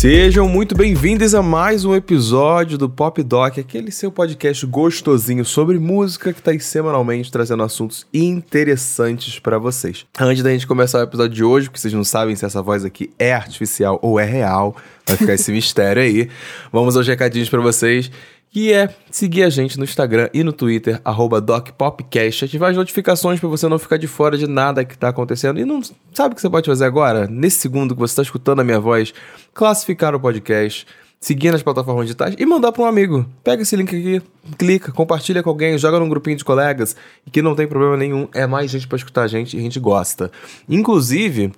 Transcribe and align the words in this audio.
Sejam 0.00 0.48
muito 0.48 0.74
bem-vindos 0.74 1.34
a 1.34 1.42
mais 1.42 1.84
um 1.84 1.94
episódio 1.94 2.78
do 2.78 2.88
Pop 2.88 3.22
Doc, 3.22 3.58
aquele 3.58 3.90
seu 3.90 4.10
podcast 4.10 4.64
gostosinho 4.64 5.44
sobre 5.44 5.78
música 5.78 6.32
que 6.32 6.38
está 6.38 6.52
aí 6.52 6.58
semanalmente 6.58 7.30
trazendo 7.30 7.62
assuntos 7.62 8.06
interessantes 8.10 9.38
para 9.38 9.58
vocês. 9.58 10.06
Antes 10.18 10.42
da 10.42 10.48
gente 10.52 10.66
começar 10.66 11.00
o 11.00 11.02
episódio 11.02 11.34
de 11.36 11.44
hoje, 11.44 11.68
porque 11.68 11.78
vocês 11.78 11.92
não 11.92 12.02
sabem 12.02 12.34
se 12.34 12.46
essa 12.46 12.62
voz 12.62 12.82
aqui 12.82 13.10
é 13.18 13.34
artificial 13.34 13.98
ou 14.00 14.18
é 14.18 14.24
real, 14.24 14.74
vai 15.06 15.18
ficar 15.18 15.34
esse 15.34 15.52
mistério 15.52 16.00
aí. 16.00 16.30
Vamos 16.72 16.96
aos 16.96 17.06
recadinhos 17.06 17.50
para 17.50 17.60
vocês 17.60 18.10
que 18.50 18.72
é 18.72 18.92
seguir 19.10 19.44
a 19.44 19.50
gente 19.50 19.78
no 19.78 19.84
Instagram 19.84 20.28
e 20.34 20.42
no 20.42 20.52
Twitter, 20.52 21.00
DocPopcast, 21.42 22.44
ativar 22.44 22.70
as 22.70 22.76
notificações 22.76 23.38
para 23.38 23.48
você 23.48 23.68
não 23.68 23.78
ficar 23.78 23.96
de 23.96 24.08
fora 24.08 24.36
de 24.36 24.46
nada 24.46 24.84
que 24.84 24.94
está 24.94 25.08
acontecendo. 25.08 25.60
E 25.60 25.64
não 25.64 25.80
sabe 26.12 26.32
o 26.32 26.34
que 26.34 26.40
você 26.40 26.50
pode 26.50 26.66
fazer 26.66 26.84
agora? 26.84 27.28
Nesse 27.28 27.58
segundo 27.58 27.94
que 27.94 28.00
você 28.00 28.12
está 28.12 28.22
escutando 28.22 28.60
a 28.60 28.64
minha 28.64 28.80
voz, 28.80 29.14
classificar 29.54 30.14
o 30.16 30.20
podcast, 30.20 30.84
seguir 31.20 31.52
nas 31.52 31.62
plataformas 31.62 32.06
digitais 32.06 32.34
e 32.36 32.44
mandar 32.44 32.72
para 32.72 32.82
um 32.82 32.86
amigo. 32.86 33.24
Pega 33.44 33.62
esse 33.62 33.76
link 33.76 33.88
aqui, 33.88 34.22
clica, 34.58 34.90
compartilha 34.90 35.42
com 35.42 35.50
alguém, 35.50 35.78
joga 35.78 36.00
num 36.00 36.08
grupinho 36.08 36.36
de 36.36 36.44
colegas 36.44 36.96
que 37.30 37.42
não 37.42 37.54
tem 37.54 37.68
problema 37.68 37.96
nenhum, 37.96 38.26
é 38.34 38.46
mais 38.46 38.70
gente 38.70 38.88
para 38.88 38.96
escutar 38.96 39.22
a 39.22 39.28
gente 39.28 39.56
e 39.56 39.60
a 39.60 39.62
gente 39.62 39.78
gosta. 39.78 40.32
Inclusive, 40.68 41.52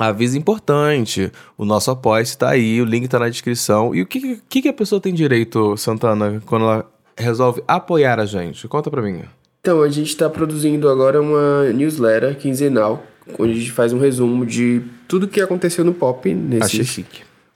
Aviso 0.00 0.38
importante, 0.38 1.30
o 1.58 1.64
nosso 1.66 1.90
apoio 1.90 2.22
está 2.22 2.48
aí, 2.48 2.80
o 2.80 2.86
link 2.86 3.04
está 3.04 3.18
na 3.18 3.28
descrição. 3.28 3.94
E 3.94 4.00
o 4.00 4.06
que, 4.06 4.40
que, 4.48 4.62
que 4.62 4.68
a 4.68 4.72
pessoa 4.72 4.98
tem 4.98 5.12
direito, 5.12 5.76
Santana, 5.76 6.42
quando 6.46 6.62
ela 6.62 6.90
resolve 7.14 7.62
apoiar 7.68 8.18
a 8.18 8.24
gente? 8.24 8.66
Conta 8.66 8.90
pra 8.90 9.02
mim. 9.02 9.24
Então, 9.60 9.82
a 9.82 9.90
gente 9.90 10.08
está 10.08 10.30
produzindo 10.30 10.88
agora 10.88 11.20
uma 11.20 11.64
newsletter 11.74 12.34
quinzenal, 12.38 13.04
onde 13.38 13.52
a 13.52 13.56
gente 13.56 13.72
faz 13.72 13.92
um 13.92 13.98
resumo 13.98 14.46
de 14.46 14.80
tudo 15.06 15.28
que 15.28 15.38
aconteceu 15.38 15.84
no 15.84 15.92
pop 15.92 16.32
nesses 16.32 17.04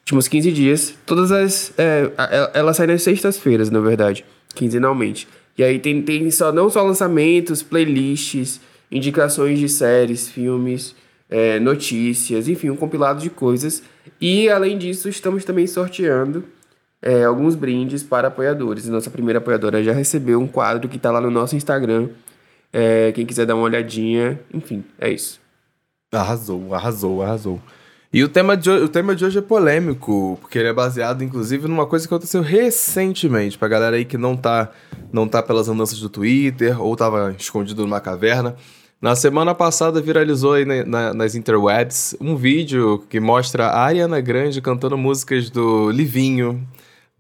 últimos 0.01 0.29
15 0.29 0.53
dias. 0.53 0.95
Todas 1.07 1.33
as. 1.33 1.73
É, 1.79 2.13
ela 2.53 2.75
sai 2.75 2.87
nas 2.87 3.03
sextas-feiras, 3.03 3.71
na 3.71 3.81
verdade, 3.81 4.23
quinzenalmente. 4.55 5.27
E 5.57 5.65
aí 5.65 5.79
tem, 5.79 6.03
tem 6.03 6.31
só, 6.31 6.53
não 6.53 6.69
só 6.69 6.83
lançamentos, 6.83 7.63
playlists, 7.63 8.61
indicações 8.93 9.59
de 9.59 9.67
séries, 9.67 10.29
filmes 10.29 10.95
é, 11.29 11.59
notícias, 11.59 12.49
enfim, 12.49 12.71
um 12.71 12.77
compilado 12.77 13.21
de 13.21 13.31
coisas. 13.31 13.83
E 14.21 14.49
além 14.49 14.79
disso, 14.79 15.09
estamos 15.09 15.45
também 15.45 15.67
sorteando 15.67 16.45
é, 17.03 17.25
alguns 17.25 17.55
brindes 17.55 18.03
para 18.03 18.29
apoiadores. 18.29 18.89
Nossa 18.89 19.11
primeira 19.11 19.39
apoiadora 19.39 19.83
já 19.83 19.93
recebeu 19.93 20.41
um 20.41 20.47
quadro 20.47 20.89
que 20.89 20.97
está 20.97 21.11
lá 21.11 21.21
no 21.21 21.31
nosso 21.31 21.55
Instagram. 21.55 22.09
É, 22.73 23.13
quem 23.13 23.27
quiser 23.27 23.47
dar 23.47 23.55
uma 23.55 23.65
olhadinha, 23.65 24.41
enfim, 24.53 24.83
é 24.99 25.11
isso. 25.11 25.41
Arrasou, 26.13 26.75
arrasou, 26.75 27.23
arrasou. 27.23 27.61
E 28.13 28.23
o 28.23 28.29
tema, 28.29 28.57
de, 28.57 28.71
o 28.71 28.89
tema 28.89 29.15
de 29.15 29.25
hoje 29.25 29.39
é 29.39 29.43
polêmico, 29.43 30.39
porque 30.41 30.57
ele 30.57 30.69
é 30.69 30.73
baseado, 30.73 31.25
inclusive, 31.25 31.67
numa 31.67 31.85
coisa 31.85 32.07
que 32.07 32.15
aconteceu 32.15 32.43
recentemente, 32.43 33.59
pra 33.59 33.67
galera 33.67 33.97
aí 33.97 34.05
que 34.05 34.17
não 34.17 34.37
tá, 34.37 34.71
não 35.13 35.27
tá 35.27 35.43
pelas 35.43 35.69
andanças 35.69 35.99
do 35.99 36.09
Twitter, 36.09 36.81
ou 36.81 36.95
tava 36.95 37.35
escondido 37.37 37.83
numa 37.83 38.01
caverna. 38.01 38.55
Na 39.05 39.15
semana 39.15 39.55
passada 39.55 40.01
viralizou 40.01 40.55
aí 40.55 40.65
na, 40.65 40.83
na, 40.83 41.13
nas 41.13 41.35
interwebs 41.35 42.17
um 42.19 42.35
vídeo 42.35 43.05
que 43.11 43.21
mostra 43.21 43.67
a 43.67 43.85
Ariana 43.85 44.19
Grande 44.19 44.63
cantando 44.63 44.97
músicas 44.97 45.51
do 45.51 45.91
Livinho, 45.91 46.67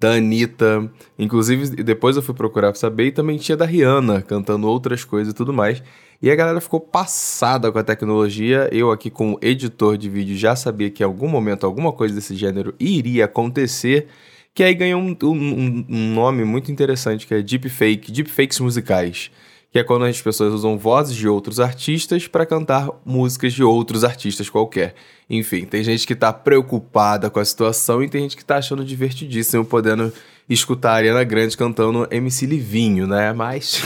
da 0.00 0.12
Anitta. 0.12 0.90
Inclusive, 1.18 1.76
depois 1.82 2.16
eu 2.16 2.22
fui 2.22 2.34
procurar 2.34 2.72
pra 2.72 2.80
saber, 2.80 3.08
e 3.08 3.12
também 3.12 3.36
tinha 3.36 3.54
da 3.54 3.66
Rihanna 3.66 4.22
cantando 4.22 4.66
outras 4.66 5.04
coisas 5.04 5.34
e 5.34 5.36
tudo 5.36 5.52
mais. 5.52 5.82
E 6.22 6.30
a 6.30 6.34
galera 6.34 6.58
ficou 6.58 6.80
passada 6.80 7.70
com 7.70 7.78
a 7.78 7.84
tecnologia. 7.84 8.66
Eu, 8.72 8.90
aqui, 8.90 9.10
como 9.10 9.38
editor 9.42 9.98
de 9.98 10.08
vídeo, 10.08 10.34
já 10.38 10.56
sabia 10.56 10.88
que 10.88 11.02
em 11.02 11.06
algum 11.06 11.28
momento 11.28 11.66
alguma 11.66 11.92
coisa 11.92 12.14
desse 12.14 12.34
gênero 12.34 12.74
iria 12.80 13.26
acontecer. 13.26 14.06
Que 14.54 14.62
aí 14.62 14.72
ganhou 14.72 15.02
um, 15.02 15.14
um, 15.22 15.84
um 15.86 16.14
nome 16.14 16.46
muito 16.46 16.72
interessante, 16.72 17.26
que 17.26 17.34
é 17.34 17.42
Deepfake, 17.42 18.10
Deepfakes 18.10 18.58
musicais 18.58 19.30
que 19.74 19.80
é 19.80 19.82
quando 19.82 20.04
as 20.04 20.22
pessoas 20.22 20.54
usam 20.54 20.78
vozes 20.78 21.16
de 21.16 21.26
outros 21.26 21.58
artistas 21.58 22.28
para 22.28 22.46
cantar 22.46 22.88
músicas 23.04 23.52
de 23.52 23.64
outros 23.64 24.04
artistas 24.04 24.48
qualquer. 24.48 24.94
Enfim, 25.28 25.64
tem 25.64 25.82
gente 25.82 26.06
que 26.06 26.14
tá 26.14 26.32
preocupada 26.32 27.28
com 27.28 27.40
a 27.40 27.44
situação 27.44 28.00
e 28.00 28.08
tem 28.08 28.22
gente 28.22 28.36
que 28.36 28.44
tá 28.44 28.58
achando 28.58 28.84
divertidíssimo 28.84 29.64
podendo 29.64 30.12
escutar 30.48 30.92
a 30.92 30.94
Ariana 30.94 31.24
Grande 31.24 31.56
cantando 31.56 32.06
MC 32.08 32.46
Livinho, 32.46 33.08
né? 33.08 33.32
Mas. 33.32 33.82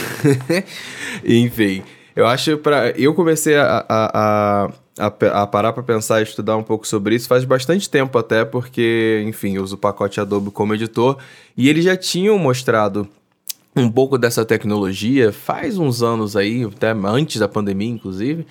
Enfim, 1.25 1.81
eu 2.15 2.27
acho 2.27 2.59
para 2.59 2.91
Eu 2.91 3.15
comecei 3.15 3.57
a, 3.57 3.83
a, 3.89 4.71
a, 4.99 5.41
a 5.41 5.47
parar 5.47 5.73
para 5.73 5.81
pensar 5.81 6.19
e 6.19 6.23
estudar 6.23 6.55
um 6.55 6.61
pouco 6.61 6.87
sobre 6.87 7.15
isso 7.15 7.27
faz 7.27 7.43
bastante 7.45 7.89
tempo, 7.89 8.15
até 8.15 8.45
porque, 8.45 9.23
enfim, 9.25 9.55
eu 9.55 9.63
uso 9.63 9.73
o 9.73 9.79
pacote 9.79 10.21
Adobe 10.21 10.51
como 10.51 10.75
editor 10.75 11.17
e 11.57 11.67
eles 11.67 11.83
já 11.83 11.97
tinham 11.97 12.37
mostrado 12.37 13.09
um 13.79 13.91
pouco 13.91 14.17
dessa 14.17 14.45
tecnologia 14.45 15.31
faz 15.31 15.77
uns 15.77 16.01
anos 16.01 16.35
aí, 16.35 16.63
até 16.63 16.91
antes 16.91 17.39
da 17.39 17.47
pandemia, 17.47 17.89
inclusive, 17.89 18.45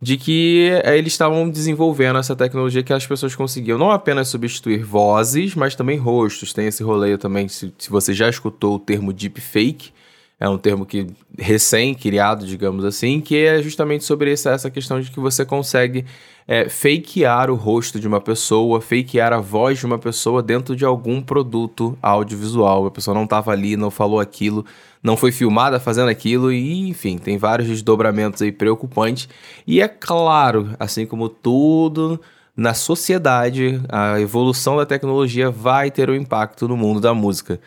de 0.00 0.16
que 0.16 0.70
eh, 0.84 0.98
eles 0.98 1.12
estavam 1.12 1.48
desenvolvendo 1.48 2.18
essa 2.18 2.36
tecnologia 2.36 2.82
que 2.82 2.92
as 2.92 3.06
pessoas 3.06 3.34
conseguiam 3.34 3.78
não 3.78 3.90
apenas 3.90 4.28
substituir 4.28 4.84
vozes, 4.84 5.54
mas 5.54 5.74
também 5.74 5.98
rostos. 5.98 6.52
Tem 6.52 6.66
esse 6.66 6.82
rolê 6.82 7.16
também, 7.16 7.48
se, 7.48 7.72
se 7.78 7.90
você 7.90 8.12
já 8.12 8.28
escutou 8.28 8.76
o 8.76 8.78
termo 8.78 9.12
deepfake, 9.12 9.92
é 10.38 10.48
um 10.48 10.58
termo 10.58 10.84
que 10.84 11.06
recém-criado, 11.38 12.46
digamos 12.46 12.84
assim, 12.84 13.20
que 13.20 13.36
é 13.36 13.62
justamente 13.62 14.04
sobre 14.04 14.32
essa, 14.32 14.50
essa 14.50 14.70
questão 14.70 15.00
de 15.00 15.10
que 15.10 15.20
você 15.20 15.44
consegue 15.44 16.04
é, 16.46 16.68
fakear 16.68 17.50
o 17.50 17.54
rosto 17.54 17.98
de 17.98 18.06
uma 18.06 18.20
pessoa, 18.20 18.80
fakear 18.80 19.32
a 19.32 19.40
voz 19.40 19.78
de 19.78 19.86
uma 19.86 19.98
pessoa 19.98 20.42
dentro 20.42 20.76
de 20.76 20.84
algum 20.84 21.22
produto 21.22 21.96
audiovisual. 22.02 22.86
A 22.86 22.90
pessoa 22.90 23.14
não 23.14 23.24
estava 23.24 23.52
ali, 23.52 23.76
não 23.76 23.90
falou 23.90 24.20
aquilo, 24.20 24.64
não 25.02 25.16
foi 25.16 25.32
filmada 25.32 25.80
fazendo 25.80 26.08
aquilo, 26.08 26.52
e 26.52 26.88
enfim, 26.88 27.16
tem 27.16 27.38
vários 27.38 27.68
desdobramentos 27.68 28.42
aí 28.42 28.52
preocupantes. 28.52 29.28
E 29.66 29.80
é 29.80 29.88
claro, 29.88 30.74
assim 30.78 31.06
como 31.06 31.28
tudo 31.28 32.20
na 32.56 32.74
sociedade, 32.74 33.80
a 33.88 34.20
evolução 34.20 34.76
da 34.76 34.86
tecnologia 34.86 35.50
vai 35.50 35.90
ter 35.90 36.08
um 36.08 36.14
impacto 36.14 36.68
no 36.68 36.76
mundo 36.76 37.00
da 37.00 37.12
música. 37.12 37.60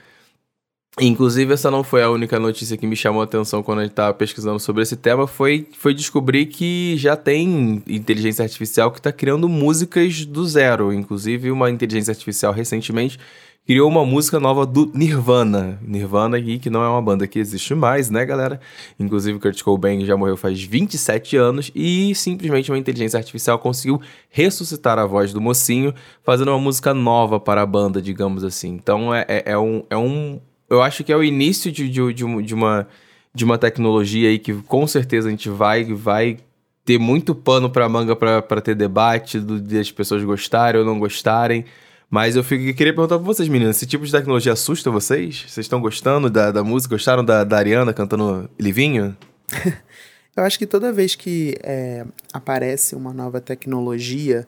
Inclusive, 0.99 1.53
essa 1.53 1.69
não 1.69 1.83
foi 1.83 2.01
a 2.01 2.09
única 2.09 2.39
notícia 2.39 2.75
que 2.75 2.87
me 2.87 2.95
chamou 2.95 3.21
a 3.21 3.25
atenção 3.25 3.61
quando 3.61 3.79
a 3.79 3.81
gente 3.83 3.91
estava 3.91 4.13
pesquisando 4.15 4.59
sobre 4.59 4.81
esse 4.81 4.95
tema, 4.95 5.27
foi, 5.27 5.67
foi 5.77 5.93
descobrir 5.93 6.47
que 6.47 6.97
já 6.97 7.15
tem 7.15 7.83
inteligência 7.87 8.41
artificial 8.41 8.91
que 8.91 8.97
está 8.99 9.11
criando 9.11 9.47
músicas 9.47 10.25
do 10.25 10.43
zero. 10.47 10.91
Inclusive, 10.91 11.51
uma 11.51 11.69
inteligência 11.69 12.11
artificial 12.11 12.51
recentemente 12.51 13.19
criou 13.67 13.87
uma 13.87 14.03
música 14.03 14.39
nova 14.39 14.65
do 14.65 14.89
Nirvana. 14.91 15.77
Nirvana 15.83 16.37
aqui, 16.37 16.57
que 16.57 16.69
não 16.69 16.81
é 16.81 16.89
uma 16.89 17.01
banda 17.01 17.27
que 17.27 17.37
existe 17.37 17.75
mais, 17.75 18.09
né, 18.09 18.25
galera? 18.25 18.59
Inclusive, 18.99 19.37
Kurt 19.37 19.61
Cobain 19.61 20.03
já 20.03 20.17
morreu 20.17 20.35
faz 20.35 20.63
27 20.63 21.37
anos 21.37 21.69
e 21.75 22.15
simplesmente 22.15 22.71
uma 22.71 22.77
inteligência 22.77 23.19
artificial 23.19 23.59
conseguiu 23.59 24.01
ressuscitar 24.31 24.97
a 24.97 25.05
voz 25.05 25.31
do 25.31 25.39
mocinho, 25.39 25.93
fazendo 26.23 26.47
uma 26.47 26.59
música 26.59 26.91
nova 26.91 27.39
para 27.39 27.61
a 27.61 27.65
banda, 27.67 28.01
digamos 28.01 28.43
assim. 28.43 28.69
Então, 28.69 29.13
é, 29.13 29.25
é, 29.27 29.43
é 29.51 29.57
um... 29.59 29.83
É 29.91 29.97
um 29.97 30.39
eu 30.69 30.81
acho 30.81 31.03
que 31.03 31.11
é 31.11 31.15
o 31.15 31.23
início 31.23 31.71
de, 31.71 31.89
de, 31.89 32.13
de, 32.13 32.25
uma, 32.25 32.43
de, 32.43 32.53
uma, 32.53 32.87
de 33.33 33.45
uma 33.45 33.57
tecnologia 33.57 34.29
aí 34.29 34.37
que 34.37 34.53
com 34.53 34.85
certeza 34.85 35.27
a 35.27 35.31
gente 35.31 35.49
vai, 35.49 35.83
vai 35.85 36.37
ter 36.83 36.97
muito 36.97 37.33
pano 37.33 37.69
para 37.69 37.87
manga 37.87 38.15
para 38.15 38.61
ter 38.61 38.75
debate, 38.75 39.39
do, 39.39 39.59
de 39.59 39.79
as 39.79 39.91
pessoas 39.91 40.23
gostarem 40.23 40.79
ou 40.79 40.85
não 40.85 40.99
gostarem. 40.99 41.65
Mas 42.09 42.35
eu, 42.35 42.43
fico, 42.43 42.63
eu 42.63 42.73
queria 42.73 42.93
perguntar 42.93 43.17
pra 43.17 43.25
vocês, 43.25 43.49
meninas, 43.49 43.75
esse 43.75 43.85
tipo 43.85 44.05
de 44.05 44.11
tecnologia 44.11 44.53
assusta 44.53 44.89
vocês? 44.89 45.45
Vocês 45.47 45.65
estão 45.65 45.81
gostando 45.81 46.29
da, 46.29 46.51
da 46.51 46.63
música? 46.63 46.95
Gostaram 46.95 47.23
da, 47.23 47.43
da 47.43 47.57
Ariana 47.57 47.93
cantando 47.93 48.49
Livinho? 48.57 49.15
eu 50.35 50.43
acho 50.43 50.57
que 50.57 50.65
toda 50.65 50.93
vez 50.93 51.15
que 51.15 51.57
é, 51.61 52.05
aparece 52.31 52.95
uma 52.95 53.13
nova 53.13 53.41
tecnologia, 53.41 54.47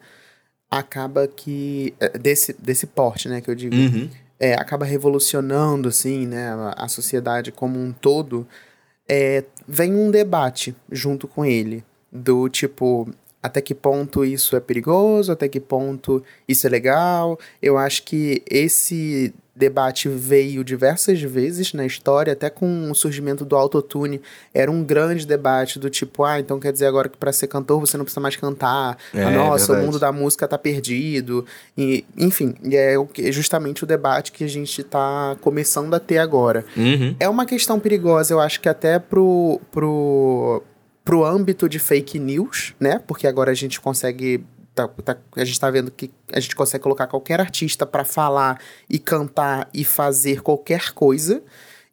acaba 0.71 1.27
que. 1.27 1.93
É, 1.99 2.17
desse, 2.17 2.55
desse 2.57 2.87
porte, 2.87 3.27
né, 3.27 3.41
que 3.41 3.49
eu 3.49 3.55
digo. 3.55 3.75
Uhum 3.75 4.09
é, 4.39 4.53
acaba 4.53 4.85
revolucionando 4.85 5.89
assim, 5.89 6.25
né, 6.25 6.51
a, 6.75 6.87
sociedade 6.87 7.51
como 7.51 7.79
um 7.79 7.91
todo, 7.91 8.47
é, 9.07 9.43
vem 9.67 9.93
um 9.93 10.09
debate 10.09 10.75
junto 10.91 11.27
com 11.27 11.45
ele 11.45 11.83
do 12.11 12.47
tipo 12.47 13.09
até 13.41 13.61
que 13.61 13.73
ponto 13.73 14.25
isso 14.25 14.55
é 14.55 14.59
perigoso, 14.59 15.31
até 15.31 15.47
que 15.47 15.59
ponto 15.59 16.23
isso 16.47 16.67
é 16.67 16.69
legal. 16.69 17.39
Eu 17.61 17.77
acho 17.77 18.03
que 18.03 18.43
esse 18.49 19.33
debate 19.59 20.07
veio 20.07 20.63
diversas 20.63 21.21
vezes 21.21 21.73
na 21.73 21.85
história, 21.85 22.31
até 22.31 22.49
com 22.49 22.89
o 22.89 22.95
surgimento 22.95 23.43
do 23.43 23.57
autotune, 23.57 24.21
era 24.53 24.71
um 24.71 24.81
grande 24.81 25.27
debate 25.27 25.77
do 25.77 25.89
tipo, 25.89 26.23
ah, 26.23 26.39
então 26.39 26.59
quer 26.59 26.71
dizer 26.71 26.85
agora 26.85 27.09
que 27.09 27.17
para 27.17 27.33
ser 27.33 27.47
cantor 27.47 27.81
você 27.81 27.97
não 27.97 28.05
precisa 28.05 28.21
mais 28.21 28.37
cantar, 28.37 28.97
é, 29.13 29.21
ah, 29.21 29.31
nossa, 29.31 29.73
o 29.73 29.75
mundo 29.83 29.99
da 29.99 30.13
música 30.13 30.47
tá 30.47 30.57
perdido, 30.57 31.45
e, 31.77 32.05
enfim, 32.17 32.55
é 32.71 32.95
justamente 33.31 33.83
o 33.83 33.87
debate 33.87 34.31
que 34.31 34.45
a 34.45 34.49
gente 34.49 34.81
tá 34.81 35.35
começando 35.41 35.93
a 35.93 35.99
ter 35.99 36.19
agora. 36.19 36.63
Uhum. 36.77 37.15
É 37.19 37.27
uma 37.27 37.45
questão 37.45 37.79
perigosa, 37.79 38.33
eu 38.33 38.39
acho 38.39 38.61
que 38.61 38.69
até 38.69 38.97
pro, 38.97 39.59
pro, 39.71 40.63
pro 41.03 41.25
âmbito 41.25 41.67
de 41.67 41.79
fake 41.79 42.17
news, 42.17 42.73
né, 42.79 43.01
porque 43.05 43.27
agora 43.27 43.51
a 43.51 43.55
gente 43.55 43.81
consegue 43.81 44.41
tá, 44.87 45.15
tá, 45.15 45.17
a 45.35 45.45
gente 45.45 45.59
tá 45.59 45.69
vendo 45.69 45.91
que 45.91 46.11
a 46.31 46.39
gente 46.39 46.55
consegue 46.55 46.83
colocar 46.83 47.07
qualquer 47.07 47.39
artista 47.39 47.85
para 47.85 48.03
falar 48.03 48.59
e 48.89 48.99
cantar 48.99 49.69
e 49.73 49.83
fazer 49.83 50.41
qualquer 50.41 50.91
coisa. 50.93 51.41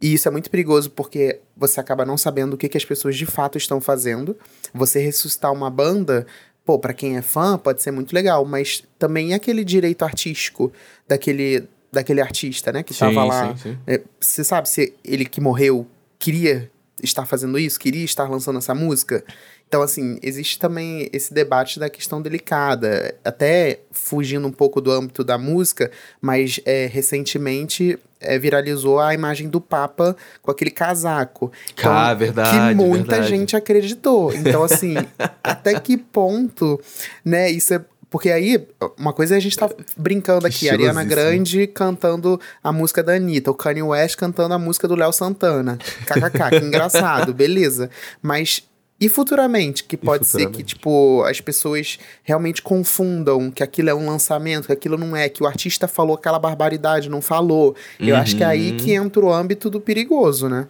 E 0.00 0.12
isso 0.12 0.28
é 0.28 0.30
muito 0.30 0.50
perigoso 0.50 0.90
porque 0.90 1.40
você 1.56 1.80
acaba 1.80 2.04
não 2.04 2.18
sabendo 2.18 2.54
o 2.54 2.56
que, 2.56 2.68
que 2.68 2.76
as 2.76 2.84
pessoas 2.84 3.16
de 3.16 3.24
fato 3.24 3.56
estão 3.56 3.80
fazendo. 3.80 4.36
Você 4.74 4.98
ressuscitar 5.00 5.52
uma 5.52 5.70
banda, 5.70 6.26
pô, 6.64 6.78
para 6.78 6.92
quem 6.92 7.16
é 7.16 7.22
fã, 7.22 7.56
pode 7.56 7.82
ser 7.82 7.90
muito 7.92 8.12
legal, 8.12 8.44
mas 8.44 8.84
também 8.98 9.32
é 9.32 9.36
aquele 9.36 9.64
direito 9.64 10.04
artístico 10.04 10.70
daquele, 11.08 11.66
daquele 11.90 12.20
artista, 12.20 12.70
né, 12.72 12.82
que 12.82 12.92
Sim, 12.92 13.00
tava 13.00 13.24
lá. 13.24 13.56
sim, 13.56 13.62
sim. 13.70 13.78
É, 13.86 14.02
Você 14.20 14.44
sabe 14.44 14.68
se 14.68 14.94
ele 15.02 15.24
que 15.24 15.40
morreu 15.40 15.86
queria 16.18 16.70
estar 17.02 17.24
fazendo 17.26 17.58
isso, 17.58 17.78
queria 17.78 18.04
estar 18.04 18.28
lançando 18.28 18.58
essa 18.58 18.74
música? 18.74 19.24
Então, 19.68 19.82
assim, 19.82 20.18
existe 20.22 20.58
também 20.60 21.08
esse 21.12 21.34
debate 21.34 21.80
da 21.80 21.90
questão 21.90 22.22
delicada, 22.22 23.14
até 23.24 23.80
fugindo 23.90 24.46
um 24.46 24.52
pouco 24.52 24.80
do 24.80 24.92
âmbito 24.92 25.24
da 25.24 25.36
música, 25.36 25.90
mas 26.20 26.60
é, 26.64 26.86
recentemente 26.86 27.98
é, 28.20 28.38
viralizou 28.38 29.00
a 29.00 29.12
imagem 29.12 29.48
do 29.48 29.60
Papa 29.60 30.16
com 30.40 30.50
aquele 30.52 30.70
casaco. 30.70 31.50
Então, 31.74 31.92
Ah, 31.92 32.14
verdade, 32.14 32.50
Que 32.70 32.74
muita 32.76 33.10
verdade. 33.12 33.28
gente 33.28 33.56
acreditou. 33.56 34.32
Então, 34.32 34.62
assim, 34.62 34.94
até 35.42 35.78
que 35.80 35.96
ponto, 35.96 36.80
né, 37.24 37.50
isso 37.50 37.74
é. 37.74 37.84
Porque 38.08 38.30
aí, 38.30 38.64
uma 38.96 39.12
coisa 39.12 39.34
é 39.34 39.36
a 39.36 39.40
gente 39.40 39.58
tá 39.58 39.68
brincando 39.96 40.46
aqui, 40.46 40.70
Ariana. 40.70 41.02
Grande 41.02 41.66
cantando 41.66 42.40
a 42.62 42.72
música 42.72 43.02
da 43.02 43.14
Anitta, 43.14 43.50
o 43.50 43.54
Kanye 43.54 43.82
West 43.82 44.14
cantando 44.16 44.54
a 44.54 44.58
música 44.58 44.86
do 44.86 44.94
Léo 44.94 45.12
Santana. 45.12 45.76
KKK, 46.06 46.50
que 46.60 46.64
engraçado, 46.64 47.34
beleza. 47.34 47.90
Mas 48.22 48.62
e 49.00 49.08
futuramente? 49.08 49.84
Que 49.84 49.96
pode 49.96 50.26
ser 50.26 50.38
que, 50.38 50.44
futuramente? 50.44 50.74
tipo, 50.74 51.22
as 51.24 51.40
pessoas 51.40 51.98
realmente 52.22 52.62
confundam 52.62 53.50
que 53.50 53.62
aquilo 53.62 53.90
é 53.90 53.94
um 53.94 54.06
lançamento, 54.06 54.66
que 54.66 54.72
aquilo 54.72 54.96
não 54.96 55.14
é, 55.16 55.28
que 55.28 55.42
o 55.42 55.46
artista 55.46 55.86
falou 55.86 56.14
aquela 56.16 56.38
barbaridade, 56.38 57.08
não 57.10 57.20
falou. 57.20 57.74
Eu 58.00 58.16
acho 58.16 58.36
que 58.36 58.42
é 58.42 58.46
aí 58.46 58.70
Uhum. 58.72 58.76
que 58.78 58.92
entra 58.92 59.24
o 59.24 59.32
âmbito 59.32 59.68
do 59.68 59.80
perigoso, 59.80 60.48
né? 60.48 60.66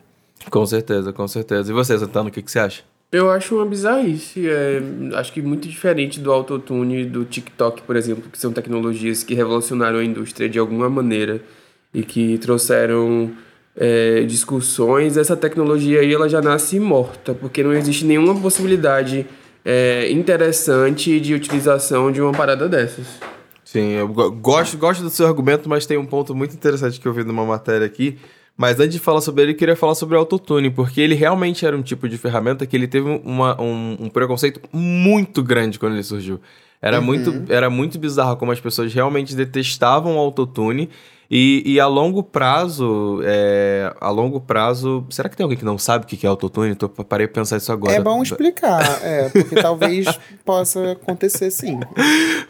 Com 0.50 0.64
certeza, 0.66 1.12
com 1.12 1.26
certeza. 1.28 1.70
E 1.70 1.74
você, 1.74 1.98
Santana, 1.98 2.28
o 2.28 2.32
que, 2.32 2.42
que 2.42 2.50
você 2.50 2.58
acha? 2.58 2.82
Eu 3.12 3.30
acho 3.30 3.54
uma 3.54 3.64
bizarrice. 3.64 4.48
É, 4.48 4.80
acho 5.14 5.32
que 5.32 5.40
muito 5.40 5.68
diferente 5.68 6.18
do 6.20 6.32
autotune 6.32 7.02
e 7.02 7.06
do 7.06 7.24
TikTok, 7.24 7.82
por 7.82 7.94
exemplo, 7.96 8.28
que 8.30 8.38
são 8.38 8.52
tecnologias 8.52 9.22
que 9.22 9.32
revolucionaram 9.34 9.98
a 10.00 10.04
indústria 10.04 10.48
de 10.48 10.58
alguma 10.58 10.90
maneira 10.90 11.40
e 11.94 12.02
que 12.02 12.36
trouxeram 12.38 13.30
é, 13.76 14.22
discussões. 14.22 15.16
Essa 15.16 15.36
tecnologia 15.36 16.00
aí 16.00 16.12
ela 16.12 16.28
já 16.28 16.40
nasce 16.40 16.78
morta, 16.80 17.34
porque 17.34 17.62
não 17.62 17.72
existe 17.72 18.04
nenhuma 18.04 18.34
possibilidade 18.40 19.26
é, 19.64 20.10
interessante 20.10 21.18
de 21.20 21.34
utilização 21.34 22.10
de 22.12 22.20
uma 22.20 22.32
parada 22.32 22.68
dessas. 22.68 23.06
Sim, 23.64 23.90
eu 23.92 24.08
go- 24.08 24.30
gosto, 24.30 24.78
gosto 24.78 25.02
do 25.02 25.10
seu 25.10 25.26
argumento, 25.26 25.68
mas 25.68 25.86
tem 25.86 25.98
um 25.98 26.06
ponto 26.06 26.34
muito 26.34 26.54
interessante 26.54 27.00
que 27.00 27.06
eu 27.06 27.12
vi 27.12 27.24
numa 27.24 27.44
matéria 27.44 27.86
aqui. 27.86 28.16
Mas 28.56 28.80
antes 28.80 28.92
de 28.94 28.98
falar 29.00 29.20
sobre 29.20 29.42
ele, 29.42 29.52
eu 29.52 29.56
queria 29.56 29.76
falar 29.76 29.94
sobre 29.94 30.16
o 30.16 30.18
autotune, 30.18 30.70
porque 30.70 30.98
ele 31.00 31.14
realmente 31.14 31.66
era 31.66 31.76
um 31.76 31.82
tipo 31.82 32.08
de 32.08 32.16
ferramenta 32.16 32.64
que 32.64 32.74
ele 32.74 32.86
teve 32.88 33.20
uma- 33.22 33.60
um, 33.60 33.96
um 34.02 34.08
preconceito 34.08 34.60
muito 34.72 35.42
grande 35.42 35.78
quando 35.78 35.92
ele 35.92 36.02
surgiu. 36.02 36.40
Era, 36.80 37.00
muito, 37.00 37.30
era 37.52 37.68
muito 37.68 37.98
bizarro 37.98 38.36
como 38.36 38.52
as 38.52 38.60
pessoas 38.60 38.94
realmente 38.94 39.34
detestavam 39.34 40.16
o 40.16 40.18
autotune. 40.18 40.88
E, 41.30 41.62
e 41.66 41.80
a 41.80 41.86
longo 41.86 42.22
prazo, 42.22 43.20
é, 43.24 43.92
a 44.00 44.10
longo 44.10 44.40
prazo. 44.40 45.04
Será 45.10 45.28
que 45.28 45.36
tem 45.36 45.42
alguém 45.44 45.58
que 45.58 45.64
não 45.64 45.76
sabe 45.76 46.04
o 46.04 46.08
que 46.08 46.24
é 46.24 46.28
autotune? 46.28 46.74
Tô, 46.74 46.88
parei 46.88 47.26
pra 47.26 47.42
pensar 47.42 47.56
isso 47.56 47.72
agora. 47.72 47.94
É 47.94 48.00
bom 48.00 48.22
explicar, 48.22 49.00
é, 49.02 49.28
porque 49.28 49.56
talvez 49.60 50.06
possa 50.44 50.92
acontecer 50.92 51.50
sim. 51.50 51.80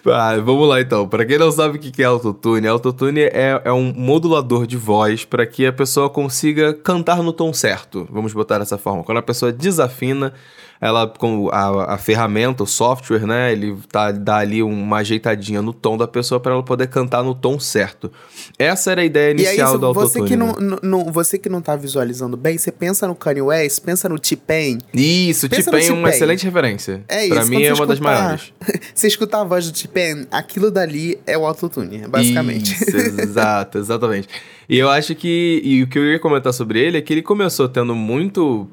Ah, 0.07 0.37
vamos 0.37 0.69
lá 0.69 0.81
então. 0.81 1.09
Pra 1.09 1.25
quem 1.25 1.39
não 1.39 1.51
sabe 1.51 1.79
o 1.79 1.81
que 1.81 1.91
que 1.91 2.03
é 2.03 2.07
autotune, 2.07 2.69
autotune 2.69 3.23
é, 3.23 3.63
é 3.65 3.73
um 3.73 3.93
modulador 3.95 4.67
de 4.67 4.77
voz 4.77 5.25
para 5.25 5.47
que 5.47 5.67
a 5.67 5.73
pessoa 5.73 6.11
consiga 6.11 6.75
cantar 6.75 7.23
no 7.23 7.33
tom 7.33 7.53
certo. 7.53 8.07
Vamos 8.11 8.33
botar 8.35 8.59
dessa 8.59 8.77
forma. 8.77 9.03
Quando 9.03 9.19
a 9.19 9.23
pessoa 9.23 9.51
desafina, 9.53 10.35
ela 10.81 11.07
com 11.07 11.49
a, 11.51 11.95
a 11.95 11.99
ferramenta, 11.99 12.63
o 12.63 12.67
software, 12.67 13.27
né, 13.27 13.53
ele 13.53 13.77
tá, 13.91 14.13
dá 14.13 14.37
ali 14.39 14.63
uma 14.63 14.99
ajeitadinha 14.99 15.63
no 15.63 15.73
tom 15.73 15.97
da 15.97 16.07
pessoa 16.07 16.39
para 16.41 16.53
ela 16.53 16.63
poder 16.63 16.87
cantar 16.89 17.23
no 17.23 17.35
tom 17.35 17.59
certo. 17.59 18.11
Essa 18.59 18.93
era 18.93 19.01
a 19.01 19.05
ideia 19.05 19.31
E 19.31 19.35
inicial 19.35 19.73
se 19.73 19.79
do 19.79 19.93
você 19.95 20.19
autotune. 20.19 20.29
que 20.29 20.37
não, 20.37 20.53
né? 20.55 20.77
não- 20.83 21.05
você 21.13 21.39
que 21.39 21.49
não 21.49 21.61
tá 21.61 21.77
visualizando 21.77 22.37
bem, 22.37 22.59
você 22.59 22.71
pensa 22.71 23.07
no 23.07 23.15
Kanye 23.15 23.43
West, 23.43 23.81
pensa 23.83 24.09
no 24.09 24.19
T-Pain. 24.19 24.79
Isso, 24.93 25.49
T-Pain 25.49 25.87
é 25.89 25.93
uma 25.93 26.11
excelente 26.11 26.45
referência. 26.45 27.03
É 27.09 27.29
Pra 27.29 27.41
isso. 27.43 27.51
mim 27.51 27.57
quando 27.57 27.65
é 27.65 27.69
você 27.69 27.81
uma 27.81 27.87
das 27.87 27.97
escutar- 27.97 28.23
maiores. 28.23 28.53
você 28.95 29.07
escutar 29.07 29.41
a 29.41 29.45
voz 29.45 29.71
do 29.71 29.73
T-Pain, 29.73 30.27
aquilo 30.31 30.71
dali 30.71 31.19
é 31.27 31.37
o 31.39 31.47
autotune, 31.47 32.07
basicamente. 32.09 32.73
Isso, 32.75 32.97
exato, 33.21 33.79
exatamente. 33.79 34.29
E 34.69 34.77
eu 34.79 34.91
acho 34.91 35.15
que. 35.15 35.61
E 35.65 35.83
o 35.83 35.87
que 35.87 35.99
eu 35.99 36.05
ia 36.05 36.19
comentar 36.19 36.53
sobre 36.53 36.81
ele 36.81 36.99
é 36.99 37.01
que 37.01 37.13
ele 37.13 37.23
começou 37.23 37.69
tendo 37.69 37.95
muito. 37.95 38.69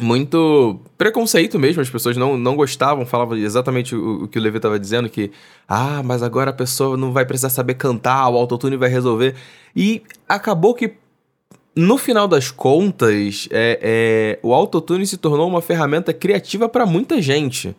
Muito 0.00 0.78
preconceito 0.96 1.58
mesmo, 1.58 1.82
as 1.82 1.90
pessoas 1.90 2.16
não, 2.16 2.36
não 2.38 2.54
gostavam, 2.54 3.04
falavam 3.04 3.36
exatamente 3.36 3.94
o, 3.96 4.24
o 4.24 4.28
que 4.28 4.38
o 4.38 4.42
Levi 4.42 4.58
estava 4.58 4.78
dizendo, 4.78 5.08
que 5.08 5.32
ah, 5.68 6.00
mas 6.04 6.22
agora 6.22 6.50
a 6.50 6.52
pessoa 6.54 6.96
não 6.96 7.12
vai 7.12 7.24
precisar 7.24 7.50
saber 7.50 7.74
cantar, 7.74 8.28
o 8.28 8.36
autotune 8.36 8.76
vai 8.76 8.88
resolver. 8.88 9.34
E 9.74 10.02
acabou 10.28 10.74
que, 10.74 10.92
no 11.74 11.98
final 11.98 12.28
das 12.28 12.50
contas, 12.50 13.48
é, 13.50 13.78
é, 13.82 14.38
o 14.42 14.54
autotune 14.54 15.06
se 15.06 15.16
tornou 15.16 15.48
uma 15.48 15.60
ferramenta 15.62 16.12
criativa 16.12 16.68
para 16.68 16.86
muita 16.86 17.20
gente. 17.20 17.74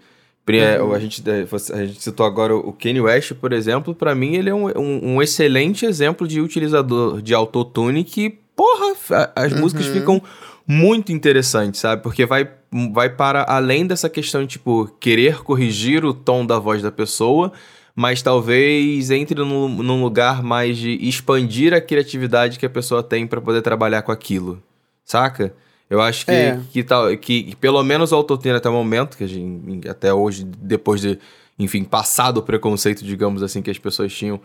É, 0.47 0.77
A, 0.95 0.99
gente, 0.99 1.23
é, 1.29 1.45
a 1.73 1.85
gente 1.85 2.01
citou 2.01 2.25
agora 2.25 2.55
o 2.55 2.73
Kanye 2.73 2.99
West, 2.99 3.33
por 3.35 3.53
exemplo. 3.53 3.93
Pra 3.95 4.13
mim, 4.15 4.35
ele 4.35 4.49
é 4.49 4.53
um, 4.53 4.67
um- 4.77 5.15
um 5.15 5.21
excelente 5.21 5.85
exemplo 5.85 6.27
de 6.27 6.41
utilizador 6.41 7.21
de 7.21 7.33
autotune 7.33 8.03
que, 8.03 8.37
porra, 8.55 8.95
as 9.35 9.53
músicas 9.53 9.85
ficam 9.85 10.21
muito 10.71 11.11
interessantes, 11.11 11.81
sabe? 11.81 12.01
Porque 12.01 12.25
vai, 12.25 12.49
vai 12.93 13.09
para 13.09 13.43
além 13.43 13.85
dessa 13.85 14.09
questão 14.09 14.41
de, 14.41 14.47
tipo, 14.47 14.87
querer 15.01 15.43
corrigir 15.43 16.05
o 16.05 16.13
tom 16.13 16.45
da 16.45 16.57
voz 16.57 16.81
da 16.81 16.89
pessoa, 16.89 17.51
mas 17.93 18.21
talvez 18.21 19.11
entre 19.11 19.35
num, 19.43 19.67
num 19.67 20.01
lugar 20.01 20.41
mais 20.41 20.77
de 20.77 20.91
expandir 21.05 21.73
a 21.73 21.81
criatividade 21.81 22.57
que 22.57 22.65
a 22.65 22.69
pessoa 22.69 23.03
tem 23.03 23.27
pra 23.27 23.41
poder 23.41 23.61
trabalhar 23.61 24.01
com 24.01 24.13
aquilo, 24.13 24.63
saca? 25.03 25.53
Eu 25.89 25.99
acho 25.99 26.25
que, 26.25 26.31
É. 26.31 26.61
que, 26.71 26.83
tal, 26.83 27.09
que, 27.17 27.43
que 27.43 27.55
pelo 27.57 27.83
menos 27.83 28.13
o 28.13 28.15
autotune 28.15 28.55
até 28.55 28.69
o 28.69 28.73
momento, 28.73 29.17
que 29.17 29.25
a 29.25 29.27
gente, 29.27 29.89
até 29.89 30.13
hoje, 30.13 30.45
depois 30.45 31.01
de, 31.01 31.19
enfim, 31.59 31.83
passado 31.83 32.37
o 32.37 32.41
preconceito, 32.41 33.03
digamos 33.03 33.43
assim, 33.43 33.61
que 33.61 33.69
as 33.69 33.77
pessoas 33.77 34.13
tinham 34.13 34.39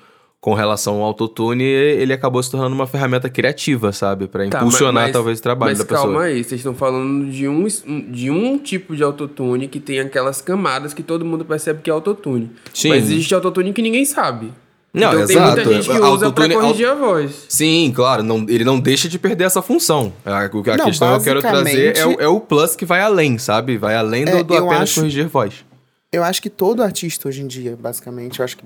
com 0.47 0.55
relação 0.55 0.99
ao 0.99 1.03
autotune, 1.03 1.65
ele 1.65 2.13
acabou 2.13 2.41
se 2.41 2.49
tornando 2.49 2.73
uma 2.73 2.87
ferramenta 2.87 3.29
criativa, 3.29 3.91
sabe? 3.91 4.29
Pra 4.29 4.49
Tá, 4.49 4.59
impulsionar 4.59 5.03
mas- 5.07 5.13
talvez 5.13 5.41
o 5.41 5.43
trabalho 5.43 5.71
mas 5.73 5.79
da 5.81 5.85
pessoa. 5.85 6.05
calma 6.07 6.23
aí, 6.23 6.45
vocês 6.45 6.61
estão 6.61 6.73
falando 6.73 7.29
de 7.33 7.49
um, 7.49 7.67
de 8.13 8.31
um 8.31 8.57
tipo 8.57 8.95
de 8.95 9.03
autotune 9.03 9.67
que 9.67 9.81
tem 9.81 9.99
aquelas 9.99 10.41
camadas 10.41 10.95
que 10.95 11.03
todo 11.03 11.25
mundo 11.25 11.45
percebe 11.45 11.81
que 11.83 11.91
é 11.91 11.93
autotune. 11.93 12.49
Sim. 12.73 12.91
Mas 12.91 13.03
existe 13.11 13.35
autotune 13.35 13.73
que 13.73 13.83
ninguém 13.83 14.05
sabe. 14.05 14.53
Não, 14.95 15.09
então 15.15 15.27
tem 15.27 15.37
exato. 15.37 15.57
muita 15.57 15.75
gente 15.75 15.85
que 15.85 15.91
usa 15.91 15.99
pra 15.99 16.07
Autotune- 16.45 16.55
corrigir 16.55 16.89
a 16.91 16.95
voz. 16.95 17.45
Sim, 17.49 17.93
claro, 17.93 18.23
não, 18.23 18.47
ele 18.49 18.63
não 18.63 18.79
deixa 18.79 19.09
de 19.09 19.19
perder 19.19 19.45
essa 19.47 19.61
função. 19.61 20.13
A, 20.25 20.31
a 20.39 20.43
Não, 20.45 20.49
questão 20.63 21.09
que 21.09 21.19
eu 21.19 21.21
quero 21.25 21.41
trazer 21.41 21.97
é, 21.97 22.07
o- 22.07 22.21
é 22.21 22.29
o 22.29 22.39
plus 22.39 22.77
que 22.77 22.85
vai 22.87 23.01
além, 23.01 23.37
sabe? 23.37 23.77
Vai 23.77 23.97
além 23.97 24.25
do, 24.25 24.31
É, 24.31 24.43
do 24.45 24.55
eu 24.55 24.65
apenas 24.67 24.83
acho- 24.85 25.01
corrigir 25.01 25.27
voz. 25.27 25.65
Eu 26.13 26.23
acho 26.23 26.41
que 26.41 26.49
todo 26.49 26.85
artista 26.85 27.27
hoje 27.29 27.43
em 27.43 27.49
dia, 27.49 27.77
basicamente, 27.77 28.39
eu 28.39 28.45
acho 28.45 28.57
que. 28.59 28.65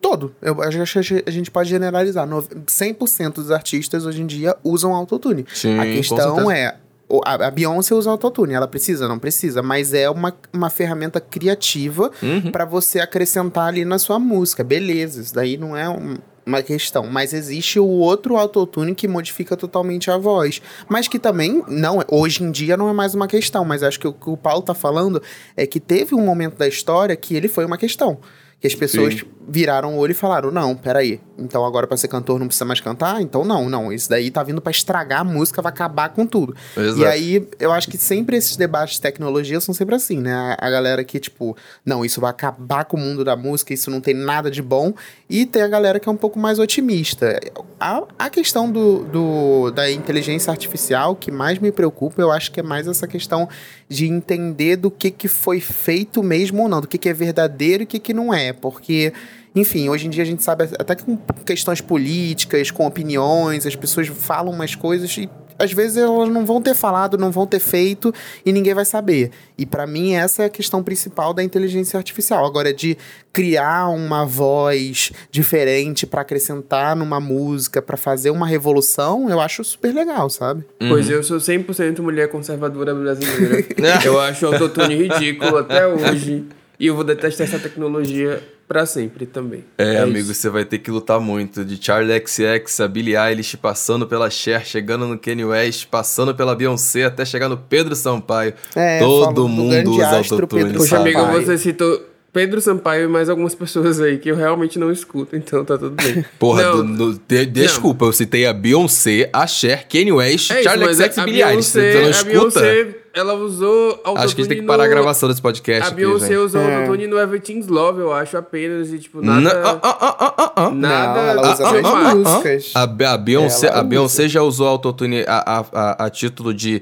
Todo. 0.00 0.34
Eu 0.40 0.60
acho 0.62 1.00
que 1.02 1.22
a 1.26 1.30
gente 1.30 1.50
pode 1.50 1.68
generalizar. 1.68 2.26
No- 2.26 2.42
100% 2.42 3.34
dos 3.34 3.50
artistas 3.50 4.06
hoje 4.06 4.22
em 4.22 4.26
dia 4.26 4.56
usam 4.64 4.94
autotune. 4.94 5.44
Sim, 5.52 5.78
a 5.78 5.84
questão 5.84 6.50
é. 6.50 6.76
A 7.24 7.50
Beyoncé 7.50 7.92
usa 7.92 8.08
autotune, 8.08 8.54
ela 8.54 8.68
precisa, 8.68 9.08
não 9.08 9.18
precisa, 9.18 9.60
mas 9.62 9.92
é 9.92 10.08
uma, 10.08 10.32
uma 10.52 10.70
ferramenta 10.70 11.20
criativa 11.20 12.08
Uhum. 12.22 12.52
pra 12.52 12.64
você 12.64 13.00
acrescentar 13.00 13.66
ali 13.66 13.84
na 13.84 13.98
sua 13.98 14.16
música. 14.18 14.62
Beleza, 14.62 15.20
isso 15.20 15.34
daí 15.34 15.56
não 15.56 15.76
é 15.76 15.88
um- 15.88 16.16
uma 16.46 16.62
questão. 16.62 17.06
Mas 17.08 17.32
existe 17.34 17.78
o 17.80 17.84
outro 17.86 18.36
autotune 18.36 18.94
que 18.94 19.08
modifica 19.08 19.56
totalmente 19.56 20.08
a 20.10 20.16
voz. 20.16 20.62
Mas 20.88 21.08
que 21.08 21.18
também, 21.18 21.62
não, 21.68 21.98
hoje 22.08 22.42
em 22.44 22.50
dia 22.52 22.76
não 22.76 22.88
é 22.88 22.92
mais 22.92 23.12
uma 23.14 23.26
questão. 23.26 23.64
Mas 23.64 23.82
acho 23.82 23.98
que 24.00 24.06
o 24.08 24.12
que 24.12 24.30
o 24.30 24.36
Paulo 24.36 24.62
tá 24.62 24.72
falando 24.74 25.20
é 25.56 25.66
que 25.66 25.78
teve 25.80 26.14
um 26.14 26.24
momento 26.24 26.56
da 26.56 26.66
história 26.68 27.14
que 27.16 27.34
ele 27.34 27.48
foi 27.48 27.64
uma 27.64 27.76
questão. 27.76 28.18
Que 28.60 28.66
as 28.66 28.74
pessoas 28.74 29.14
Sim. 29.14 29.22
viraram 29.48 29.96
o 29.96 29.98
olho 29.98 30.10
e 30.10 30.14
falaram: 30.14 30.50
não, 30.50 30.76
peraí, 30.76 31.18
então 31.38 31.64
agora 31.64 31.86
para 31.86 31.96
ser 31.96 32.08
cantor 32.08 32.38
não 32.38 32.46
precisa 32.46 32.66
mais 32.66 32.78
cantar? 32.78 33.22
Então 33.22 33.42
não, 33.42 33.70
não. 33.70 33.90
Isso 33.90 34.08
daí 34.10 34.30
tá 34.30 34.42
vindo 34.42 34.60
para 34.60 34.70
estragar 34.70 35.22
a 35.22 35.24
música, 35.24 35.62
vai 35.62 35.72
acabar 35.72 36.10
com 36.10 36.26
tudo. 36.26 36.54
Exato. 36.76 37.00
E 37.00 37.06
aí, 37.06 37.48
eu 37.58 37.72
acho 37.72 37.88
que 37.88 37.96
sempre 37.96 38.36
esses 38.36 38.56
debates 38.56 38.96
de 38.96 39.00
tecnologia 39.00 39.58
são 39.60 39.74
sempre 39.74 39.94
assim, 39.94 40.18
né? 40.18 40.34
A, 40.34 40.66
a 40.66 40.70
galera 40.70 41.02
que, 41.02 41.18
tipo, 41.18 41.56
não, 41.86 42.04
isso 42.04 42.20
vai 42.20 42.30
acabar 42.30 42.84
com 42.84 42.98
o 42.98 43.00
mundo 43.00 43.24
da 43.24 43.34
música, 43.34 43.72
isso 43.72 43.90
não 43.90 44.00
tem 44.00 44.12
nada 44.12 44.50
de 44.50 44.60
bom. 44.60 44.92
E 45.28 45.46
tem 45.46 45.62
a 45.62 45.68
galera 45.68 45.98
que 45.98 46.08
é 46.08 46.12
um 46.12 46.16
pouco 46.16 46.38
mais 46.38 46.58
otimista. 46.58 47.40
A, 47.82 48.02
a 48.18 48.28
questão 48.28 48.70
do, 48.70 49.04
do, 49.04 49.70
da 49.70 49.90
inteligência 49.90 50.50
artificial 50.50 51.16
que 51.16 51.30
mais 51.30 51.58
me 51.58 51.72
preocupa, 51.72 52.20
eu 52.20 52.30
acho 52.30 52.52
que 52.52 52.60
é 52.60 52.62
mais 52.62 52.86
essa 52.86 53.08
questão 53.08 53.48
de 53.88 54.06
entender 54.06 54.76
do 54.76 54.90
que, 54.90 55.10
que 55.10 55.28
foi 55.28 55.60
feito 55.60 56.22
mesmo 56.22 56.62
ou 56.62 56.68
não, 56.68 56.82
do 56.82 56.86
que, 56.86 56.98
que 56.98 57.08
é 57.08 57.14
verdadeiro 57.14 57.82
e 57.82 57.84
o 57.84 57.86
que, 57.86 57.98
que 57.98 58.12
não 58.12 58.34
é. 58.34 58.52
Porque 58.52 59.14
enfim, 59.54 59.88
hoje 59.88 60.06
em 60.06 60.10
dia 60.10 60.22
a 60.22 60.26
gente 60.26 60.42
sabe 60.42 60.64
até 60.78 60.94
que 60.94 61.04
com 61.04 61.16
questões 61.44 61.80
políticas, 61.80 62.70
com 62.70 62.86
opiniões, 62.86 63.66
as 63.66 63.74
pessoas 63.74 64.06
falam 64.08 64.52
umas 64.52 64.74
coisas 64.74 65.10
e 65.16 65.28
às 65.58 65.72
vezes 65.72 65.98
elas 65.98 66.28
não 66.30 66.46
vão 66.46 66.62
ter 66.62 66.74
falado, 66.74 67.18
não 67.18 67.30
vão 67.30 67.46
ter 67.46 67.58
feito 67.58 68.14
e 68.46 68.52
ninguém 68.52 68.72
vai 68.72 68.84
saber. 68.84 69.30
E 69.58 69.66
para 69.66 69.86
mim 69.86 70.14
essa 70.14 70.44
é 70.44 70.46
a 70.46 70.48
questão 70.48 70.82
principal 70.82 71.34
da 71.34 71.42
inteligência 71.42 71.98
artificial. 71.98 72.46
Agora 72.46 72.72
de 72.72 72.96
criar 73.32 73.88
uma 73.88 74.24
voz 74.24 75.12
diferente 75.30 76.06
para 76.06 76.22
acrescentar 76.22 76.96
numa 76.96 77.20
música, 77.20 77.82
para 77.82 77.96
fazer 77.96 78.30
uma 78.30 78.46
revolução, 78.46 79.28
eu 79.28 79.38
acho 79.38 79.62
super 79.62 79.94
legal, 79.94 80.30
sabe? 80.30 80.64
Pois 80.78 81.10
eu 81.10 81.22
sou 81.22 81.36
100% 81.36 82.00
mulher 82.00 82.28
conservadora 82.28 82.94
brasileira. 82.94 83.66
eu 84.04 84.18
acho 84.18 84.46
o 84.46 84.52
autotune 84.52 84.94
ridículo 84.94 85.58
até 85.58 85.86
hoje. 85.86 86.44
E 86.78 86.86
eu 86.86 86.94
vou 86.94 87.04
detestar 87.04 87.46
essa 87.46 87.58
tecnologia 87.58 88.42
pra 88.70 88.86
sempre 88.86 89.26
também. 89.26 89.64
É, 89.76 89.98
amigo, 89.98 90.32
você 90.32 90.48
vai 90.48 90.64
ter 90.64 90.78
que 90.78 90.92
lutar 90.92 91.18
muito. 91.18 91.64
De 91.64 91.76
Charlie 91.84 92.22
XX 92.24 92.78
a 92.78 92.86
Billie 92.86 93.16
Eilish, 93.16 93.56
passando 93.56 94.06
pela 94.06 94.30
Cher, 94.30 94.64
chegando 94.64 95.08
no 95.08 95.18
Kanye 95.18 95.44
West, 95.44 95.86
passando 95.90 96.32
pela 96.36 96.54
Beyoncé, 96.54 97.02
até 97.04 97.24
chegar 97.24 97.48
no 97.48 97.56
Pedro 97.56 97.96
Sampaio. 97.96 98.54
É, 98.76 99.00
Todo 99.00 99.48
mundo 99.48 99.90
usa 99.90 100.06
autotune. 100.18 100.62
Pedro 100.62 100.78
Poxa, 100.78 100.98
amigo, 100.98 101.18
Sampaio. 101.18 101.42
você 101.44 101.58
citou 101.58 102.06
Pedro 102.32 102.60
Sampaio 102.60 103.06
e 103.06 103.08
mais 103.08 103.28
algumas 103.28 103.56
pessoas 103.56 104.00
aí 104.00 104.16
que 104.18 104.28
eu 104.30 104.36
realmente 104.36 104.78
não 104.78 104.92
escuto, 104.92 105.34
então 105.34 105.64
tá 105.64 105.76
tudo 105.76 105.96
bem. 106.00 106.24
Porra, 106.38 106.62
Não, 106.62 106.86
do- 106.94 107.12
do- 107.14 107.20
de- 107.26 107.46
desculpa, 107.46 108.04
eu 108.04 108.12
citei 108.12 108.46
a 108.46 108.52
Beyoncé, 108.52 109.28
a 109.32 109.48
Cher, 109.48 109.84
Kanye 109.88 110.12
West, 110.12 110.52
é 110.52 110.60
isso, 110.60 110.62
Charlie 110.62 110.94
XX 110.94 111.16
e 111.16 111.20
a 111.20 111.24
Billie 111.24 111.42
Eilish. 111.42 111.64
Você 111.70 111.92
não 111.94 112.06
a 112.06 112.10
escuta? 112.10 112.30
Beyoncé, 112.60 112.96
ela 113.14 113.34
usou 113.34 113.90
autotune 114.04 114.24
Acho 114.24 114.34
que 114.34 114.40
a 114.40 114.44
gente 114.44 114.52
tem 114.54 114.60
que 114.60 114.66
parar 114.66 114.84
a 114.84 114.86
no- 114.86 114.92
gravação 114.92 115.28
desse 115.28 115.42
podcast 115.42 115.90
A 115.90 115.94
Beyoncé 115.94 116.38
usou 116.38 116.60
É. 116.60 116.76
autotune 116.76 117.06
no 117.06 117.18
Everything's 117.18 117.66
Love, 117.68 118.00
eu 118.00 118.12
acho, 118.12 118.36
apenas, 118.36 118.92
e 118.92 118.98
tipo, 118.98 119.20
nada... 119.20 119.50
ah, 119.64 119.78
ah, 119.82 119.96
ah, 120.00 120.34
ah, 120.38 120.52
ah. 120.56 120.70
Nada... 120.70 121.20
Não, 121.22 121.28
ela 121.30 121.52
usa 121.52 121.66
Ah, 121.66 121.70
ah, 121.70 121.80
ah, 121.84 122.10
ah. 122.10 122.14
músicas. 122.14 122.72
A, 122.74 122.82
a 122.82 123.16
Beyoncé, 123.16 123.66
Ela 123.68 123.78
a 123.80 123.82
Beyoncé 123.82 124.28
já 124.28 124.42
usou 124.42 124.66
autotune 124.68 125.24
a, 125.26 125.60
a, 125.60 125.64
a, 125.72 126.04
a 126.06 126.10
título 126.10 126.52
de 126.54 126.80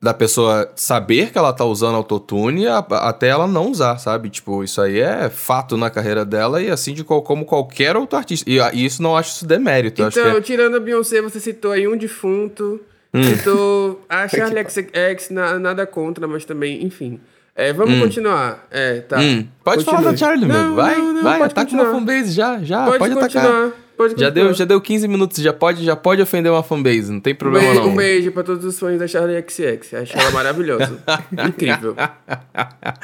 da 0.00 0.14
pessoa 0.14 0.70
saber 0.76 1.32
que 1.32 1.38
ela 1.38 1.52
tá 1.52 1.64
usando 1.64 1.96
autotune 1.96 2.68
a- 2.68 2.78
até 2.78 3.26
ela 3.30 3.48
não 3.48 3.68
usar, 3.68 3.98
sabe? 3.98 4.30
Tipo, 4.30 4.62
isso 4.62 4.80
aí 4.80 5.00
é 5.00 5.28
fato 5.28 5.76
na 5.76 5.90
carreira 5.90 6.24
dela 6.24 6.62
e 6.62 6.70
assim 6.70 6.94
de 6.94 7.02
qual- 7.02 7.20
como 7.20 7.44
qualquer 7.44 7.96
outro 7.96 8.16
artista. 8.16 8.48
E, 8.48 8.60
a- 8.60 8.70
e 8.72 8.84
isso 8.84 9.02
não 9.02 9.16
acho 9.16 9.30
isso 9.34 9.44
demérito. 9.46 10.00
Então, 10.00 10.10
que 10.12 10.20
é- 10.38 10.40
tirando 10.40 10.76
a 10.76 10.80
Beyoncé, 10.80 11.20
você 11.20 11.40
citou 11.40 11.72
aí 11.72 11.88
um 11.88 11.96
defunto, 11.96 12.80
Hum. 13.14 13.22
citou 13.22 14.04
a 14.08 14.28
Charlie 14.28 14.64
XX, 14.68 15.30
na- 15.30 15.58
nada 15.58 15.86
contra, 15.86 16.26
mas 16.28 16.44
também, 16.44 16.84
enfim. 16.84 17.18
É, 17.56 17.72
vamos 17.72 17.98
continuar. 17.98 18.66
É, 18.70 19.00
tá. 19.00 19.18
Hum, 19.18 19.46
pode 19.64 19.84
Continue. 19.84 19.96
falar 20.02 20.10
da 20.12 20.16
Charlie, 20.16 20.46
Não, 20.46 20.56
amigo. 20.60 20.74
Vai, 20.76 20.96
não, 20.96 21.12
não, 21.14 21.22
vai, 21.24 21.38
pode 21.40 21.52
ataca 21.52 21.70
uma 21.72 21.84
continuar. 21.86 21.98
fanbase 22.00 22.32
já, 22.32 22.58
já. 22.62 22.84
Pode, 22.84 22.98
Pode, 22.98 23.12
atacar. 23.14 23.42
continuar. 23.42 23.72
Pode 23.98 24.10
Já 24.12 24.26
continuar. 24.28 24.30
deu, 24.30 24.54
já 24.54 24.64
deu 24.64 24.80
15 24.80 25.08
minutos, 25.08 25.38
já 25.42 25.52
pode, 25.52 25.84
já 25.84 25.96
pode 25.96 26.22
ofender 26.22 26.52
uma 26.52 26.62
fanbase, 26.62 27.10
não 27.10 27.18
tem 27.18 27.32
Um 27.32 27.36
problema 27.36 27.66
beijo, 27.66 27.80
não. 27.80 27.88
um 27.88 27.96
beijo 27.96 28.30
pra 28.30 28.44
todos 28.44 28.64
os 28.64 28.78
fãs 28.78 28.96
da 28.96 29.08
Charlie 29.08 29.42
XX. 29.48 29.94
Acho 29.94 30.16
ela 30.16 30.30
maravilhosa. 30.30 31.02
Incrível. 31.48 31.96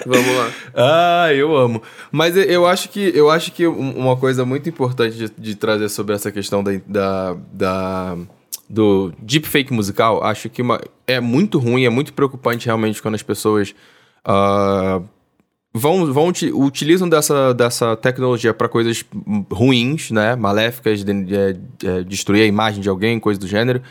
Vamos 0.06 0.37
lá. 0.37 0.50
Ah, 0.75 1.32
eu 1.34 1.56
amo. 1.56 1.82
Mas 2.12 2.37
eu- 2.37 2.64
acho 2.64 2.88
que, 2.90 3.11
eu 3.12 3.28
acho 3.30 3.50
que 3.50 3.66
um- 3.66 3.96
uma 3.96 4.16
coisa 4.16 4.44
muito 4.44 4.68
importante 4.68 5.16
de, 5.16 5.32
de 5.37 5.56
trazer 5.56 5.88
sobre 5.88 6.14
essa 6.14 6.30
questão 6.30 6.62
da, 6.62 6.70
da, 6.87 7.37
da- 7.52 8.16
do 8.68 9.12
deepfake 9.18 9.73
musical, 9.73 10.23
acho 10.25 10.49
que 10.49 10.62
uma, 10.62 10.80
é 11.06 11.21
muito 11.21 11.59
ruim, 11.59 11.85
é 11.85 11.90
muito 11.90 12.12
preocupante 12.12 12.66
realmente 12.66 13.00
quando 13.02 13.14
as 13.14 13.23
pessoas 13.23 13.75
ah, 14.25 15.00
vão, 15.73 16.12
vão 16.12 16.28
uti- 16.28 16.52
utilizam 16.52 17.09
dessa, 17.09 17.52
dessa 17.52 17.97
tecnologia 17.97 18.54
para 18.54 18.68
coisas 18.68 19.04
ruins, 19.50 20.11
né? 20.11 20.35
Maléficas, 20.37 21.04
de, 21.04 21.12
de- 21.25 21.52
de 21.78 22.04
destruir 22.04 22.42
a 22.42 22.47
imagem 22.47 22.80
de 22.80 22.88
alguém, 22.88 23.21
coisa 23.21 23.38
do 23.38 23.47
gênero. 23.47 23.83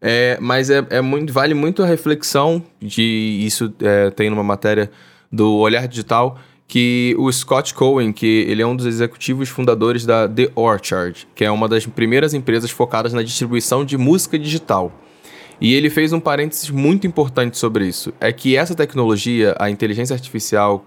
É, 0.00 0.36
mas 0.40 0.68
é, 0.70 0.84
é 0.90 1.00
muito, 1.00 1.32
vale 1.32 1.54
muito 1.54 1.82
a 1.82 1.86
reflexão 1.86 2.60
de 2.80 3.02
isso 3.46 3.72
é, 3.80 4.10
tem 4.10 4.28
numa 4.30 4.42
matéria 4.42 4.90
do 5.30 5.52
Olhar 5.54 5.86
Digital 5.86 6.38
que 6.72 7.14
o 7.18 7.30
Scott 7.30 7.74
Cohen, 7.74 8.14
que 8.14 8.46
ele 8.48 8.62
é 8.62 8.66
um 8.66 8.74
dos 8.74 8.86
executivos 8.86 9.50
fundadores 9.50 10.06
da 10.06 10.26
The 10.26 10.52
Orchard, 10.54 11.28
que 11.34 11.44
é 11.44 11.50
uma 11.50 11.68
das 11.68 11.84
primeiras 11.84 12.32
empresas 12.32 12.70
focadas 12.70 13.12
na 13.12 13.22
distribuição 13.22 13.84
de 13.84 13.98
música 13.98 14.38
digital. 14.38 14.90
E 15.60 15.74
ele 15.74 15.90
fez 15.90 16.14
um 16.14 16.18
parênteses 16.18 16.70
muito 16.70 17.06
importante 17.06 17.58
sobre 17.58 17.86
isso. 17.86 18.10
É 18.18 18.32
que 18.32 18.56
essa 18.56 18.74
tecnologia, 18.74 19.54
a 19.58 19.68
inteligência 19.68 20.14
artificial, 20.14 20.86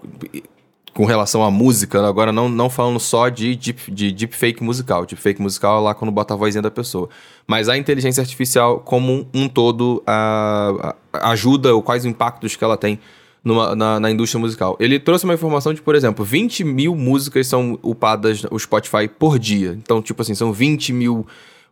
com 0.91 1.05
relação 1.05 1.43
à 1.43 1.51
música, 1.51 2.03
agora 2.07 2.31
não, 2.31 2.49
não 2.49 2.67
falando 2.67 2.99
só 2.99 3.29
de, 3.29 3.55
deep, 3.55 3.91
de 3.91 4.11
deepfake 4.11 4.63
musical. 4.63 5.05
Deepfake 5.05 5.39
musical 5.39 5.77
é 5.77 5.81
lá 5.81 5.93
quando 5.93 6.09
bota 6.11 6.33
a 6.33 6.37
vozinha 6.37 6.63
da 6.63 6.71
pessoa. 6.71 7.09
Mas 7.45 7.69
a 7.69 7.77
inteligência 7.77 8.21
artificial, 8.21 8.79
como 8.79 9.13
um, 9.13 9.25
um 9.43 9.47
todo, 9.47 10.01
a- 10.07 10.95
a- 11.13 11.29
ajuda, 11.29 11.75
ou 11.75 11.83
quais 11.83 12.05
impactos 12.05 12.55
que 12.55 12.63
ela 12.63 12.75
tem 12.75 12.99
numa- 13.45 13.73
na, 13.75 13.99
na 13.99 14.11
indústria 14.11 14.39
musical. 14.39 14.75
Ele 14.79 14.99
trouxe 14.99 15.23
uma 15.23 15.33
informação 15.35 15.73
de, 15.73 15.81
por 15.81 15.95
exemplo, 15.95 16.25
20 16.25 16.63
mil 16.65 16.95
músicas 16.95 17.47
são 17.47 17.79
upadas 17.83 18.41
no 18.43 18.59
Spotify 18.59 19.07
por 19.07 19.39
dia. 19.39 19.77
Então, 19.81 20.01
tipo 20.01 20.21
assim, 20.21 20.33
são 20.35 20.51
20 20.51 20.91
mil 20.91 21.25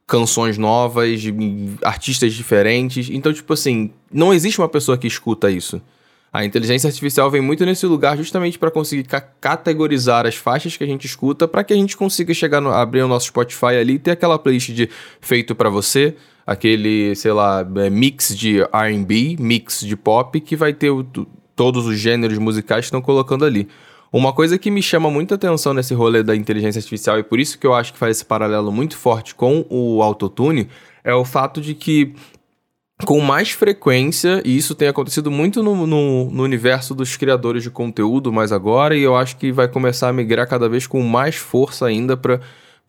canções 0.08 0.58
novas, 0.58 1.20
de 1.22 1.34
artistas 1.84 2.34
diferentes. 2.34 3.10
Então, 3.10 3.34
tipo 3.34 3.52
assim, 3.54 3.90
não 4.12 4.34
existe 4.34 4.60
uma 4.62 4.70
pessoa 4.70 4.98
que 4.98 5.08
escuta 5.08 5.50
isso. 5.50 5.82
A 6.32 6.44
inteligência 6.44 6.88
artificial 6.88 7.30
vem 7.30 7.42
muito 7.42 7.64
nesse 7.66 7.86
lugar 7.86 8.18
justamente 8.18 8.58
para 8.58 8.72
conseguir 8.72 9.04
ca- 9.04 9.22
categorizar 9.22 10.26
as 10.26 10.36
faixas 10.36 10.76
que 10.76 10.84
a 10.84 10.88
gente 10.88 11.06
escuta 11.06 11.48
para 11.48 11.64
que 11.64 11.72
a 11.72 11.76
gente 11.76 11.96
consiga 11.96 12.34
chegar 12.34 12.60
no, 12.60 12.72
abrir 12.72 13.04
o 13.04 13.08
nosso 13.08 13.28
Spotify 13.28 13.76
ali 13.80 13.94
e 13.94 14.00
ter 14.00 14.12
aquela 14.12 14.40
playlist 14.40 14.72
de 14.72 14.90
feito 15.22 15.54
para 15.54 15.70
você, 15.70 16.16
aquele, 16.46 17.16
sei 17.16 17.32
lá, 17.32 17.66
é, 17.78 17.90
mix 17.90 18.36
de 18.36 18.62
R&B, 18.62 19.38
mix 19.40 19.82
de 19.82 19.96
pop 19.96 20.40
que 20.42 20.56
vai 20.56 20.74
ter 20.74 20.90
o- 20.90 21.06
todos 21.56 21.86
os 21.86 21.98
gêneros 21.98 22.38
musicais 22.38 22.86
estão 22.86 23.02
colocando 23.02 23.46
ali. 23.46 23.68
Uma 24.12 24.32
coisa 24.32 24.60
que 24.60 24.70
me 24.70 24.84
chama 24.84 25.10
muita 25.10 25.36
atenção 25.36 25.74
nesse 25.74 25.94
rolê 25.94 26.22
da 26.22 26.36
inteligência 26.36 26.80
artificial 26.80 27.18
e 27.18 27.24
por 27.24 27.40
isso 27.40 27.58
que 27.58 27.66
eu 27.66 27.74
acho 27.74 27.94
que 27.94 28.00
faz 28.00 28.18
esse 28.18 28.26
paralelo 28.26 28.72
muito 28.72 28.96
forte 28.96 29.34
com 29.34 29.66
o 29.70 30.04
autotune 30.04 30.70
é 31.04 31.14
o 31.14 31.26
fato 31.26 31.60
de 31.60 31.74
que 31.74 32.14
com 33.06 33.20
mais 33.20 33.52
frequência, 33.52 34.42
e 34.46 34.56
isso 34.56 34.76
tem 34.76 34.88
acontecido 34.88 35.30
muito 35.30 35.62
no, 35.62 35.88
no, 35.88 36.30
no 36.32 36.44
universo 36.44 36.94
dos 36.94 37.18
criadores 37.18 37.64
de 37.64 37.70
conteúdo 37.70 38.32
mais 38.32 38.52
agora, 38.52 38.96
e 38.96 39.02
eu 39.02 39.16
acho 39.16 39.36
que 39.38 39.52
vai 39.52 39.68
começar 39.68 40.10
a 40.10 40.14
migrar 40.14 40.48
cada 40.48 40.70
vez 40.70 40.88
com 40.88 41.02
mais 41.02 41.36
força 41.36 41.86
ainda 41.86 42.16
para 42.16 42.40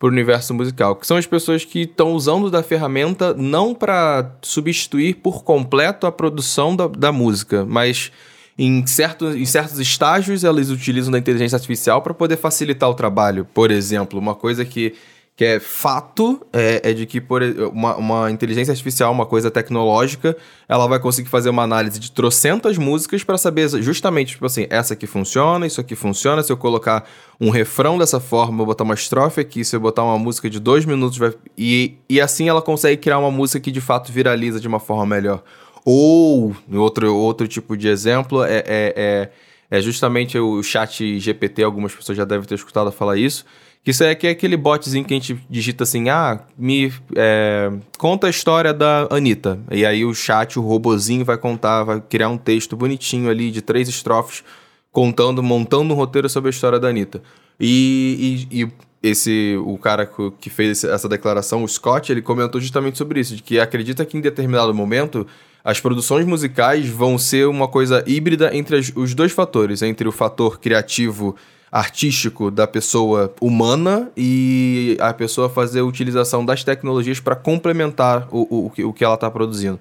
o 0.01 0.07
universo 0.07 0.53
musical, 0.53 0.95
que 0.95 1.07
são 1.07 1.17
as 1.17 1.25
pessoas 1.25 1.65
que 1.65 1.81
estão 1.81 2.13
usando 2.13 2.49
da 2.49 2.61
ferramenta 2.61 3.33
não 3.33 3.73
para 3.73 4.31
substituir 4.41 5.15
por 5.15 5.43
completo 5.43 6.05
a 6.05 6.11
produção 6.11 6.75
da, 6.75 6.87
da 6.87 7.11
música, 7.11 7.65
mas 7.65 8.11
em, 8.57 8.85
certo, 8.87 9.27
em 9.29 9.45
certos 9.45 9.79
estágios 9.79 10.43
elas 10.43 10.69
utilizam 10.69 11.11
da 11.11 11.19
inteligência 11.19 11.55
artificial 11.55 12.01
para 12.01 12.13
poder 12.13 12.37
facilitar 12.37 12.89
o 12.89 12.93
trabalho. 12.93 13.45
Por 13.53 13.71
exemplo, 13.71 14.19
uma 14.19 14.35
coisa 14.35 14.63
que 14.63 14.93
que 15.35 15.43
é 15.43 15.59
fato 15.59 16.41
é, 16.53 16.91
é 16.91 16.93
de 16.93 17.05
que 17.05 17.19
por, 17.19 17.41
uma, 17.73 17.95
uma 17.97 18.31
inteligência 18.31 18.71
artificial, 18.71 19.11
uma 19.11 19.25
coisa 19.25 19.51
tecnológica, 19.51 20.35
ela 20.67 20.87
vai 20.87 20.97
conseguir 20.97 21.27
fazer 21.27 21.49
uma 21.49 21.63
análise 21.63 21.99
de 21.99 22.09
trocentas 22.09 22.77
músicas 22.77 23.21
para 23.21 23.37
saber 23.37 23.67
justamente, 23.81 24.29
tipo 24.29 24.45
assim, 24.45 24.65
essa 24.69 24.93
aqui 24.93 25.05
funciona, 25.05 25.67
isso 25.67 25.81
aqui 25.81 25.93
funciona, 25.93 26.41
se 26.41 26.53
eu 26.53 26.55
colocar 26.55 27.05
um 27.39 27.49
refrão 27.49 27.97
dessa 27.97 28.21
forma, 28.21 28.61
eu 28.61 28.65
botar 28.65 28.85
uma 28.85 28.93
estrofe 28.93 29.41
aqui, 29.41 29.65
se 29.65 29.75
eu 29.75 29.79
botar 29.81 30.03
uma 30.03 30.17
música 30.17 30.49
de 30.49 30.57
dois 30.57 30.85
minutos, 30.85 31.17
vai... 31.17 31.33
e, 31.57 31.95
e 32.09 32.21
assim 32.21 32.47
ela 32.47 32.61
consegue 32.61 33.01
criar 33.01 33.19
uma 33.19 33.31
música 33.31 33.59
que 33.59 33.71
de 33.71 33.81
fato 33.81 34.13
viraliza 34.13 34.57
de 34.57 34.69
uma 34.69 34.79
forma 34.79 35.05
melhor. 35.05 35.43
Ou, 35.85 36.55
outro, 36.73 37.15
outro 37.15 37.47
tipo 37.47 37.77
de 37.77 37.87
exemplo, 37.87 38.43
é, 38.43 38.57
é, 38.57 38.93
é, 38.95 39.29
é 39.69 39.81
justamente 39.81 40.37
o 40.39 40.63
chat 40.63 41.19
GPT, 41.19 41.61
algumas 41.63 41.93
pessoas 41.93 42.17
já 42.17 42.25
devem 42.25 42.47
ter 42.47 42.55
escutado 42.55 42.91
falar 42.91 43.17
isso, 43.17 43.45
que 43.83 43.91
isso 43.91 44.03
é, 44.03 44.15
que 44.15 44.25
é 44.25 44.31
aquele 44.31 44.57
botzinho 44.57 45.05
que 45.05 45.13
a 45.13 45.17
gente 45.17 45.39
digita 45.47 45.83
assim, 45.83 46.09
ah, 46.09 46.39
me 46.57 46.91
é, 47.15 47.71
conta 47.99 48.25
a 48.25 48.31
história 48.31 48.73
da 48.73 49.07
Anitta. 49.11 49.59
E 49.69 49.85
aí 49.85 50.03
o 50.03 50.11
chat, 50.15 50.57
o 50.57 50.63
robozinho 50.63 51.23
vai 51.23 51.37
contar, 51.37 51.83
vai 51.83 52.01
criar 52.01 52.29
um 52.29 52.37
texto 52.37 52.75
bonitinho 52.75 53.29
ali 53.29 53.51
de 53.51 53.61
três 53.61 53.87
estrofes, 53.87 54.43
contando, 54.91 55.43
montando 55.43 55.93
um 55.93 55.95
roteiro 55.95 56.27
sobre 56.27 56.49
a 56.49 56.51
história 56.51 56.79
da 56.79 56.87
Anitta. 56.87 57.21
E, 57.59 58.47
e- 58.51 58.63
e 58.63 58.67
esse 59.03 59.55
o 59.63 59.77
cara 59.77 60.09
que 60.39 60.49
fez 60.49 60.83
essa 60.83 61.07
declaração, 61.07 61.63
o 61.63 61.67
Scott, 61.67 62.11
ele 62.11 62.23
comentou 62.23 62.59
justamente 62.59 62.97
sobre 62.97 63.19
isso, 63.19 63.35
de 63.35 63.43
que 63.43 63.59
acredita 63.59 64.03
que 64.03 64.17
em 64.17 64.21
determinado 64.21 64.73
momento 64.73 65.27
as 65.65 65.79
produções 65.79 66.27
musicais 66.27 66.87
vão 66.87 67.17
ser 67.17 67.47
uma 67.47 67.67
coisa 67.67 68.03
híbrida 68.05 68.55
entre 68.55 68.77
as, 68.77 68.91
os 68.95 69.15
dois 69.15 69.31
fatores, 69.31 69.81
entre 69.81 70.07
o 70.07 70.11
fator 70.11 70.59
criativo 70.59 71.35
artístico 71.71 72.51
da 72.51 72.67
pessoa 72.67 73.33
humana 73.41 74.11
e 74.15 74.95
a 75.01 75.11
pessoa 75.11 75.49
fazer 75.49 75.79
a 75.79 75.83
utilização 75.83 76.45
das 76.45 76.63
tecnologias 76.63 77.19
para 77.19 77.35
complementar 77.35 78.27
o, 78.31 78.69
o, 78.77 78.87
o 78.87 78.93
que 78.93 79.03
ela 79.03 79.15
está 79.15 79.29
produzindo. 79.31 79.79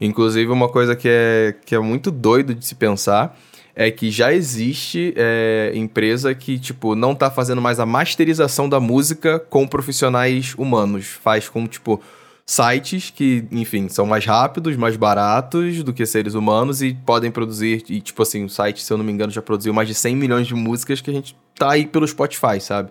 Inclusive, 0.00 0.50
uma 0.50 0.70
coisa 0.70 0.96
que 0.96 1.06
é, 1.08 1.54
que 1.66 1.74
é 1.74 1.78
muito 1.78 2.10
doido 2.10 2.54
de 2.54 2.64
se 2.64 2.74
pensar 2.74 3.38
é 3.74 3.90
que 3.90 4.10
já 4.10 4.32
existe 4.32 5.12
é, 5.16 5.70
empresa 5.74 6.34
que, 6.34 6.58
tipo, 6.58 6.94
não 6.94 7.14
tá 7.14 7.30
fazendo 7.30 7.60
mais 7.60 7.78
a 7.78 7.84
masterização 7.84 8.70
da 8.70 8.80
música 8.80 9.38
com 9.38 9.68
profissionais 9.68 10.54
humanos. 10.56 11.06
Faz 11.22 11.46
com, 11.46 11.66
tipo, 11.66 12.00
sites 12.46 13.10
que, 13.10 13.44
enfim, 13.50 13.88
são 13.88 14.06
mais 14.06 14.24
rápidos, 14.24 14.76
mais 14.76 14.96
baratos 14.96 15.82
do 15.82 15.92
que 15.92 16.06
seres 16.06 16.34
humanos 16.34 16.80
e 16.80 16.94
podem 16.94 17.30
produzir, 17.30 17.84
e 17.88 18.00
tipo 18.00 18.22
assim, 18.22 18.44
o 18.44 18.48
site, 18.48 18.82
se 18.82 18.92
eu 18.92 18.96
não 18.96 19.04
me 19.04 19.10
engano, 19.10 19.32
já 19.32 19.42
produziu 19.42 19.74
mais 19.74 19.88
de 19.88 19.94
100 19.94 20.14
milhões 20.14 20.46
de 20.46 20.54
músicas 20.54 21.00
que 21.00 21.10
a 21.10 21.12
gente 21.12 21.36
tá 21.56 21.72
aí 21.72 21.86
pelo 21.86 22.06
Spotify, 22.06 22.60
sabe? 22.60 22.90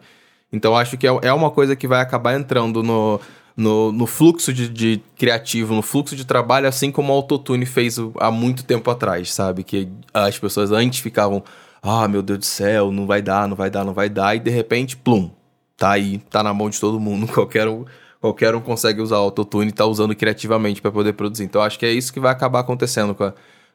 Então 0.52 0.76
acho 0.76 0.98
que 0.98 1.08
é, 1.08 1.20
é 1.22 1.34
uma 1.34 1.50
coisa 1.50 1.76
que 1.76 1.88
vai 1.88 2.02
acabar 2.02 2.38
entrando 2.38 2.84
no, 2.84 3.20
no, 3.56 3.92
no 3.94 4.06
fluxo 4.06 4.54
de, 4.54 4.68
de, 4.68 5.02
criativo, 5.18 5.74
no 5.74 5.82
fluxo 5.82 6.16
de 6.18 6.26
trabalho, 6.26 6.68
assim 6.68 6.92
como 6.92 7.14
o 7.14 7.16
Autotune 7.16 7.66
fez 7.66 7.98
há 8.20 8.30
muito 8.30 8.66
tempo 8.66 8.92
atrás, 8.92 9.34
sabe? 9.34 9.64
Que 9.64 9.88
as 10.14 10.38
pessoas 10.38 10.72
antes 10.74 11.00
ficavam, 11.00 11.42
ah, 11.82 12.08
meu 12.10 12.22
Deus 12.22 12.40
do 12.40 12.46
céu, 12.46 12.92
não 12.92 13.08
vai 13.08 13.22
dar, 13.22 13.48
não 13.48 13.56
vai 13.56 13.70
dar, 13.70 13.86
não 13.86 13.94
vai 13.94 14.10
dar, 14.10 14.36
e 14.36 14.40
de 14.40 14.50
repente, 14.50 14.98
plum, 14.98 15.32
tá 15.78 15.92
aí, 15.92 16.18
tá 16.30 16.44
na 16.44 16.54
mão 16.54 16.70
de 16.70 16.80
todo 16.80 17.00
mundo, 17.00 17.28
qualquer 17.32 17.70
um 17.70 17.86
qualquer 18.26 18.56
um 18.56 18.62
consegue 18.62 19.02
usar 19.02 19.18
o 19.18 19.24
autotune 19.24 19.70
e 19.70 19.72
tá 19.72 19.86
usando 19.86 20.16
criativamente 20.16 20.82
para 20.82 20.92
poder 20.92 21.14
produzir. 21.14 21.44
Então 21.44 21.62
acho 21.62 21.78
que 21.78 21.86
é 21.86 21.92
isso 21.92 22.12
que 22.12 22.20
vai 22.20 22.32
acabar 22.32 22.62
acontecendo 22.62 23.14
com 23.14 23.26
a, 23.26 23.34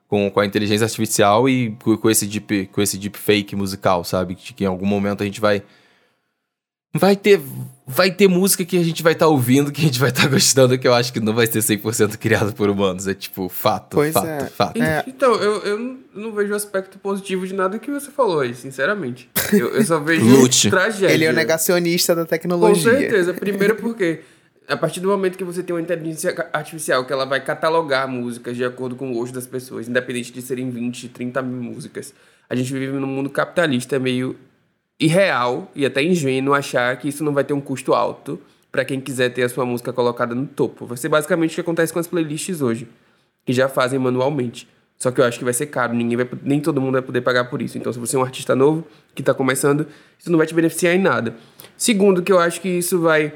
com, 0.09 0.29
com 0.29 0.41
a 0.41 0.47
inteligência 0.47 0.85
artificial 0.85 1.49
e 1.49 1.77
com, 1.83 1.97
com 1.97 2.11
esse 2.11 2.27
deep, 2.27 2.67
com 2.73 2.83
esse 2.83 2.99
deep 2.99 3.17
fake 3.17 3.55
musical, 3.55 4.03
sabe? 4.03 4.35
Que, 4.35 4.53
que 4.53 4.65
em 4.65 4.67
algum 4.67 4.87
momento 4.87 5.23
a 5.23 5.27
gente 5.27 5.41
vai 5.41 5.63
vai 6.93 7.15
ter 7.15 7.41
vai 7.87 8.11
ter 8.11 8.29
música 8.29 8.65
que 8.65 8.77
a 8.77 8.83
gente 8.83 9.03
vai 9.03 9.13
estar 9.13 9.27
tá 9.27 9.31
ouvindo, 9.31 9.71
que 9.73 9.81
a 9.81 9.85
gente 9.85 9.99
vai 9.99 10.11
estar 10.11 10.23
tá 10.23 10.29
gostando, 10.35 10.79
que 10.79 10.87
eu 10.87 10.95
acho 10.95 11.13
que 11.13 11.21
não 11.21 11.35
vai 11.35 11.47
ser 11.47 11.59
100% 11.59 12.17
criado 12.17 12.53
por 12.53 12.69
humanos. 12.69 13.07
É 13.07 13.15
tipo, 13.15 13.49
fato, 13.49 13.97
pois 13.97 14.13
fato, 14.13 14.27
é. 14.27 14.47
fato. 14.47 14.83
É. 14.83 15.05
Então, 15.07 15.35
eu, 15.35 15.63
eu 15.63 15.99
não 16.15 16.33
vejo 16.33 16.55
aspecto 16.55 16.99
positivo 16.99 17.47
de 17.47 17.55
nada 17.55 17.79
que 17.79 17.91
você 17.91 18.11
falou 18.11 18.41
aí, 18.41 18.55
sinceramente. 18.55 19.29
Eu, 19.53 19.75
eu 19.75 19.85
só 19.85 19.99
vejo 20.03 20.25
tragédia. 20.71 21.13
Ele 21.13 21.25
é 21.25 21.31
o 21.31 21.33
negacionista 21.33 22.15
da 22.15 22.25
tecnologia. 22.25 22.93
Com 22.93 22.99
certeza. 22.99 23.35
Primeiro 23.35 23.75
porque 23.75 24.21
a 24.71 24.77
partir 24.77 25.01
do 25.01 25.09
momento 25.09 25.37
que 25.37 25.43
você 25.43 25.65
tem 25.65 25.75
uma 25.75 25.83
inteligência 25.83 26.49
artificial 26.53 27.05
que 27.05 27.13
ela 27.13 27.25
vai 27.25 27.41
catalogar 27.41 28.07
músicas 28.07 28.57
de 28.57 28.65
acordo 28.65 28.95
com 28.95 29.11
o 29.11 29.15
gosto 29.15 29.35
das 29.35 29.47
pessoas, 29.47 29.89
independente 29.89 30.33
de 30.33 30.41
serem 30.41 30.71
20, 30.71 31.09
30 31.09 31.43
mil 31.43 31.61
músicas, 31.73 32.15
a 32.49 32.55
gente 32.55 32.73
vive 32.73 32.93
num 32.93 33.07
mundo 33.07 33.29
capitalista 33.29 33.99
meio 33.99 34.37
irreal 34.99 35.71
e 35.75 35.85
até 35.85 36.03
ingênuo 36.03 36.55
achar 36.55 36.97
que 36.99 37.09
isso 37.09 37.25
não 37.25 37.35
vai 37.35 37.43
ter 37.43 37.53
um 37.53 37.61
custo 37.61 37.93
alto 37.95 38.41
para 38.71 38.85
quem 38.85 39.01
quiser 39.01 39.31
ter 39.31 39.43
a 39.43 39.49
sua 39.49 39.67
música 39.67 39.93
colocada 39.93 40.37
no 40.37 40.47
topo. 40.47 40.87
Vai 40.87 40.97
ser 40.97 41.09
basicamente 41.09 41.51
o 41.51 41.55
que 41.57 41.61
acontece 41.63 41.93
com 41.93 41.99
as 41.99 42.07
playlists 42.07 42.63
hoje, 42.63 42.87
que 43.45 43.53
já 43.53 43.69
fazem 43.69 43.99
manualmente. 43.99 44.69
Só 44.97 45.11
que 45.11 45.21
eu 45.21 45.25
acho 45.25 45.39
que 45.39 45.45
vai 45.45 45.55
ser 45.55 45.67
caro, 45.67 45.95
ninguém 45.95 46.17
vai, 46.17 46.29
nem 46.45 46.61
todo 46.61 46.81
mundo 46.81 46.93
vai 46.93 47.03
poder 47.03 47.23
pagar 47.23 47.47
por 47.47 47.61
isso. 47.61 47.77
Então, 47.77 47.93
se 47.93 47.99
você 47.99 48.15
é 48.15 48.19
um 48.19 48.23
artista 48.23 48.55
novo 48.55 48.87
que 49.15 49.23
está 49.23 49.35
começando, 49.35 49.87
isso 50.17 50.31
não 50.31 50.39
vai 50.39 50.47
te 50.47 50.55
beneficiar 50.55 50.95
em 50.95 51.01
nada. 51.01 51.35
Segundo, 51.77 52.23
que 52.23 52.31
eu 52.31 52.39
acho 52.39 52.61
que 52.61 52.69
isso 52.69 53.01
vai 53.01 53.33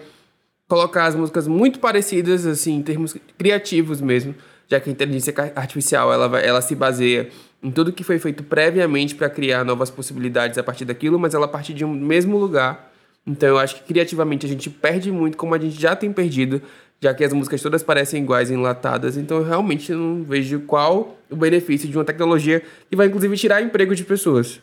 colocar 0.68 1.06
as 1.06 1.14
músicas 1.14 1.46
muito 1.46 1.78
parecidas, 1.78 2.46
assim, 2.46 2.76
em 2.76 2.82
termos 2.82 3.16
criativos 3.36 4.00
mesmo, 4.00 4.34
já 4.68 4.80
que 4.80 4.88
a 4.88 4.92
inteligência 4.92 5.34
artificial 5.54 6.12
ela, 6.12 6.28
vai, 6.28 6.46
ela 6.46 6.62
se 6.62 6.74
baseia 6.74 7.28
em 7.62 7.70
tudo 7.70 7.92
que 7.92 8.04
foi 8.04 8.18
feito 8.18 8.42
previamente 8.42 9.14
para 9.14 9.28
criar 9.28 9.64
novas 9.64 9.90
possibilidades 9.90 10.58
a 10.58 10.62
partir 10.62 10.84
daquilo, 10.84 11.18
mas 11.18 11.34
ela 11.34 11.48
parte 11.48 11.72
de 11.72 11.84
um 11.84 11.92
mesmo 11.92 12.36
lugar. 12.36 12.92
Então 13.26 13.48
eu 13.48 13.58
acho 13.58 13.76
que 13.76 13.82
criativamente 13.84 14.44
a 14.44 14.48
gente 14.48 14.68
perde 14.68 15.10
muito, 15.10 15.36
como 15.36 15.54
a 15.54 15.58
gente 15.58 15.80
já 15.80 15.96
tem 15.96 16.12
perdido, 16.12 16.60
já 17.00 17.14
que 17.14 17.24
as 17.24 17.32
músicas 17.32 17.62
todas 17.62 17.82
parecem 17.82 18.22
iguais, 18.22 18.50
enlatadas. 18.50 19.16
Então 19.16 19.38
eu 19.38 19.44
realmente 19.44 19.92
não 19.92 20.22
vejo 20.22 20.60
qual 20.60 21.16
o 21.30 21.36
benefício 21.36 21.88
de 21.88 21.96
uma 21.96 22.04
tecnologia 22.04 22.62
que 22.90 22.96
vai 22.96 23.06
inclusive 23.06 23.36
tirar 23.36 23.62
emprego 23.62 23.94
de 23.94 24.04
pessoas. 24.04 24.60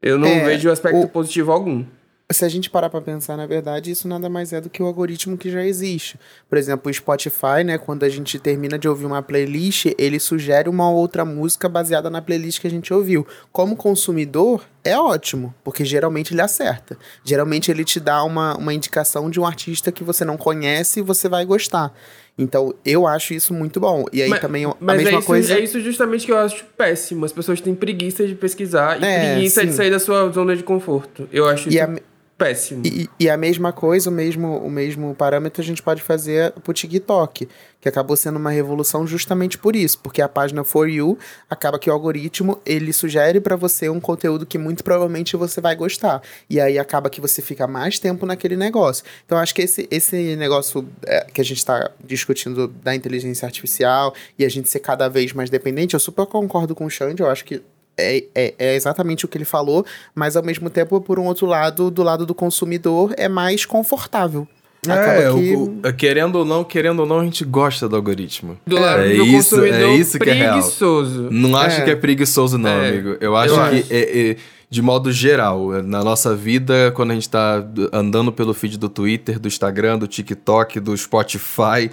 Eu 0.00 0.18
não 0.18 0.28
é, 0.28 0.44
vejo 0.44 0.70
aspecto 0.70 1.06
o... 1.06 1.08
positivo 1.08 1.50
algum 1.52 1.84
se 2.32 2.44
a 2.44 2.48
gente 2.48 2.70
parar 2.70 2.88
para 2.88 3.00
pensar, 3.00 3.36
na 3.36 3.46
verdade, 3.46 3.90
isso 3.90 4.06
nada 4.06 4.28
mais 4.28 4.52
é 4.52 4.60
do 4.60 4.70
que 4.70 4.82
o 4.82 4.86
algoritmo 4.86 5.36
que 5.36 5.50
já 5.50 5.64
existe. 5.64 6.18
Por 6.48 6.58
exemplo, 6.58 6.90
o 6.90 6.94
Spotify, 6.94 7.64
né, 7.64 7.78
quando 7.78 8.04
a 8.04 8.08
gente 8.08 8.38
termina 8.38 8.78
de 8.78 8.88
ouvir 8.88 9.06
uma 9.06 9.22
playlist, 9.22 9.86
ele 9.98 10.18
sugere 10.18 10.68
uma 10.68 10.90
outra 10.90 11.24
música 11.24 11.68
baseada 11.68 12.08
na 12.10 12.22
playlist 12.22 12.60
que 12.60 12.66
a 12.66 12.70
gente 12.70 12.92
ouviu. 12.92 13.26
Como 13.50 13.76
consumidor, 13.76 14.64
é 14.84 14.98
ótimo, 14.98 15.54
porque 15.62 15.84
geralmente 15.84 16.34
ele 16.34 16.42
acerta. 16.42 16.96
Geralmente 17.24 17.70
ele 17.70 17.84
te 17.84 18.00
dá 18.00 18.22
uma, 18.24 18.56
uma 18.56 18.74
indicação 18.74 19.30
de 19.30 19.38
um 19.38 19.46
artista 19.46 19.92
que 19.92 20.04
você 20.04 20.24
não 20.24 20.36
conhece 20.36 21.00
e 21.00 21.02
você 21.02 21.28
vai 21.28 21.44
gostar. 21.44 21.92
Então, 22.36 22.74
eu 22.84 23.06
acho 23.06 23.34
isso 23.34 23.52
muito 23.52 23.78
bom. 23.78 24.06
E 24.12 24.22
aí 24.22 24.30
mas, 24.30 24.40
também 24.40 24.64
a 24.64 24.74
mas 24.80 24.96
mesma 24.96 25.16
é 25.16 25.18
isso, 25.18 25.26
coisa. 25.26 25.54
É 25.54 25.60
isso 25.60 25.80
justamente 25.80 26.24
que 26.24 26.32
eu 26.32 26.38
acho 26.38 26.64
péssimo. 26.76 27.24
As 27.24 27.32
pessoas 27.32 27.60
têm 27.60 27.74
preguiça 27.74 28.26
de 28.26 28.34
pesquisar 28.34 29.00
e 29.00 29.04
é, 29.04 29.34
preguiça 29.34 29.60
sim. 29.60 29.66
de 29.66 29.72
sair 29.74 29.90
da 29.90 29.98
sua 29.98 30.28
zona 30.30 30.56
de 30.56 30.62
conforto. 30.62 31.28
Eu 31.30 31.46
acho 31.46 31.68
e 31.68 31.76
isso. 31.76 31.84
A 31.84 32.11
péssimo. 32.42 32.82
E, 32.84 33.08
e, 33.18 33.30
a 33.30 33.36
mesma 33.36 33.72
coisa, 33.72 34.10
o 34.10 34.12
mesmo, 34.12 34.58
o 34.58 34.70
mesmo 34.70 35.14
parâmetro 35.14 35.62
a 35.62 35.64
gente 35.64 35.82
pode 35.82 36.02
fazer 36.02 36.52
pro 36.64 36.72
TikTok, 36.72 37.48
que 37.80 37.88
acabou 37.88 38.16
sendo 38.16 38.36
uma 38.36 38.50
revolução 38.50 39.06
justamente 39.06 39.56
por 39.56 39.76
isso, 39.76 39.98
porque 40.00 40.20
a 40.20 40.28
página 40.28 40.64
For 40.64 40.88
You 40.88 41.18
acaba 41.48 41.78
que 41.78 41.88
o 41.88 41.92
algoritmo 41.92 42.60
ele 42.66 42.92
sugere 42.92 43.40
para 43.40 43.56
você 43.56 43.88
um 43.88 44.00
conteúdo 44.00 44.44
que 44.44 44.58
muito 44.58 44.82
provavelmente 44.82 45.36
você 45.36 45.60
vai 45.60 45.76
gostar. 45.76 46.22
E 46.48 46.60
aí 46.60 46.78
acaba 46.78 47.08
que 47.08 47.20
você 47.20 47.40
fica 47.40 47.66
mais 47.66 47.98
tempo 47.98 48.26
naquele 48.26 48.56
negócio. 48.56 49.04
Então 49.24 49.38
acho 49.38 49.54
que 49.54 49.62
esse, 49.62 49.88
esse 49.90 50.36
negócio 50.36 50.88
é, 51.04 51.26
que 51.32 51.40
a 51.40 51.44
gente 51.44 51.58
está 51.58 51.90
discutindo 52.04 52.68
da 52.68 52.94
inteligência 52.94 53.46
artificial 53.46 54.14
e 54.38 54.44
a 54.44 54.48
gente 54.48 54.68
ser 54.68 54.80
cada 54.80 55.08
vez 55.08 55.32
mais 55.32 55.50
dependente, 55.50 55.94
eu 55.94 56.00
super 56.00 56.26
concordo 56.26 56.74
com 56.74 56.84
o 56.86 56.90
Xande, 56.90 57.22
eu 57.22 57.28
acho 57.28 57.44
que 57.44 57.62
é, 57.96 58.24
é, 58.34 58.54
é, 58.58 58.74
exatamente 58.74 59.24
o 59.24 59.28
que 59.28 59.36
ele 59.36 59.44
falou, 59.44 59.84
mas 60.14 60.36
ao 60.36 60.42
mesmo 60.42 60.70
tempo, 60.70 61.00
por 61.00 61.18
um 61.18 61.24
outro 61.24 61.46
lado, 61.46 61.90
do 61.90 62.02
lado 62.02 62.24
do 62.26 62.34
consumidor, 62.34 63.14
é 63.16 63.28
mais 63.28 63.64
confortável. 63.64 64.46
É, 64.88 65.30
que... 65.32 65.54
o, 65.54 65.80
o, 65.88 65.92
querendo 65.92 66.36
ou 66.36 66.44
não, 66.44 66.64
querendo 66.64 67.00
ou 67.00 67.06
não, 67.06 67.20
a 67.20 67.24
gente 67.24 67.44
gosta 67.44 67.88
do 67.88 67.94
algoritmo. 67.94 68.58
Do 68.66 68.80
lado 68.80 69.02
é 69.02 69.14
do 69.14 69.24
isso, 69.24 69.56
consumidor 69.56 69.88
é 69.90 69.94
isso 69.94 70.12
que 70.18 70.24
preguiçoso. 70.24 71.18
é 71.18 71.22
real. 71.22 71.32
Não 71.32 71.56
acho 71.56 71.80
é. 71.80 71.84
que 71.84 71.90
é 71.90 71.96
preguiçoso, 71.96 72.58
não, 72.58 72.70
é. 72.70 72.88
amigo. 72.88 73.16
Eu 73.20 73.36
acho 73.36 73.54
Eu 73.54 73.70
que 73.70 73.76
acho. 73.76 74.42
É, 74.72 74.78
é, 74.78 74.82
de 74.82 74.82
modo 74.82 75.12
geral, 75.12 75.82
na 75.82 76.02
nossa 76.02 76.34
vida, 76.34 76.90
quando 76.92 77.10
a 77.10 77.14
gente 77.14 77.24
está 77.24 77.64
andando 77.92 78.32
pelo 78.32 78.54
feed 78.54 78.78
do 78.78 78.88
Twitter, 78.88 79.38
do 79.38 79.46
Instagram, 79.46 79.98
do 79.98 80.06
TikTok, 80.06 80.80
do 80.80 80.96
Spotify, 80.96 81.90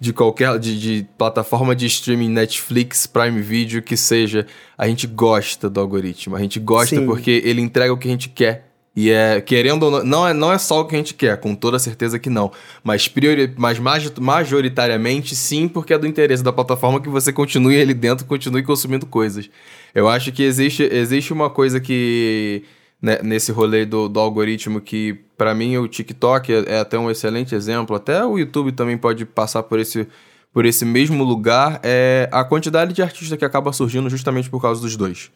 de 0.00 0.12
qualquer 0.12 0.58
de, 0.58 0.78
de, 0.78 1.06
plataforma 1.18 1.76
de 1.76 1.86
streaming, 1.86 2.30
Netflix, 2.30 3.06
Prime 3.06 3.40
Video, 3.40 3.82
que 3.82 3.96
seja, 3.96 4.46
a 4.76 4.88
gente 4.88 5.06
gosta 5.06 5.68
do 5.68 5.78
algoritmo. 5.78 6.34
A 6.34 6.40
gente 6.40 6.58
gosta 6.58 6.96
Sim. 6.96 7.06
porque 7.06 7.42
ele 7.44 7.60
entrega 7.60 7.92
o 7.92 7.98
que 7.98 8.08
a 8.08 8.10
gente 8.10 8.28
quer. 8.28 8.71
E 8.94 9.10
é, 9.10 9.40
querendo 9.40 9.84
ou 9.84 9.90
não, 9.90 10.04
não 10.04 10.28
é, 10.28 10.34
não 10.34 10.52
é 10.52 10.58
só 10.58 10.80
o 10.80 10.84
que 10.84 10.94
a 10.94 10.98
gente 10.98 11.14
quer, 11.14 11.40
com 11.40 11.54
toda 11.54 11.78
certeza 11.78 12.18
que 12.18 12.28
não. 12.28 12.52
Mas, 12.84 13.08
priori, 13.08 13.52
mas 13.56 13.78
majoritariamente 14.20 15.34
sim, 15.34 15.66
porque 15.66 15.94
é 15.94 15.98
do 15.98 16.06
interesse 16.06 16.44
da 16.44 16.52
plataforma 16.52 17.00
que 17.00 17.08
você 17.08 17.32
continue 17.32 17.80
ali 17.80 17.94
dentro, 17.94 18.26
continue 18.26 18.62
consumindo 18.62 19.06
coisas. 19.06 19.48
Eu 19.94 20.08
acho 20.08 20.30
que 20.30 20.42
existe, 20.42 20.82
existe 20.82 21.32
uma 21.32 21.48
coisa 21.48 21.80
que. 21.80 22.64
Né, 23.00 23.18
nesse 23.20 23.50
rolê 23.50 23.84
do, 23.84 24.08
do 24.08 24.20
algoritmo 24.20 24.80
que, 24.80 25.18
para 25.36 25.52
mim, 25.56 25.76
o 25.76 25.88
TikTok 25.88 26.52
é, 26.52 26.64
é, 26.68 26.78
até 26.78 26.96
um 26.96 27.10
excelente 27.10 27.52
exemplo. 27.52 27.96
Até 27.96 28.24
o 28.24 28.38
YouTube 28.38 28.70
também 28.70 28.96
pode 28.96 29.24
passar 29.24 29.64
por 29.64 29.80
esse, 29.80 30.06
por 30.52 30.64
esse 30.64 30.84
mesmo 30.84 31.24
lugar. 31.24 31.80
É 31.82 32.28
a 32.30 32.44
quantidade 32.44 32.92
de 32.92 33.02
artistas 33.02 33.36
que 33.36 33.44
acaba 33.44 33.72
surgindo 33.72 34.08
justamente 34.08 34.48
por 34.48 34.62
causa 34.62 34.80
dos 34.80 34.96
dois. 34.96 35.32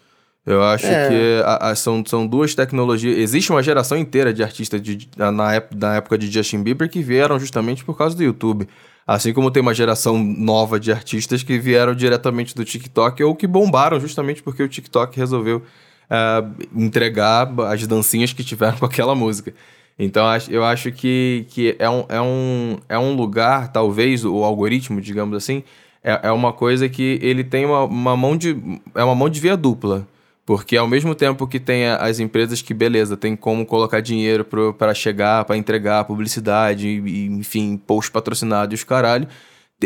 Eu 0.47 0.63
acho 0.63 0.87
é. 0.87 1.09
que 1.09 1.43
a, 1.45 1.71
a, 1.71 1.75
são, 1.75 2.05
são 2.07 2.25
duas 2.25 2.55
tecnologias. 2.55 3.19
Existe 3.19 3.51
uma 3.51 3.63
geração 3.63 3.99
inteira 3.99 4.33
de 4.33 4.45
artistas 4.45 4.81
de, 4.81 5.09
na, 5.17 5.55
época, 5.55 5.77
na 5.77 5.97
época 5.97 6.17
de 6.17 6.31
Justin 6.31 6.63
Bieber 6.63 6.89
que 6.89 7.03
vieram 7.03 7.39
justamente 7.39 7.85
por 7.85 7.99
causa 7.99 8.17
do 8.17 8.23
YouTube. 8.23 8.69
Assim 9.05 9.33
como 9.33 9.51
tem 9.51 9.61
uma 9.61 9.75
geração 9.75 10.17
nova 10.19 10.79
de 10.79 10.93
artistas 10.93 11.43
que 11.43 11.59
vieram 11.59 11.95
diretamente 11.95 12.55
do 12.55 12.65
TikTok 12.65 13.23
ou 13.25 13.35
que 13.35 13.47
bombaram 13.47 13.99
justamente 13.99 14.41
porque 14.41 14.63
o 14.63 14.69
TikTok 14.69 15.17
resolveu 15.17 15.63
uh, 16.11 16.81
entregar 16.81 17.49
as 17.69 17.85
dancinhas 17.87 18.33
que 18.33 18.45
tiveram 18.45 18.79
com 18.79 18.87
aquela 18.87 19.17
música. 19.17 19.53
Então 19.99 20.25
eu 20.49 20.65
acho 20.65 20.93
que, 20.93 21.47
que 21.49 21.75
é, 21.79 21.89
um, 21.91 22.05
é, 22.09 22.21
um, 22.21 22.79
é 22.89 22.99
um 22.99 23.17
lugar, 23.17 23.73
talvez, 23.73 24.25
o 24.25 24.45
algoritmo, 24.45 25.01
digamos 25.01 25.37
assim, 25.37 25.65
é, 26.05 26.29
é 26.29 26.31
uma 26.33 26.53
coisa 26.53 26.89
que 26.89 27.19
ele 27.21 27.43
tem 27.43 27.65
uma, 27.65 27.85
uma 27.85 28.17
mão 28.17 28.37
de. 28.37 28.57
É 28.95 29.03
uma 29.03 29.15
mão 29.15 29.29
de 29.29 29.41
via 29.41 29.57
dupla. 29.57 30.07
Porque 30.47 30.77
ao 30.77 30.87
mesmo 30.87 31.13
tempo 31.13 31.45
que 31.49 31.59
tem 31.59 31.89
as 31.89 32.21
empresas 32.21 32.63
que, 32.63 32.73
beleza, 32.73 33.17
tem 33.17 33.35
como 33.35 33.67
colocar 33.67 34.01
dinheiro 34.01 34.47
para 34.79 34.95
chegar, 34.95 35.45
para 35.45 35.57
entregar 35.57 36.05
publicidade, 36.05 36.87
e, 36.87 37.27
enfim, 37.27 37.77
post 37.77 38.13
patrocinado 38.13 38.73
e 38.73 38.77
os 38.77 38.85
caralho 38.85 39.27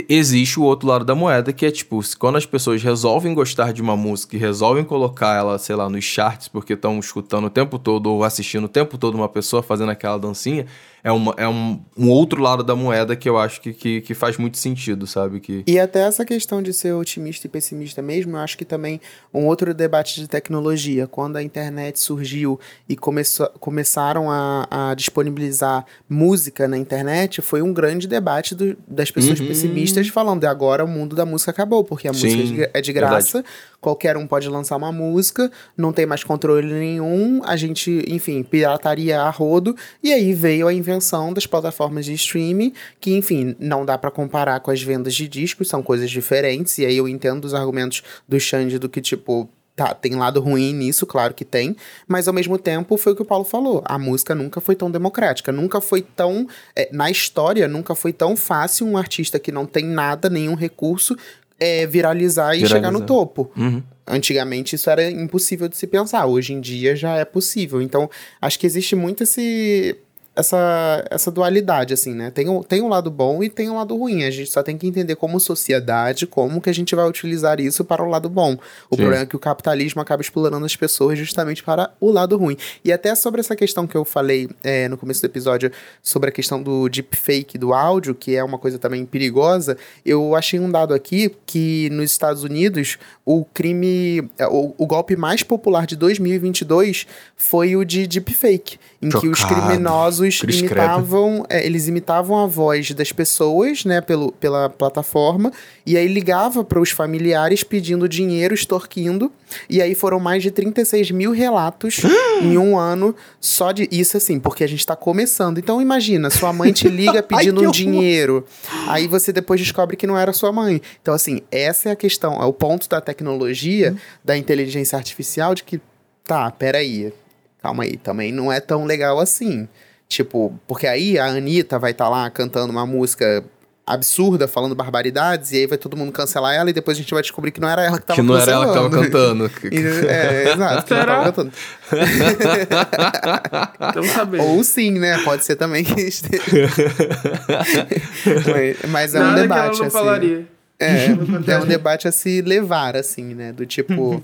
existe 0.09 0.61
o 0.61 0.63
outro 0.63 0.89
lado 0.89 1.05
da 1.05 1.15
moeda, 1.17 1.53
que 1.53 1.67
é 1.67 1.71
tipo, 1.71 2.01
quando 2.17 2.37
as 2.37 2.47
pessoas 2.47 2.81
resolvem 2.83 3.35
gostar 3.35 3.73
de 3.73 3.83
uma 3.83 3.97
música 3.97 4.37
e 4.37 4.39
resolvem 4.39 4.85
colocar 4.85 5.37
ela, 5.37 5.59
sei 5.59 5.75
lá, 5.75 5.89
nos 5.89 6.05
charts, 6.05 6.47
porque 6.47 6.75
estão 6.75 6.99
escutando 7.01 7.47
o 7.47 7.51
tempo 7.51 7.79
todo 7.79 8.09
ou 8.09 8.23
assistindo 8.23 8.65
o 8.65 8.69
tempo 8.69 8.97
todo 8.97 9.17
uma 9.17 9.29
pessoa 9.29 9.63
fazendo 9.63 9.91
aquela 9.91 10.17
dancinha, 10.17 10.67
é, 11.03 11.11
uma, 11.11 11.35
é 11.37 11.49
um, 11.49 11.81
um 11.97 12.11
outro 12.11 12.41
lado 12.43 12.63
da 12.63 12.75
moeda 12.75 13.17
que 13.17 13.29
eu 13.29 13.39
acho 13.39 13.61
que, 13.61 13.73
que, 13.73 14.01
que, 14.01 14.15
faz 14.15 14.37
muito 14.37 14.59
sentido, 14.59 15.07
sabe? 15.07 15.41
Que... 15.41 15.63
E 15.67 15.79
até 15.79 16.01
essa 16.01 16.25
questão 16.25 16.63
de 16.63 16.73
ser 16.73 16.93
otimista 16.93 17.47
e 17.47 17.51
pessimista 17.51 18.03
mesmo, 18.03 18.37
eu 18.37 18.41
acho 18.41 18.57
que 18.57 18.65
também 18.65 19.01
um 19.33 19.47
outro 19.47 19.73
debate 19.73 20.21
de 20.21 20.29
tecnologia. 20.29 21.07
Quando 21.07 21.37
a 21.37 21.43
internet 21.43 21.99
surgiu 21.99 22.59
e 22.89 22.97
começou, 22.97 23.49
começaram 23.59 24.31
a, 24.31 24.67
a 24.71 24.95
disponibilizar 24.95 25.85
música 26.09 26.69
na 26.69 26.77
internet, 26.77 27.41
foi 27.41 27.63
um 27.63 27.73
grande 27.73 28.07
debate 28.07 28.55
do, 28.55 28.77
das 28.87 29.11
pessoas 29.11 29.41
uhum. 29.41 29.47
pessimistas 29.47 30.09
falando, 30.09 30.41
de 30.41 30.47
agora 30.47 30.85
o 30.85 30.89
mundo 30.89 31.17
da 31.17 31.25
música 31.25 31.51
acabou, 31.51 31.85
porque 31.85 32.09
a 32.09 32.15
Sim, 32.15 32.37
música 32.37 32.71
é 32.73 32.81
de 32.81 32.93
graça, 32.93 33.39
verdade 33.39 33.70
qualquer 33.81 34.17
um 34.17 34.27
pode 34.27 34.49
lançar 34.49 34.77
uma 34.77 34.93
música, 34.93 35.51
não 35.77 35.93
tem 35.93 36.07
mais 36.07 36.23
controle 36.23 36.73
nenhum, 36.73 37.41
a 37.45 37.57
gente, 37.57 38.05
enfim, 38.09 38.43
pirataria 38.43 39.21
a 39.21 39.31
rodo, 39.31 39.75
e 40.03 40.13
aí 40.13 40.33
veio 40.33 40.69
a 40.69 40.75
invenção 40.75 41.33
das 41.33 41.47
plataformas 41.47 42.05
de 42.05 42.13
streaming, 42.15 42.73
que, 43.01 43.15
enfim, 43.15 43.57
não 43.59 43.85
dá 43.85 43.97
para 43.97 44.11
comparar 44.11 44.61
com 44.61 44.71
as 44.71 44.83
vendas 44.83 45.15
de 45.15 45.27
discos, 45.27 45.69
são 45.69 45.83
coisas 45.83 46.11
diferentes, 46.11 46.79
e 46.79 46.85
aí 46.85 46.97
eu 46.97 47.09
entendo 47.09 47.45
os 47.45 47.55
argumentos 47.55 48.03
do 48.29 48.39
Xande 48.39 48.79
do 48.79 48.89
que, 48.89 49.01
tipo, 49.01 49.49
Tá, 49.81 49.95
tem 49.95 50.15
lado 50.15 50.41
ruim 50.41 50.75
nisso, 50.75 51.07
claro 51.07 51.33
que 51.33 51.43
tem, 51.43 51.75
mas 52.07 52.29
ao 52.29 52.35
mesmo 52.35 52.59
tempo 52.59 52.99
foi 52.99 53.15
o 53.15 53.17
que 53.17 53.23
o 53.23 53.25
Paulo 53.25 53.47
falou. 53.47 53.83
A 53.87 53.99
música 53.99 54.35
nunca 54.35 54.61
foi 54.61 54.77
tão 54.77 54.91
democrática, 54.91 55.51
nunca 55.51 55.81
foi 55.81 56.03
tão. 56.03 56.47
É, 56.77 56.91
na 56.93 57.11
história, 57.11 57.67
nunca 57.67 57.95
foi 57.95 58.13
tão 58.13 58.37
fácil 58.37 58.87
um 58.87 58.99
artista 58.99 59.39
que 59.39 59.51
não 59.51 59.65
tem 59.65 59.87
nada, 59.87 60.29
nenhum 60.29 60.55
recurso, 60.55 61.17
é, 61.61 61.87
viralizar 61.87 62.57
e 62.57 62.67
chegar 62.67 62.91
no 62.91 63.03
topo. 63.03 63.51
Uhum. 63.57 63.83
Antigamente 64.07 64.75
isso 64.75 64.91
era 64.91 65.09
impossível 65.09 65.69
de 65.69 65.77
se 65.77 65.87
pensar, 65.87 66.27
hoje 66.27 66.53
em 66.55 66.61
dia 66.61 66.97
já 66.97 67.17
é 67.17 67.25
possível. 67.25 67.81
Então, 67.81 68.11
acho 68.41 68.59
que 68.59 68.67
existe 68.67 68.97
muito 68.97 69.23
esse 69.23 69.97
essa, 70.41 71.05
essa 71.11 71.31
dualidade, 71.31 71.95
assim, 71.95 72.15
né? 72.15 72.31
Tem 72.31 72.49
um, 72.49 72.63
tem 72.63 72.83
um 72.83 72.89
lado 72.89 73.11
bom 73.11 73.43
e 73.43 73.49
tem 73.49 73.71
um 73.71 73.77
lado 73.77 73.97
ruim. 73.97 74.25
A 74.25 74.31
gente 74.31 74.51
só 74.51 74.63
tem 74.63 74.77
que 74.77 74.87
entender 74.87 75.15
como 75.17 75.39
sociedade, 75.39 76.27
como 76.27 76.61
que 76.61 76.71
a 76.71 76.75
gente 76.75 76.95
vai 76.95 77.09
utilizar 77.09 77.61
isso 77.61 77.85
para 77.85 78.03
o 78.03 78.09
lado 78.09 78.29
bom. 78.29 78.55
O 78.91 78.97
Sim. 78.97 79.03
problema 79.03 79.23
é 79.23 79.27
que 79.27 79.37
o 79.37 79.39
capitalismo 79.39 80.01
acaba 80.01 80.23
explorando 80.23 80.65
as 80.65 80.75
pessoas 80.75 81.19
justamente 81.19 81.63
para 81.63 81.91
o 82.01 82.11
lado 82.11 82.37
ruim. 82.37 82.57
E 82.85 82.93
até 82.93 83.15
sobre 83.15 83.41
essa 83.41 83.55
questão 83.55 83.87
que 83.87 83.97
eu 83.97 84.05
falei 84.05 84.49
é, 84.63 84.89
no 84.89 84.97
começo 84.97 85.21
do 85.21 85.27
episódio, 85.27 85.71
sobre 86.03 86.31
a 86.31 86.33
questão 86.33 86.63
do 86.63 86.89
deepfake 86.89 87.59
do 87.59 87.73
áudio, 87.73 88.15
que 88.15 88.35
é 88.35 88.43
uma 88.43 88.59
coisa 88.59 88.79
também 88.79 89.05
perigosa, 89.05 89.77
eu 90.05 90.35
achei 90.35 90.59
um 90.59 90.71
dado 90.71 90.95
aqui 90.95 91.35
que 91.47 91.89
nos 91.91 92.11
Estados 92.11 92.43
Unidos 92.43 92.99
o 93.25 93.45
crime, 93.45 94.29
o, 94.51 94.75
o 94.77 94.87
golpe 94.87 95.17
mais 95.17 95.43
popular 95.43 95.87
de 95.87 95.97
2022 95.97 97.07
foi 97.37 97.77
o 97.77 97.85
de 97.85 98.07
deepfake, 98.07 98.79
em 99.01 99.11
Chocado. 99.11 99.21
que 99.21 99.29
os 99.29 99.45
criminosos 99.45 100.30
imitavam, 100.39 101.45
é, 101.49 101.65
eles 101.65 101.89
imitavam 101.89 102.39
a 102.39 102.47
voz 102.47 102.91
das 102.93 103.13
pessoas, 103.13 103.85
né, 103.85 104.01
pelo, 104.01 104.33
pela 104.33 104.69
plataforma, 104.69 105.53
e 105.85 105.97
aí 105.97 106.07
ligava 106.07 106.63
para 106.63 106.81
os 106.81 106.91
familiares 106.91 107.65
pedindo 107.65 108.09
dinheiro, 108.09 108.55
extorquindo, 108.55 109.33
e 109.69 109.83
aí 109.83 109.95
foram 109.95 110.21
mais 110.21 110.43
de 110.43 110.51
36 110.51 111.11
mil 111.11 111.33
relatos 111.33 112.03
em 112.43 112.57
um 112.57 112.79
ano 112.79 113.15
só 113.41 113.73
de 113.73 113.89
isso 113.91 114.17
assim, 114.17 114.39
porque 114.39 114.63
a 114.63 114.67
gente 114.69 114.81
está 114.81 114.95
começando. 114.95 115.59
Então 115.59 115.81
imagina, 115.81 116.31
sua 116.31 116.53
mãe 116.53 116.73
te 116.73 116.89
liga 116.89 117.23
pedindo 117.25 117.61
Ai, 117.61 117.67
um 117.67 117.71
dinheiro, 117.71 118.47
aí 118.87 119.07
você 119.07 119.33
depois 119.33 119.61
descobre 119.61 119.97
que 119.97 120.07
não 120.07 120.17
era 120.17 120.33
sua 120.33 120.53
mãe. 120.53 120.81
Então 121.03 121.15
assim, 121.15 121.41
essa 121.51 121.89
é 121.89 121.93
a 121.93 121.97
questão, 121.97 122.41
é 122.41 122.45
o 122.45 122.53
ponto 122.53 122.89
da 122.89 123.01
tecnologia, 123.01 123.93
hum. 123.93 123.99
da 124.25 124.37
inteligência 124.37 124.97
artificial, 124.97 125.55
de 125.55 125.65
que 125.65 125.81
tá, 126.25 126.51
peraí, 126.51 127.13
calma 127.61 127.83
aí, 127.85 127.97
também 127.97 128.33
não 128.33 128.53
é 128.53 128.61
tão 128.61 128.85
legal 128.85 129.19
assim. 129.19 129.69
Tipo, 130.11 130.53
porque 130.67 130.87
aí 130.89 131.17
a 131.21 131.27
Anitta 131.27 131.79
vai 131.79 131.93
estar 131.93 132.07
tá 132.07 132.11
lá 132.11 132.29
cantando 132.29 132.73
uma 132.73 132.85
música 132.85 133.45
absurda, 133.87 134.49
falando 134.49 134.75
barbaridades, 134.75 135.53
e 135.53 135.59
aí 135.59 135.69
vai 135.69 135.79
todo 135.79 135.97
mundo 135.97 136.11
cancelar 136.11 136.53
ela, 136.53 136.69
e 136.69 136.73
depois 136.73 136.99
a 136.99 137.01
gente 137.01 137.15
vai 137.15 137.23
descobrir 137.23 137.53
que 137.53 137.61
não 137.61 137.69
era 137.69 137.85
ela 137.85 137.97
que 137.97 138.07
tava 138.07 138.21
Que 138.21 138.27
não 138.27 138.37
era 138.37 138.51
ela 138.51 138.67
que 138.67 138.75
tava 138.75 138.91
cantando. 138.91 139.49
e, 139.71 139.79
é, 140.09 140.53
exato, 140.53 140.83
que 140.83 140.89
Será? 140.89 141.13
ela 141.13 141.33
tava 141.33 141.33
cantando. 141.33 141.53
Estamos 143.89 144.11
sabendo. 144.11 144.43
Ou 144.43 144.65
sim, 144.65 144.99
né? 144.99 145.17
Pode 145.23 145.45
ser 145.45 145.55
também 145.55 145.85
que 145.85 146.01
esteja. 146.01 146.43
mas, 148.89 149.15
é 149.15 149.19
Nada 149.21 149.31
um 149.31 149.43
debate, 149.43 149.47
que 149.47 149.59
ela 149.59 149.79
não 149.79 149.87
assim. 149.87 149.91
Falaria. 149.91 150.45
É, 150.77 151.07
é 151.53 151.59
um 151.59 151.67
debate 151.67 152.09
a 152.09 152.13
se 152.13 152.43
levar, 152.43 152.97
assim, 152.97 153.33
né? 153.33 153.53
Do 153.53 153.65
tipo 153.65 154.21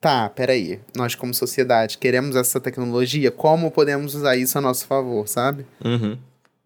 tá, 0.00 0.28
peraí, 0.28 0.80
nós 0.96 1.14
como 1.14 1.34
sociedade 1.34 1.98
queremos 1.98 2.34
essa 2.34 2.58
tecnologia, 2.58 3.30
como 3.30 3.70
podemos 3.70 4.14
usar 4.14 4.36
isso 4.36 4.56
a 4.56 4.60
nosso 4.60 4.86
favor, 4.86 5.28
sabe? 5.28 5.66
Uhum. 5.84 6.16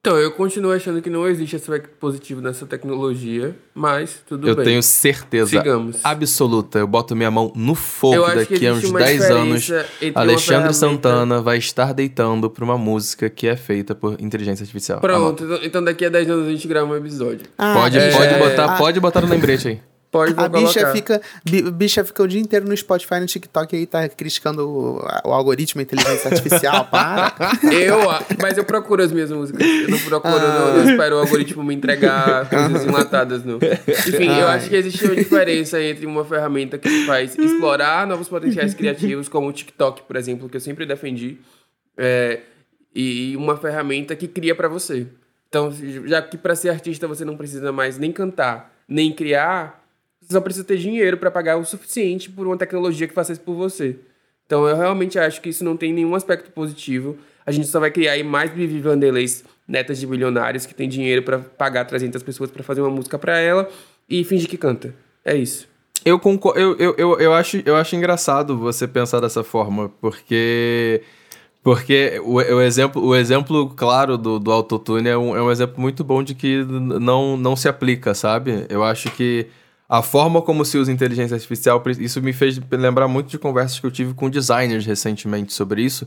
Então, 0.04 0.18
eu 0.18 0.30
continuo 0.32 0.70
achando 0.70 1.00
que 1.00 1.08
não 1.08 1.26
existe 1.26 1.56
aspecto 1.56 1.88
positivo 1.98 2.42
nessa 2.42 2.66
tecnologia, 2.66 3.56
mas 3.74 4.20
tudo 4.28 4.46
eu 4.46 4.54
bem. 4.54 4.62
Eu 4.62 4.68
tenho 4.68 4.82
certeza 4.82 5.48
Sigamos. 5.48 5.96
absoluta, 6.04 6.78
eu 6.78 6.86
boto 6.86 7.16
minha 7.16 7.30
mão 7.30 7.50
no 7.56 7.74
fogo 7.74 8.22
daqui 8.34 8.66
a 8.66 8.74
uns 8.74 8.92
10 8.92 9.30
anos. 9.30 9.70
Alexandre 10.14 10.74
Santana 10.74 11.40
vai 11.40 11.56
estar 11.56 11.94
deitando 11.94 12.50
pra 12.50 12.62
uma 12.62 12.76
música 12.76 13.30
que 13.30 13.46
é 13.46 13.56
feita 13.56 13.94
por 13.94 14.20
inteligência 14.20 14.62
artificial. 14.64 15.00
Pronto, 15.00 15.42
então 15.62 15.82
daqui 15.82 16.04
a 16.04 16.10
10 16.10 16.28
anos 16.28 16.48
a 16.48 16.50
gente 16.50 16.68
grava 16.68 16.92
um 16.92 16.96
episódio. 16.96 17.46
Ah, 17.56 17.72
pode, 17.72 17.96
é... 17.96 18.10
pode, 18.12 18.34
botar, 18.34 18.64
ah. 18.74 18.76
pode 18.76 19.00
botar 19.00 19.22
no 19.22 19.28
lembrete 19.28 19.68
aí. 19.68 19.93
Pode 20.14 20.32
a 20.36 20.48
bicha 20.48 20.92
fica, 20.92 21.20
bicha 21.72 22.04
fica 22.04 22.22
o 22.22 22.28
dia 22.28 22.40
inteiro 22.40 22.68
no 22.68 22.76
Spotify, 22.76 23.18
no 23.18 23.26
TikTok 23.26 23.74
aí 23.74 23.84
tá 23.84 24.08
criticando 24.08 24.62
o, 24.64 24.98
o 25.28 25.32
algoritmo, 25.32 25.80
a 25.80 25.82
inteligência 25.82 26.30
artificial, 26.30 26.84
para. 26.86 27.34
Eu, 27.64 27.98
mas 28.40 28.56
eu 28.56 28.64
procuro 28.64 29.02
as 29.02 29.10
minhas 29.10 29.32
músicas. 29.32 29.66
Eu 29.66 29.88
não 29.88 29.98
procuro, 29.98 30.36
ah. 30.36 30.72
não, 30.76 30.88
espero 30.88 31.16
o 31.16 31.18
algoritmo 31.18 31.64
me 31.64 31.74
entregar 31.74 32.48
coisas 32.48 32.84
enlatadas, 32.84 33.44
não. 33.44 33.56
Enfim, 33.56 34.28
eu 34.28 34.46
acho 34.46 34.68
que 34.68 34.76
existe 34.76 35.04
uma 35.04 35.16
diferença 35.16 35.82
entre 35.82 36.06
uma 36.06 36.24
ferramenta 36.24 36.78
que 36.78 37.06
faz 37.06 37.36
explorar 37.36 38.06
novos 38.06 38.28
potenciais 38.28 38.72
criativos, 38.72 39.28
como 39.28 39.48
o 39.48 39.52
TikTok, 39.52 40.02
por 40.02 40.14
exemplo, 40.14 40.48
que 40.48 40.56
eu 40.56 40.60
sempre 40.60 40.86
defendi, 40.86 41.38
é, 41.98 42.38
e 42.94 43.36
uma 43.36 43.56
ferramenta 43.56 44.14
que 44.14 44.28
cria 44.28 44.54
para 44.54 44.68
você. 44.68 45.08
Então, 45.48 45.72
já 46.06 46.22
que 46.22 46.38
para 46.38 46.54
ser 46.54 46.68
artista 46.68 47.08
você 47.08 47.24
não 47.24 47.36
precisa 47.36 47.72
mais 47.72 47.98
nem 47.98 48.12
cantar, 48.12 48.72
nem 48.88 49.12
criar, 49.12 49.83
você 50.24 50.32
só 50.32 50.40
precisa 50.40 50.64
ter 50.64 50.78
dinheiro 50.78 51.16
para 51.16 51.30
pagar 51.30 51.56
o 51.56 51.64
suficiente 51.64 52.30
por 52.30 52.46
uma 52.46 52.56
tecnologia 52.56 53.06
que 53.06 53.14
faça 53.14 53.32
isso 53.32 53.42
por 53.42 53.54
você. 53.54 53.96
Então 54.46 54.66
eu 54.66 54.76
realmente 54.76 55.18
acho 55.18 55.40
que 55.40 55.48
isso 55.48 55.64
não 55.64 55.76
tem 55.76 55.92
nenhum 55.92 56.14
aspecto 56.14 56.50
positivo. 56.50 57.16
A 57.46 57.52
gente 57.52 57.66
só 57.66 57.78
vai 57.78 57.90
criar 57.90 58.12
aí 58.12 58.22
mais 58.22 58.50
Vivi 58.50 58.80
Vanderleis, 58.80 59.44
netas 59.68 59.98
de 59.98 60.06
bilionários 60.06 60.66
que 60.66 60.74
tem 60.74 60.88
dinheiro 60.88 61.22
para 61.22 61.38
pagar 61.38 61.84
300 61.84 62.22
pessoas 62.22 62.50
para 62.50 62.62
fazer 62.62 62.80
uma 62.80 62.90
música 62.90 63.18
para 63.18 63.38
ela 63.38 63.68
e 64.08 64.24
fingir 64.24 64.48
que 64.48 64.56
canta. 64.56 64.94
É 65.24 65.34
isso. 65.36 65.68
Eu, 66.04 66.18
concordo, 66.18 66.60
eu, 66.60 66.76
eu, 66.76 66.94
eu, 66.98 67.20
eu, 67.20 67.34
acho, 67.34 67.62
eu 67.64 67.76
acho 67.76 67.96
engraçado 67.96 68.58
você 68.58 68.86
pensar 68.86 69.20
dessa 69.20 69.42
forma, 69.42 69.90
porque 70.00 71.02
porque 71.62 72.20
o, 72.22 72.34
o, 72.34 72.60
exemplo, 72.60 73.02
o 73.02 73.16
exemplo 73.16 73.70
claro 73.70 74.18
do, 74.18 74.38
do 74.38 74.52
autotune 74.52 75.08
é 75.08 75.16
um, 75.16 75.34
é 75.34 75.42
um 75.42 75.50
exemplo 75.50 75.80
muito 75.80 76.04
bom 76.04 76.22
de 76.22 76.34
que 76.34 76.62
não, 76.62 77.38
não 77.38 77.56
se 77.56 77.68
aplica, 77.68 78.12
sabe? 78.12 78.66
Eu 78.68 78.84
acho 78.84 79.10
que 79.12 79.46
a 79.88 80.02
forma 80.02 80.40
como 80.40 80.64
se 80.64 80.78
usa 80.78 80.90
inteligência 80.90 81.34
artificial, 81.34 81.82
isso 81.98 82.22
me 82.22 82.32
fez 82.32 82.60
lembrar 82.70 83.06
muito 83.06 83.28
de 83.28 83.38
conversas 83.38 83.78
que 83.78 83.86
eu 83.86 83.90
tive 83.90 84.14
com 84.14 84.30
designers 84.30 84.86
recentemente 84.86 85.52
sobre 85.52 85.82
isso, 85.82 86.06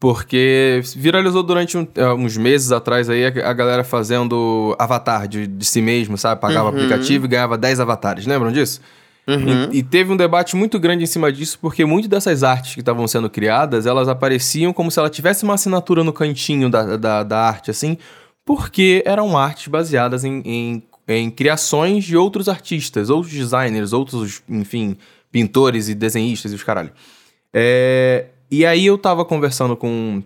porque 0.00 0.80
viralizou 0.96 1.42
durante 1.42 1.76
um, 1.76 1.86
é, 1.94 2.12
uns 2.12 2.36
meses 2.36 2.72
atrás 2.72 3.10
aí 3.10 3.26
a, 3.26 3.50
a 3.50 3.52
galera 3.52 3.84
fazendo 3.84 4.74
avatar 4.78 5.26
de, 5.26 5.46
de, 5.46 5.64
si 5.64 5.82
mesmo, 5.82 6.16
sabe? 6.16 6.40
Pagava 6.40 6.70
uhum. 6.70 6.76
aplicativo 6.76 7.26
e 7.26 7.28
ganhava 7.28 7.58
10 7.58 7.80
avatares, 7.80 8.24
lembram 8.24 8.52
disso? 8.52 8.80
Uhum. 9.26 9.70
E, 9.72 9.78
e, 9.80 9.82
teve 9.82 10.10
um 10.10 10.16
debate 10.16 10.56
muito 10.56 10.80
grande 10.80 11.04
em 11.04 11.06
cima 11.06 11.30
disso, 11.30 11.58
porque 11.60 11.84
muitas 11.84 12.08
dessas 12.08 12.42
artes 12.42 12.72
que 12.72 12.80
estavam 12.80 13.06
sendo 13.06 13.28
criadas, 13.28 13.84
elas 13.84 14.08
apareciam 14.08 14.72
como 14.72 14.90
se 14.90 14.98
ela 14.98 15.10
tivesse 15.10 15.44
uma 15.44 15.54
assinatura 15.54 16.02
no 16.02 16.14
cantinho 16.14 16.70
da, 16.70 16.96
da, 16.96 17.22
da 17.22 17.38
arte, 17.38 17.70
assim, 17.70 17.98
porque 18.42 19.02
eram 19.04 19.36
artes 19.36 19.68
baseadas 19.68 20.24
em, 20.24 20.40
em 20.46 20.82
em 21.08 21.30
criações 21.30 22.04
de 22.04 22.16
outros 22.16 22.48
artistas, 22.48 23.08
outros 23.08 23.32
designers, 23.32 23.94
outros, 23.94 24.42
enfim, 24.46 24.96
pintores 25.32 25.88
e 25.88 25.94
desenhistas 25.94 26.52
e 26.52 26.54
os 26.54 26.62
caralho. 26.62 26.92
É, 27.52 28.26
e 28.50 28.66
aí 28.66 28.84
eu 28.84 28.98
tava 28.98 29.24
conversando 29.24 29.74
com, 29.74 30.22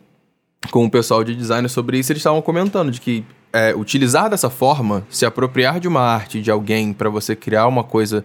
com 0.72 0.84
o 0.84 0.90
pessoal 0.90 1.22
de 1.22 1.36
design 1.36 1.68
sobre 1.68 1.98
isso, 1.98 2.10
eles 2.10 2.20
estavam 2.20 2.42
comentando 2.42 2.90
de 2.90 3.00
que 3.00 3.24
é, 3.52 3.74
utilizar 3.74 4.28
dessa 4.28 4.50
forma, 4.50 5.06
se 5.08 5.24
apropriar 5.24 5.78
de 5.78 5.86
uma 5.86 6.00
arte 6.00 6.42
de 6.42 6.50
alguém 6.50 6.92
para 6.92 7.08
você 7.08 7.36
criar 7.36 7.68
uma 7.68 7.84
coisa 7.84 8.24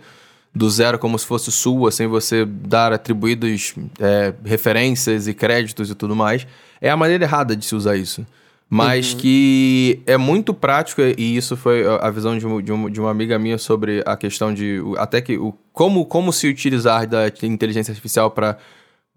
do 0.55 0.69
zero 0.69 0.97
como 0.97 1.19
se 1.19 1.25
fosse 1.25 1.51
sua, 1.51 1.91
sem 1.91 2.07
você 2.07 2.43
dar 2.43 2.91
atribuídos 2.91 3.75
é, 3.99 4.33
referências 4.43 5.27
e 5.27 5.33
créditos 5.33 5.91
e 5.91 5.95
tudo 5.95 6.15
mais, 6.15 6.47
é 6.81 6.89
a 6.89 6.97
maneira 6.97 7.25
errada 7.25 7.55
de 7.55 7.63
se 7.65 7.75
usar 7.75 7.95
isso. 7.95 8.25
Mas 8.69 9.13
uhum. 9.13 9.19
que 9.19 10.01
é 10.05 10.17
muito 10.17 10.53
prático, 10.53 11.01
e 11.01 11.37
isso 11.37 11.55
foi 11.55 11.85
a 11.87 12.09
visão 12.09 12.37
de, 12.37 12.45
um, 12.45 12.61
de, 12.61 12.71
um, 12.71 12.89
uma 12.99 13.11
amiga 13.11 13.39
minha 13.39 13.57
sobre 13.57 14.03
a 14.05 14.17
questão 14.17 14.53
de 14.53 14.81
até 14.97 15.21
que 15.21 15.37
o, 15.37 15.53
como, 15.71 16.05
como 16.05 16.33
se 16.33 16.49
utilizar 16.49 17.07
da 17.07 17.27
inteligência 17.43 17.91
artificial 17.91 18.29
para 18.29 18.57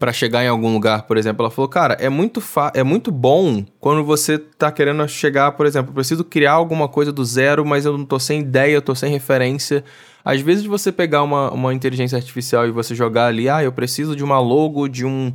para 0.00 0.14
chegar 0.14 0.42
em 0.42 0.48
algum 0.48 0.72
lugar, 0.72 1.02
por 1.02 1.18
exemplo, 1.18 1.42
ela 1.42 1.50
falou, 1.50 1.68
cara, 1.68 1.92
é 2.00 2.08
muito, 2.08 2.42
é 2.72 2.82
muito 2.82 3.12
bom 3.12 3.62
quando 3.78 4.02
você 4.02 4.38
tá 4.38 4.72
querendo 4.72 5.06
chegar, 5.06 5.52
por 5.52 5.66
exemplo, 5.66 5.92
preciso 5.92 6.24
criar 6.24 6.52
alguma 6.52 6.88
coisa 6.88 7.12
do 7.12 7.22
zero, 7.22 7.66
mas 7.66 7.84
eu 7.84 7.98
não 7.98 8.06
tô 8.06 8.18
sem 8.18 8.40
ideia, 8.40 8.72
eu 8.72 8.80
tô 8.80 8.94
sem 8.94 9.12
referência. 9.12 9.84
Às 10.24 10.40
vezes 10.40 10.64
você 10.64 10.90
pegar 10.90 11.22
uma, 11.22 11.50
uma 11.50 11.74
inteligência 11.74 12.16
artificial 12.16 12.66
e 12.66 12.70
você 12.70 12.94
jogar 12.94 13.26
ali, 13.26 13.46
ah, 13.46 13.62
eu 13.62 13.72
preciso 13.72 14.16
de 14.16 14.24
uma 14.24 14.40
logo 14.40 14.88
de 14.88 15.04
um 15.04 15.34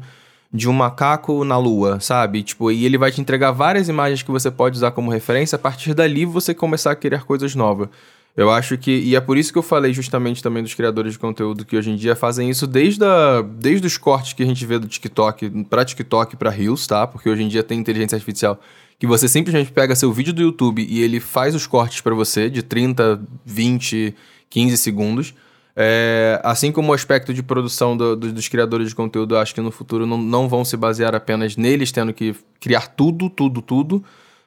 de 0.55 0.69
um 0.69 0.73
macaco 0.73 1.43
na 1.43 1.57
lua, 1.57 1.99
sabe? 1.99 2.41
Tipo, 2.41 2.71
e 2.71 2.85
ele 2.85 2.97
vai 2.97 3.11
te 3.11 3.19
entregar 3.19 3.51
várias 3.51 3.89
imagens 3.89 4.23
que 4.23 4.31
você 4.31 4.49
pode 4.49 4.77
usar 4.77 4.91
como 4.91 5.11
referência, 5.11 5.57
a 5.57 5.59
partir 5.59 5.93
dali 5.93 6.25
você 6.25 6.53
começar 6.53 6.91
a 6.91 6.95
criar 6.95 7.25
coisas 7.25 7.53
novas. 7.55 7.89
Eu 8.37 8.49
acho 8.51 8.77
que. 8.77 8.91
E 8.91 9.15
é 9.15 9.21
por 9.21 9.37
isso 9.37 9.51
que 9.51 9.57
eu 9.57 9.63
falei 9.63 9.93
justamente 9.93 10.43
também 10.43 10.61
dos 10.61 10.73
criadores 10.73 11.13
de 11.13 11.19
conteúdo 11.19 11.65
que 11.65 11.77
hoje 11.77 11.91
em 11.91 11.95
dia 11.95 12.15
fazem 12.15 12.49
isso 12.49 12.67
desde, 12.67 13.03
a, 13.03 13.41
desde 13.41 13.87
os 13.87 13.97
cortes 13.97 14.33
que 14.33 14.43
a 14.43 14.45
gente 14.45 14.65
vê 14.65 14.77
do 14.77 14.87
TikTok 14.87 15.49
para 15.69 15.85
TikTok 15.85 16.35
para 16.35 16.49
Reels, 16.49 16.85
tá? 16.85 17.07
Porque 17.07 17.29
hoje 17.29 17.43
em 17.43 17.47
dia 17.47 17.63
tem 17.63 17.79
inteligência 17.79 18.15
artificial 18.15 18.59
que 18.97 19.07
você 19.07 19.27
simplesmente 19.27 19.71
pega 19.71 19.95
seu 19.95 20.11
vídeo 20.11 20.33
do 20.33 20.41
YouTube 20.41 20.85
e 20.89 21.01
ele 21.01 21.19
faz 21.19 21.53
os 21.53 21.67
cortes 21.67 22.01
para 22.01 22.15
você 22.15 22.49
de 22.49 22.61
30, 22.61 23.21
20, 23.45 24.15
15 24.49 24.77
segundos. 24.77 25.33
É, 25.77 26.39
assim 26.41 26.71
como 26.71 26.91
o 26.91 26.95
aspecto 26.95 27.33
de 27.33 27.43
produção 27.43 27.97
do, 27.97 28.15
do, 28.15 28.31
dos 28.31 28.47
criadores 28.47 28.89
de 28.89 28.95
conteúdo, 28.95 29.37
acho 29.37 29.53
que 29.53 29.59
no 29.59 29.71
futuro 29.71 30.05
não, 30.05 30.17
não 30.17 30.47
vão 30.47 30.63
se 30.63 30.77
basear 30.77 31.13
apenas 31.13 31.57
neles 31.57 31.91
tendo 31.91 32.13
que 32.13 32.33
criar 32.61 32.87
tudo, 32.87 33.29
tudo, 33.29 33.61
tudo, 33.61 34.01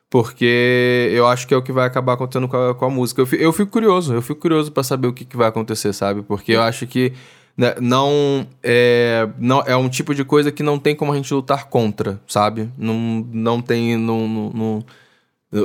porque 0.09 1.11
eu 1.13 1.27
acho 1.27 1.47
que 1.47 1.53
é 1.53 1.57
o 1.57 1.63
que 1.63 1.71
vai 1.71 1.87
acabar 1.87 2.15
acontecendo 2.15 2.49
com 2.49 2.57
a, 2.57 2.75
com 2.75 2.85
a 2.87 2.91
música. 2.91 3.21
Eu 3.21 3.27
fico, 3.27 3.43
eu 3.43 3.53
fico, 3.53 3.71
curioso, 3.71 4.15
eu 4.15 4.23
fico 4.23 4.41
curioso 4.41 4.73
para 4.73 4.83
saber 4.83 5.09
o 5.09 5.13
que, 5.13 5.25
que, 5.27 5.37
vai 5.37 5.49
acontecer, 5.49 5.93
sabe? 5.93 6.23
Porque 6.23 6.53
eu 6.53 6.63
acho 6.63 6.87
que 6.87 7.13
né, 7.55 7.75
não, 7.79 8.47
é, 8.63 9.29
não 9.39 9.61
é 9.67 9.77
um 9.77 9.89
tipo 9.89 10.15
de 10.15 10.25
coisa 10.25 10.51
que 10.51 10.63
não 10.63 10.79
tem 10.79 10.97
como 10.97 11.13
a 11.13 11.17
gente 11.17 11.33
lutar 11.35 11.69
contra, 11.69 12.19
sabe? 12.27 12.71
Não, 12.79 12.95
não 13.31 13.61
tem. 13.61 13.99
Não, 13.99 14.27
não, 14.27 14.85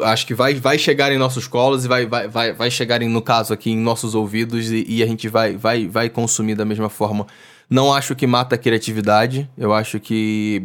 acho 0.04 0.26
que 0.26 0.34
vai, 0.34 0.54
vai 0.54 0.78
chegar 0.78 1.12
em 1.12 1.18
nossos 1.18 1.48
colos 1.48 1.84
e 1.84 1.88
vai, 1.88 2.06
vai, 2.06 2.28
vai, 2.28 2.54
vai 2.54 2.72
chegar, 2.72 3.02
em, 3.02 3.10
no 3.10 3.22
caso 3.22 3.54
aqui, 3.54 3.72
em 3.72 3.78
nossos 3.78 4.16
ouvidos 4.16 4.72
e, 4.72 4.86
e, 4.88 5.04
a 5.04 5.06
gente 5.06 5.28
vai, 5.28 5.58
vai, 5.58 5.88
vai 5.88 6.10
consumir 6.10 6.56
da 6.56 6.64
mesma 6.64 6.90
forma. 6.90 7.28
Não 7.70 7.94
acho 7.94 8.16
que 8.16 8.26
mata 8.26 8.56
a 8.56 8.58
criatividade, 8.58 9.50
eu 9.58 9.74
acho 9.74 10.00
que, 10.00 10.62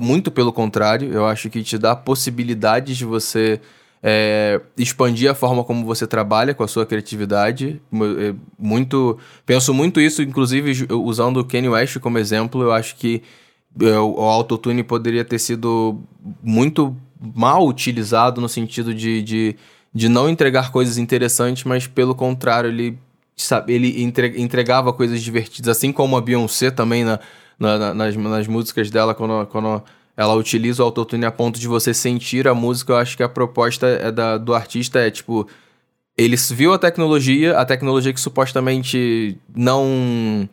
muito 0.00 0.30
pelo 0.30 0.52
contrário, 0.52 1.12
eu 1.12 1.26
acho 1.26 1.50
que 1.50 1.62
te 1.62 1.76
dá 1.76 1.94
possibilidades 1.94 2.96
de 2.96 3.04
você 3.04 3.60
é, 4.02 4.60
expandir 4.76 5.30
a 5.30 5.34
forma 5.34 5.62
como 5.64 5.84
você 5.84 6.06
trabalha 6.06 6.54
com 6.54 6.62
a 6.62 6.68
sua 6.68 6.84
criatividade. 6.86 7.80
É, 7.92 8.34
muito, 8.58 9.18
penso 9.44 9.72
muito 9.72 10.00
isso, 10.00 10.22
inclusive 10.22 10.86
usando 10.90 11.38
o 11.38 11.44
Kanye 11.44 11.68
West 11.68 11.98
como 11.98 12.18
exemplo, 12.18 12.62
eu 12.62 12.72
acho 12.72 12.96
que 12.96 13.22
é, 13.80 13.98
o 13.98 14.20
autotune 14.20 14.82
poderia 14.82 15.24
ter 15.24 15.38
sido 15.38 16.00
muito 16.42 16.96
mal 17.34 17.66
utilizado 17.66 18.40
no 18.40 18.48
sentido 18.48 18.94
de, 18.94 19.22
de, 19.22 19.56
de 19.94 20.08
não 20.08 20.28
entregar 20.28 20.70
coisas 20.70 20.98
interessantes, 20.98 21.64
mas 21.64 21.86
pelo 21.86 22.14
contrário, 22.14 22.70
ele, 22.70 22.98
sabe, 23.36 23.72
ele 23.72 24.02
entregava 24.02 24.92
coisas 24.92 25.22
divertidas, 25.22 25.76
assim 25.76 25.92
como 25.92 26.16
a 26.16 26.20
Beyoncé 26.20 26.70
também 26.70 27.04
na, 27.04 27.20
na, 27.58 27.94
nas, 27.94 28.16
nas 28.16 28.46
músicas 28.46 28.90
dela, 28.90 29.14
quando, 29.14 29.46
quando 29.46 29.82
ela 30.16 30.34
utiliza 30.34 30.82
o 30.82 30.86
autotune 30.86 31.24
a 31.24 31.30
ponto 31.30 31.58
de 31.58 31.68
você 31.68 31.94
sentir 31.94 32.46
a 32.46 32.54
música, 32.54 32.92
eu 32.92 32.96
acho 32.96 33.16
que 33.16 33.22
a 33.22 33.28
proposta 33.28 33.86
é 33.86 34.10
da, 34.10 34.38
do 34.38 34.54
artista 34.54 34.98
é 34.98 35.10
tipo. 35.10 35.48
Ele 36.16 36.36
viu 36.36 36.74
a 36.74 36.78
tecnologia, 36.78 37.58
a 37.58 37.64
tecnologia 37.64 38.12
que 38.12 38.20
supostamente 38.20 39.38
não. 39.54 40.48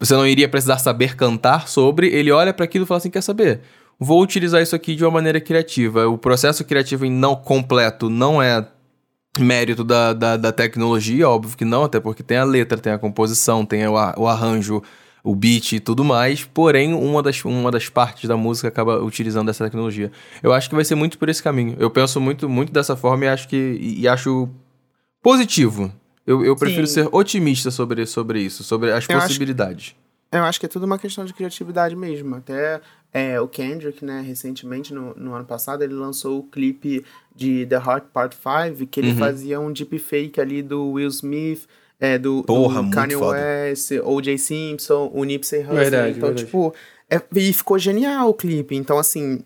Você 0.00 0.14
não 0.14 0.26
iria 0.26 0.48
precisar 0.48 0.78
saber 0.78 1.14
cantar 1.14 1.68
sobre, 1.68 2.08
ele 2.08 2.32
olha 2.32 2.52
para 2.52 2.64
aquilo 2.64 2.84
e 2.84 2.88
fala 2.88 2.98
assim: 2.98 3.10
quer 3.10 3.22
saber? 3.22 3.60
Vou 3.98 4.22
utilizar 4.22 4.62
isso 4.62 4.74
aqui 4.74 4.94
de 4.94 5.04
uma 5.04 5.10
maneira 5.10 5.40
criativa. 5.40 6.08
O 6.08 6.18
processo 6.18 6.64
criativo 6.64 7.04
não 7.06 7.36
completo 7.36 8.08
não 8.08 8.42
é 8.42 8.66
mérito 9.38 9.82
da, 9.82 10.12
da, 10.12 10.36
da, 10.36 10.52
tecnologia, 10.52 11.28
óbvio 11.28 11.56
que 11.56 11.64
não, 11.64 11.84
até 11.84 11.98
porque 11.98 12.22
tem 12.22 12.36
a 12.36 12.44
letra, 12.44 12.78
tem 12.78 12.92
a 12.92 12.98
composição, 12.98 13.66
tem 13.66 13.86
o, 13.86 13.94
o 13.94 14.28
arranjo, 14.28 14.80
o 15.24 15.34
beat 15.34 15.72
e 15.72 15.80
tudo 15.80 16.04
mais, 16.04 16.44
porém 16.44 16.92
uma 16.94 17.22
das, 17.22 17.44
uma 17.44 17.70
das 17.70 17.88
partes 17.88 18.28
da 18.28 18.36
música 18.36 18.68
acaba 18.68 19.02
utilizando 19.02 19.48
essa 19.48 19.64
tecnologia. 19.64 20.12
Eu 20.42 20.52
acho 20.52 20.68
que 20.68 20.74
vai 20.74 20.84
ser 20.84 20.94
muito 20.94 21.18
por 21.18 21.28
esse 21.28 21.42
caminho. 21.42 21.74
Eu 21.78 21.90
penso 21.90 22.20
muito, 22.20 22.48
muito 22.48 22.72
dessa 22.72 22.94
forma 22.94 23.24
e 23.24 23.28
acho 23.28 23.48
que 23.48 23.56
e, 23.56 24.02
e 24.02 24.08
acho 24.08 24.48
positivo. 25.22 25.90
Eu, 26.26 26.44
eu 26.44 26.54
prefiro 26.56 26.86
Sim. 26.86 26.94
ser 26.94 27.08
otimista 27.10 27.70
sobre, 27.70 28.06
sobre 28.06 28.40
isso, 28.40 28.62
sobre 28.62 28.92
as 28.92 29.08
eu 29.08 29.18
possibilidades. 29.18 29.94
Acho... 29.96 30.04
Eu 30.34 30.44
acho 30.44 30.58
que 30.58 30.66
é 30.66 30.68
tudo 30.68 30.84
uma 30.84 30.98
questão 30.98 31.24
de 31.24 31.32
criatividade 31.32 31.94
mesmo. 31.94 32.34
Até 32.34 32.80
é, 33.14 33.40
o 33.40 33.46
Kendrick, 33.46 34.04
né, 34.04 34.20
recentemente, 34.20 34.92
no, 34.92 35.14
no 35.14 35.34
ano 35.34 35.44
passado, 35.44 35.84
ele 35.84 35.94
lançou 35.94 36.40
o 36.40 36.42
clipe 36.42 37.04
de 37.32 37.64
The 37.64 37.76
Heart 37.76 38.06
Part 38.12 38.36
5, 38.36 38.86
que 38.88 38.98
ele 38.98 39.10
uhum. 39.10 39.16
fazia 39.16 39.60
um 39.60 39.72
deepfake 39.72 40.40
ali 40.40 40.60
do 40.60 40.90
Will 40.90 41.08
Smith, 41.08 41.68
é, 42.00 42.18
do, 42.18 42.42
Porra, 42.42 42.82
do 42.82 42.90
Kanye 42.90 43.14
West, 43.14 43.92
O.J. 44.04 44.36
Simpson, 44.36 45.12
o 45.14 45.22
Nipsey 45.22 45.60
Hussle. 45.60 45.76
Verdade, 45.76 46.16
então, 46.16 46.28
verdade. 46.30 46.44
tipo, 46.44 46.74
é, 47.08 47.22
e 47.36 47.52
ficou 47.52 47.78
genial 47.78 48.30
o 48.30 48.34
clipe. 48.34 48.74
Então, 48.74 48.98
assim, 48.98 49.44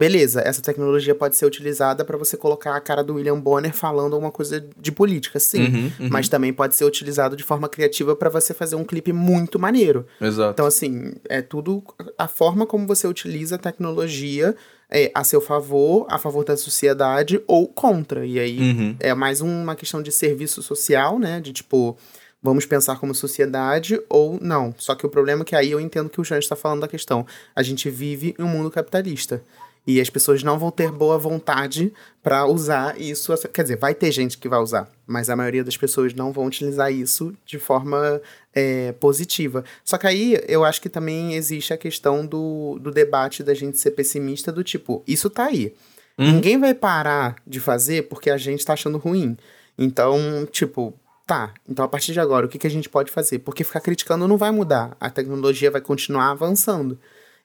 beleza, 0.00 0.40
essa 0.40 0.62
tecnologia 0.62 1.14
pode 1.14 1.36
ser 1.36 1.44
utilizada 1.44 2.06
para 2.06 2.16
você 2.16 2.34
colocar 2.34 2.74
a 2.74 2.80
cara 2.80 3.04
do 3.04 3.16
William 3.16 3.38
Bonner 3.38 3.74
falando 3.74 4.14
alguma 4.14 4.32
coisa 4.32 4.66
de 4.78 4.90
política, 4.90 5.38
sim. 5.38 5.66
Uhum, 5.66 5.92
uhum. 6.00 6.08
Mas 6.08 6.26
também 6.26 6.54
pode 6.54 6.74
ser 6.74 6.86
utilizado 6.86 7.36
de 7.36 7.44
forma 7.44 7.68
criativa 7.68 8.16
para 8.16 8.30
você 8.30 8.54
fazer 8.54 8.76
um 8.76 8.84
clipe 8.84 9.12
muito 9.12 9.58
maneiro. 9.58 10.06
Exato. 10.18 10.52
Então, 10.52 10.64
assim, 10.64 11.12
é 11.28 11.42
tudo 11.42 11.84
a 12.16 12.26
forma 12.26 12.64
como 12.64 12.86
você 12.86 13.06
utiliza 13.06 13.56
a 13.56 13.58
tecnologia 13.58 14.56
é, 14.90 15.12
a 15.14 15.22
seu 15.22 15.38
favor, 15.38 16.06
a 16.08 16.18
favor 16.18 16.46
da 16.46 16.56
sociedade 16.56 17.38
ou 17.46 17.68
contra. 17.68 18.24
E 18.24 18.40
aí 18.40 18.58
uhum. 18.58 18.96
é 19.00 19.12
mais 19.12 19.42
uma 19.42 19.76
questão 19.76 20.02
de 20.02 20.10
serviço 20.10 20.62
social, 20.62 21.18
né? 21.18 21.42
De 21.42 21.52
tipo 21.52 21.98
vamos 22.42 22.64
pensar 22.64 22.98
como 22.98 23.14
sociedade 23.14 24.00
ou 24.08 24.38
não. 24.40 24.74
Só 24.78 24.94
que 24.94 25.04
o 25.04 25.10
problema 25.10 25.42
é 25.42 25.44
que 25.44 25.54
aí 25.54 25.70
eu 25.72 25.78
entendo 25.78 26.08
que 26.08 26.22
o 26.22 26.24
Jean 26.24 26.38
está 26.38 26.56
falando 26.56 26.80
da 26.80 26.88
questão. 26.88 27.26
A 27.54 27.62
gente 27.62 27.90
vive 27.90 28.34
em 28.38 28.42
um 28.42 28.48
mundo 28.48 28.70
capitalista. 28.70 29.42
E 29.86 30.00
as 30.00 30.10
pessoas 30.10 30.42
não 30.42 30.58
vão 30.58 30.70
ter 30.70 30.90
boa 30.90 31.18
vontade 31.18 31.92
para 32.22 32.46
usar 32.46 33.00
isso. 33.00 33.32
Quer 33.48 33.62
dizer, 33.62 33.76
vai 33.76 33.94
ter 33.94 34.12
gente 34.12 34.38
que 34.38 34.48
vai 34.48 34.60
usar, 34.60 34.88
mas 35.06 35.30
a 35.30 35.36
maioria 35.36 35.64
das 35.64 35.76
pessoas 35.76 36.14
não 36.14 36.32
vão 36.32 36.46
utilizar 36.46 36.92
isso 36.92 37.34
de 37.46 37.58
forma 37.58 38.20
é, 38.54 38.92
positiva. 38.92 39.64
Só 39.84 39.96
que 39.96 40.06
aí 40.06 40.38
eu 40.46 40.64
acho 40.64 40.80
que 40.80 40.88
também 40.88 41.34
existe 41.34 41.72
a 41.72 41.78
questão 41.78 42.26
do, 42.26 42.78
do 42.80 42.90
debate 42.90 43.42
da 43.42 43.54
gente 43.54 43.78
ser 43.78 43.92
pessimista, 43.92 44.52
do 44.52 44.62
tipo, 44.62 45.02
isso 45.06 45.30
tá 45.30 45.46
aí. 45.46 45.74
Uhum. 46.18 46.32
Ninguém 46.34 46.58
vai 46.58 46.74
parar 46.74 47.36
de 47.46 47.58
fazer 47.58 48.08
porque 48.08 48.28
a 48.28 48.36
gente 48.36 48.64
tá 48.64 48.74
achando 48.74 48.98
ruim. 48.98 49.36
Então, 49.78 50.46
tipo, 50.52 50.92
tá, 51.26 51.54
então 51.66 51.84
a 51.84 51.88
partir 51.88 52.12
de 52.12 52.20
agora, 52.20 52.44
o 52.44 52.48
que, 52.48 52.58
que 52.58 52.66
a 52.66 52.70
gente 52.70 52.88
pode 52.88 53.10
fazer? 53.10 53.38
Porque 53.38 53.64
ficar 53.64 53.80
criticando 53.80 54.28
não 54.28 54.36
vai 54.36 54.50
mudar. 54.50 54.94
A 55.00 55.08
tecnologia 55.08 55.70
vai 55.70 55.80
continuar 55.80 56.30
avançando. 56.30 56.98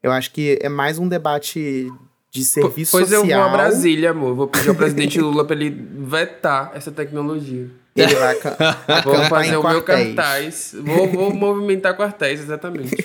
Eu 0.04 0.12
acho 0.12 0.32
que 0.32 0.60
é 0.62 0.68
mais 0.68 1.00
um 1.00 1.08
debate 1.08 1.90
de 2.36 2.46
serviço 2.46 2.92
pois 2.92 3.06
social. 3.06 3.22
Pois 3.22 3.32
eu 3.32 3.38
vou 3.38 3.48
a 3.48 3.50
Brasília, 3.50 4.12
amor. 4.12 4.36
Vou 4.36 4.48
pedir 4.48 4.70
ao 4.70 4.76
presidente 4.76 5.20
Lula 5.22 5.46
para 5.46 5.56
ele 5.56 5.70
vetar 5.70 6.72
essa 6.76 6.92
tecnologia. 6.92 7.68
Ele 7.96 8.16
vai 8.16 8.36
Vou 9.06 9.16
fazer 9.24 9.56
o 9.56 9.64
quartéis. 9.64 9.64
meu 9.64 9.82
cartaz. 9.82 10.76
Vou, 10.82 11.08
vou 11.08 11.34
movimentar 11.34 11.96
quartéis, 11.96 12.42
exatamente. 12.42 12.92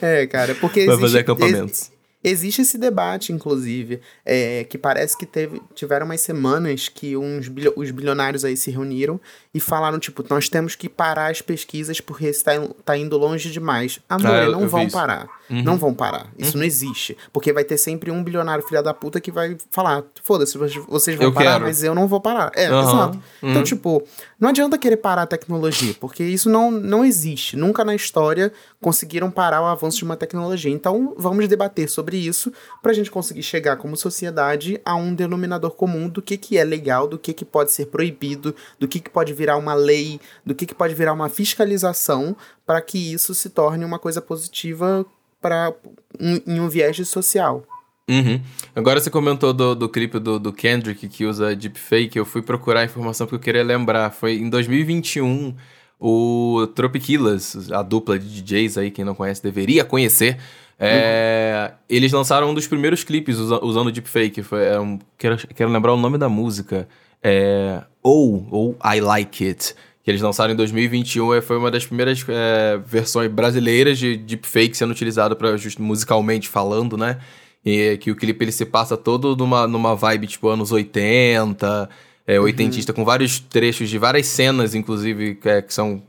é, 0.00 0.26
cara, 0.26 0.54
porque 0.54 0.86
Vai 0.86 0.98
fazer 0.98 1.18
acampamentos. 1.18 1.92
Existe 2.26 2.62
esse 2.62 2.78
debate, 2.78 3.34
inclusive, 3.34 4.00
é, 4.24 4.64
que 4.64 4.78
parece 4.78 5.14
que 5.14 5.26
teve, 5.26 5.60
tiveram 5.74 6.06
umas 6.06 6.22
semanas 6.22 6.88
que 6.88 7.18
uns 7.18 7.48
bilho, 7.48 7.74
os 7.76 7.90
bilionários 7.90 8.46
aí 8.46 8.56
se 8.56 8.70
reuniram 8.70 9.20
e 9.54 9.60
falaram, 9.60 10.00
tipo, 10.00 10.24
nós 10.28 10.48
temos 10.48 10.74
que 10.74 10.88
parar 10.88 11.30
as 11.30 11.40
pesquisas 11.40 12.00
porque 12.00 12.26
está 12.26 12.52
tá 12.84 12.98
indo 12.98 13.16
longe 13.16 13.50
demais. 13.52 14.00
Amor, 14.08 14.26
ah, 14.26 14.48
não 14.50 14.68
vão 14.68 14.90
parar. 14.90 15.28
Não 15.48 15.76
vão 15.76 15.94
parar. 15.94 16.26
Isso 16.36 16.56
não 16.56 16.64
existe. 16.64 17.16
Porque 17.32 17.52
vai 17.52 17.62
ter 17.62 17.76
sempre 17.78 18.10
um 18.10 18.24
bilionário 18.24 18.66
filha 18.66 18.82
da 18.82 18.92
puta 18.92 19.20
que 19.20 19.30
vai 19.30 19.56
falar: 19.70 20.02
foda-se, 20.22 20.58
vocês 20.58 21.16
vão 21.16 21.26
Eu 21.28 21.32
parar, 21.32 21.52
quero. 21.52 21.64
mas 21.64 21.84
eu 21.84 21.94
não 21.94 22.08
vou 22.08 22.20
parar. 22.20 22.50
É, 22.54 22.66
Aham. 22.66 22.82
exato. 22.82 23.22
Então, 23.42 23.62
tipo, 23.62 24.02
não 24.40 24.48
adianta 24.48 24.76
querer 24.76 24.96
parar 24.96 25.22
a 25.22 25.26
tecnologia, 25.26 25.94
porque 26.00 26.24
isso 26.24 26.50
não, 26.50 26.70
não 26.70 27.04
existe. 27.04 27.56
Nunca 27.56 27.84
na 27.84 27.94
história 27.94 28.52
conseguiram 28.80 29.30
parar 29.30 29.62
o 29.62 29.66
avanço 29.66 29.98
de 29.98 30.04
uma 30.04 30.16
tecnologia. 30.16 30.70
Então, 30.72 31.14
vamos 31.16 31.46
debater 31.46 31.88
sobre 31.88 32.16
isso 32.16 32.52
pra 32.82 32.92
gente 32.92 33.10
conseguir 33.10 33.42
chegar 33.42 33.76
como 33.76 33.96
sociedade 33.96 34.80
a 34.84 34.96
um 34.96 35.14
denominador 35.14 35.70
comum 35.72 36.08
do 36.08 36.20
que, 36.20 36.36
que 36.36 36.58
é 36.58 36.64
legal, 36.64 37.06
do 37.06 37.18
que, 37.18 37.32
que 37.32 37.44
pode 37.44 37.70
ser 37.70 37.86
proibido, 37.86 38.54
do 38.78 38.88
que, 38.88 38.98
que 38.98 39.10
pode 39.10 39.32
virar 39.44 39.58
uma 39.58 39.74
lei, 39.74 40.18
do 40.44 40.54
que, 40.54 40.64
que 40.64 40.74
pode 40.74 40.94
virar 40.94 41.12
uma 41.12 41.28
fiscalização 41.28 42.34
para 42.66 42.80
que 42.80 43.12
isso 43.12 43.34
se 43.34 43.50
torne 43.50 43.84
uma 43.84 43.98
coisa 43.98 44.22
positiva 44.22 45.04
para 45.40 45.72
em, 46.18 46.42
em 46.46 46.60
um 46.60 46.68
viés 46.68 46.96
social. 47.06 47.62
Uhum. 48.08 48.40
Agora 48.74 49.00
você 49.00 49.10
comentou 49.10 49.52
do, 49.52 49.74
do 49.74 49.88
clipe 49.88 50.18
do, 50.18 50.38
do 50.38 50.52
Kendrick 50.52 51.08
que 51.08 51.24
usa 51.26 51.54
deepfake. 51.54 52.18
Eu 52.18 52.24
fui 52.24 52.40
procurar 52.42 52.80
a 52.80 52.84
informação 52.84 53.26
porque 53.26 53.36
eu 53.36 53.40
queria 53.40 53.62
lembrar. 53.62 54.10
Foi 54.10 54.34
em 54.34 54.48
2021 54.48 55.54
o 56.00 56.66
Tropiquilas, 56.74 57.70
a 57.72 57.82
dupla 57.82 58.18
de 58.18 58.42
DJs 58.42 58.78
aí, 58.78 58.90
quem 58.90 59.04
não 59.04 59.14
conhece 59.14 59.42
deveria 59.42 59.84
conhecer. 59.84 60.38
é, 60.78 61.72
Eles 61.88 62.12
lançaram 62.12 62.50
um 62.50 62.54
dos 62.54 62.66
primeiros 62.66 63.02
clipes 63.04 63.38
usa- 63.38 63.64
usando 63.64 63.90
deepfake. 63.92 64.42
Foi, 64.42 64.64
é 64.66 64.78
um, 64.80 64.98
quero, 65.16 65.36
quero 65.54 65.70
lembrar 65.70 65.92
o 65.94 65.96
nome 65.96 66.18
da 66.18 66.28
música. 66.28 66.86
É, 67.24 67.82
ou, 68.02 68.46
ou 68.50 68.78
I 68.84 69.00
Like 69.00 69.48
It. 69.48 69.74
Que 70.04 70.10
eles 70.10 70.20
lançaram 70.20 70.52
em 70.52 70.56
2021. 70.56 71.34
e 71.34 71.40
Foi 71.40 71.56
uma 71.56 71.70
das 71.70 71.86
primeiras 71.86 72.22
é, 72.28 72.78
versões 72.86 73.30
brasileiras 73.32 73.98
de 73.98 74.18
deepfake 74.18 74.76
sendo 74.76 74.90
utilizado 74.90 75.34
para 75.34 75.56
musicalmente 75.78 76.46
falando, 76.46 76.98
né? 76.98 77.18
E 77.64 77.96
que 77.96 78.10
o 78.10 78.16
clipe 78.16 78.44
ele 78.44 78.52
se 78.52 78.66
passa 78.66 78.94
todo 78.98 79.34
numa, 79.34 79.66
numa 79.66 79.96
vibe 79.96 80.26
tipo 80.26 80.46
anos 80.48 80.70
80, 80.70 81.88
é, 82.26 82.38
oitentista, 82.38 82.92
com 82.92 83.02
vários 83.02 83.38
trechos 83.38 83.88
de 83.88 83.96
várias 83.96 84.26
cenas, 84.26 84.74
inclusive, 84.74 85.36
que, 85.36 85.48
é- 85.48 85.62
que 85.62 85.72
são 85.72 86.02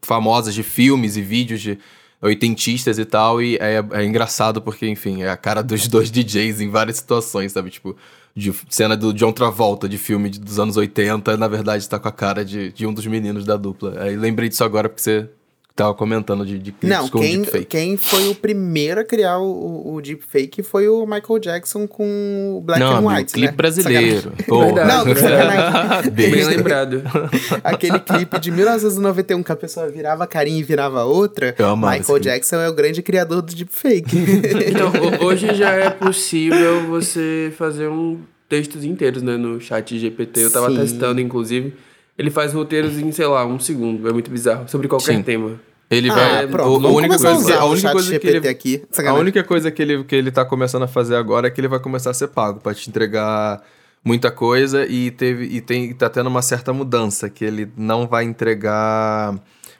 famosas 0.00 0.54
de 0.54 0.62
filmes 0.62 1.18
e 1.18 1.20
vídeos 1.22 1.60
de 1.60 1.78
oitentistas 2.22 2.98
e 2.98 3.04
tal. 3.04 3.42
E 3.42 3.56
é, 3.56 3.84
é 3.92 4.04
engraçado 4.04 4.62
porque, 4.62 4.88
enfim, 4.88 5.22
é 5.22 5.28
a 5.28 5.36
cara 5.36 5.62
dos 5.62 5.86
dois 5.88 6.10
DJs 6.10 6.62
em 6.62 6.70
várias 6.70 6.96
situações, 6.96 7.52
sabe? 7.52 7.68
Tipo, 7.68 7.94
de 8.38 8.54
cena 8.68 8.96
do 8.96 9.12
John 9.12 9.32
Travolta 9.32 9.88
de 9.88 9.98
filme 9.98 10.30
dos 10.30 10.60
anos 10.60 10.76
80, 10.76 11.36
na 11.36 11.48
verdade 11.48 11.88
tá 11.88 11.98
com 11.98 12.08
a 12.08 12.12
cara 12.12 12.44
de, 12.44 12.72
de 12.72 12.86
um 12.86 12.94
dos 12.94 13.04
meninos 13.04 13.44
da 13.44 13.56
dupla. 13.56 14.00
Aí 14.00 14.16
lembrei 14.16 14.48
disso 14.48 14.62
agora 14.62 14.88
porque 14.88 15.02
você 15.02 15.28
tava 15.78 15.94
comentando 15.94 16.44
de, 16.44 16.58
de 16.58 16.74
Não, 16.82 17.08
com 17.08 17.20
quem, 17.20 17.38
deepfake. 17.42 17.64
quem 17.66 17.96
foi 17.96 18.28
o 18.28 18.34
primeiro 18.34 19.00
a 19.00 19.04
criar 19.04 19.38
o, 19.38 19.94
o 19.94 20.00
deepfake 20.02 20.62
foi 20.62 20.88
o 20.88 21.06
Michael 21.06 21.38
Jackson 21.40 21.86
com 21.86 22.56
o 22.58 22.60
Black 22.60 22.80
Não, 22.80 23.08
and 23.08 23.16
White, 23.16 23.32
clipe 23.32 23.46
né? 23.50 23.56
brasileiro. 23.56 24.32
Verdade. 24.36 24.88
Não, 25.08 25.16
sacanagem. 25.16 26.10
Bem 26.12 26.44
lembrado. 26.44 27.02
Aquele 27.62 27.98
clipe 28.00 28.38
de 28.40 28.50
1991 28.50 29.42
que 29.42 29.52
a 29.52 29.56
pessoa 29.56 29.88
virava 29.88 30.24
a 30.24 30.26
carinha 30.26 30.58
e 30.58 30.62
virava 30.62 31.04
outra. 31.04 31.54
Michael. 31.76 32.18
Jackson 32.18 32.56
é 32.56 32.68
o 32.68 32.74
grande 32.74 33.00
criador 33.02 33.42
do 33.42 33.54
deepfake. 33.54 34.16
Então, 34.68 34.90
ho- 34.90 35.24
hoje 35.26 35.54
já 35.54 35.70
é 35.72 35.90
possível 35.90 36.86
você 36.88 37.52
fazer 37.56 37.88
um 37.88 38.18
textos 38.48 38.84
inteiros, 38.84 39.22
né, 39.22 39.36
no 39.36 39.60
chat 39.60 39.96
GPT. 39.98 40.44
Eu 40.44 40.50
tava 40.50 40.70
Sim. 40.70 40.76
testando, 40.76 41.20
inclusive. 41.20 41.74
Ele 42.18 42.30
faz 42.30 42.52
roteiros 42.52 42.98
em, 42.98 43.12
sei 43.12 43.26
lá, 43.26 43.46
um 43.46 43.60
segundo. 43.60 44.08
É 44.08 44.12
muito 44.12 44.30
bizarro. 44.30 44.68
Sobre 44.68 44.88
qualquer 44.88 45.14
Sim. 45.16 45.22
tema. 45.22 45.60
Ele 45.90 46.10
ah, 46.10 46.14
vai. 46.14 46.46
pronto. 46.46 46.84
o- 46.84 46.86
a 46.86 46.90
única 46.90 47.16
coisa, 47.16 47.30
a 47.30 47.36
usar 47.36 47.58
a 47.60 47.64
única 47.64 47.92
coisa 47.92 48.18
que 48.18 48.26
ele, 48.26 48.48
aqui. 48.48 48.82
a 49.06 49.14
única 49.14 49.44
coisa 49.44 49.70
que 49.70 49.82
ele, 49.82 50.04
que 50.04 50.14
ele 50.14 50.30
tá 50.30 50.44
começando 50.44 50.82
a 50.82 50.88
fazer 50.88 51.16
agora 51.16 51.46
é 51.48 51.50
que 51.50 51.60
ele 51.60 51.68
vai 51.68 51.78
começar 51.78 52.10
a 52.10 52.14
ser 52.14 52.28
pago 52.28 52.60
pra 52.60 52.74
te 52.74 52.88
entregar 52.88 53.62
muita 54.04 54.30
coisa 54.30 54.86
e 54.86 55.10
teve 55.10 55.46
e 55.46 55.60
tem 55.60 55.92
tá 55.92 56.08
tendo 56.08 56.28
uma 56.28 56.42
certa 56.42 56.72
mudança 56.72 57.28
que 57.28 57.44
ele 57.44 57.70
não 57.76 58.06
vai 58.06 58.24
entregar 58.24 59.34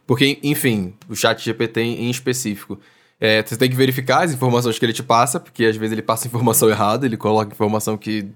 porque 0.07 0.39
enfim 0.43 0.93
o 1.09 1.15
chat 1.15 1.43
GPT 1.43 1.81
em, 1.81 2.07
em 2.07 2.11
específico 2.11 2.79
é, 3.21 3.43
você 3.43 3.57
tem 3.57 3.71
que 3.71 3.77
verificar 3.77 4.25
as 4.25 4.33
informações 4.33 4.77
que 4.79 4.85
ele 4.85 4.93
te 4.93 5.05
passa 5.05 5.39
porque 5.39 5.65
às 5.65 5.77
vezes 5.77 5.93
ele 5.93 6.03
passa 6.03 6.27
informação 6.27 6.69
errada 6.69 7.07
ele 7.07 7.17
coloca 7.17 7.53
informação 7.55 7.97
que 7.97 8.29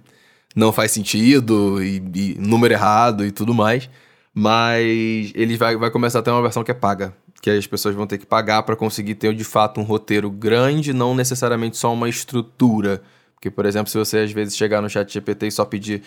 não 0.55 0.73
faz 0.73 0.91
sentido 0.93 1.83
e, 1.83 1.97
e 2.15 2.37
número 2.39 2.75
errado 2.75 3.25
e 3.25 3.31
tudo 3.31 3.55
mais. 3.55 3.89
Mas 4.35 5.33
ele 5.35 5.57
vai, 5.57 5.77
vai 5.77 5.91
começar 5.91 6.21
a 6.21 6.23
ter 6.23 6.31
uma 6.31 6.41
versão 6.43 6.65
que 6.65 6.71
é 6.71 6.75
paga. 6.75 7.15
Que 7.42 7.50
as 7.50 7.66
pessoas 7.66 7.94
vão 7.94 8.07
ter 8.07 8.16
que 8.16 8.24
pagar 8.24 8.62
para 8.62 8.74
conseguir 8.74 9.16
ter 9.16 9.35
de 9.35 9.44
fato 9.44 9.78
um 9.81 9.83
roteiro 9.83 10.31
grande, 10.31 10.94
não 10.94 11.14
necessariamente 11.14 11.76
só 11.76 11.92
uma 11.92 12.09
estrutura. 12.09 13.02
Porque, 13.35 13.50
por 13.50 13.66
exemplo, 13.66 13.90
se 13.90 13.98
você 13.98 14.20
às 14.20 14.33
vezes 14.33 14.57
chegar 14.57 14.81
no 14.81 14.88
chat 14.88 15.12
GPT 15.12 15.48
e 15.48 15.52
só 15.52 15.64
pedir 15.66 16.02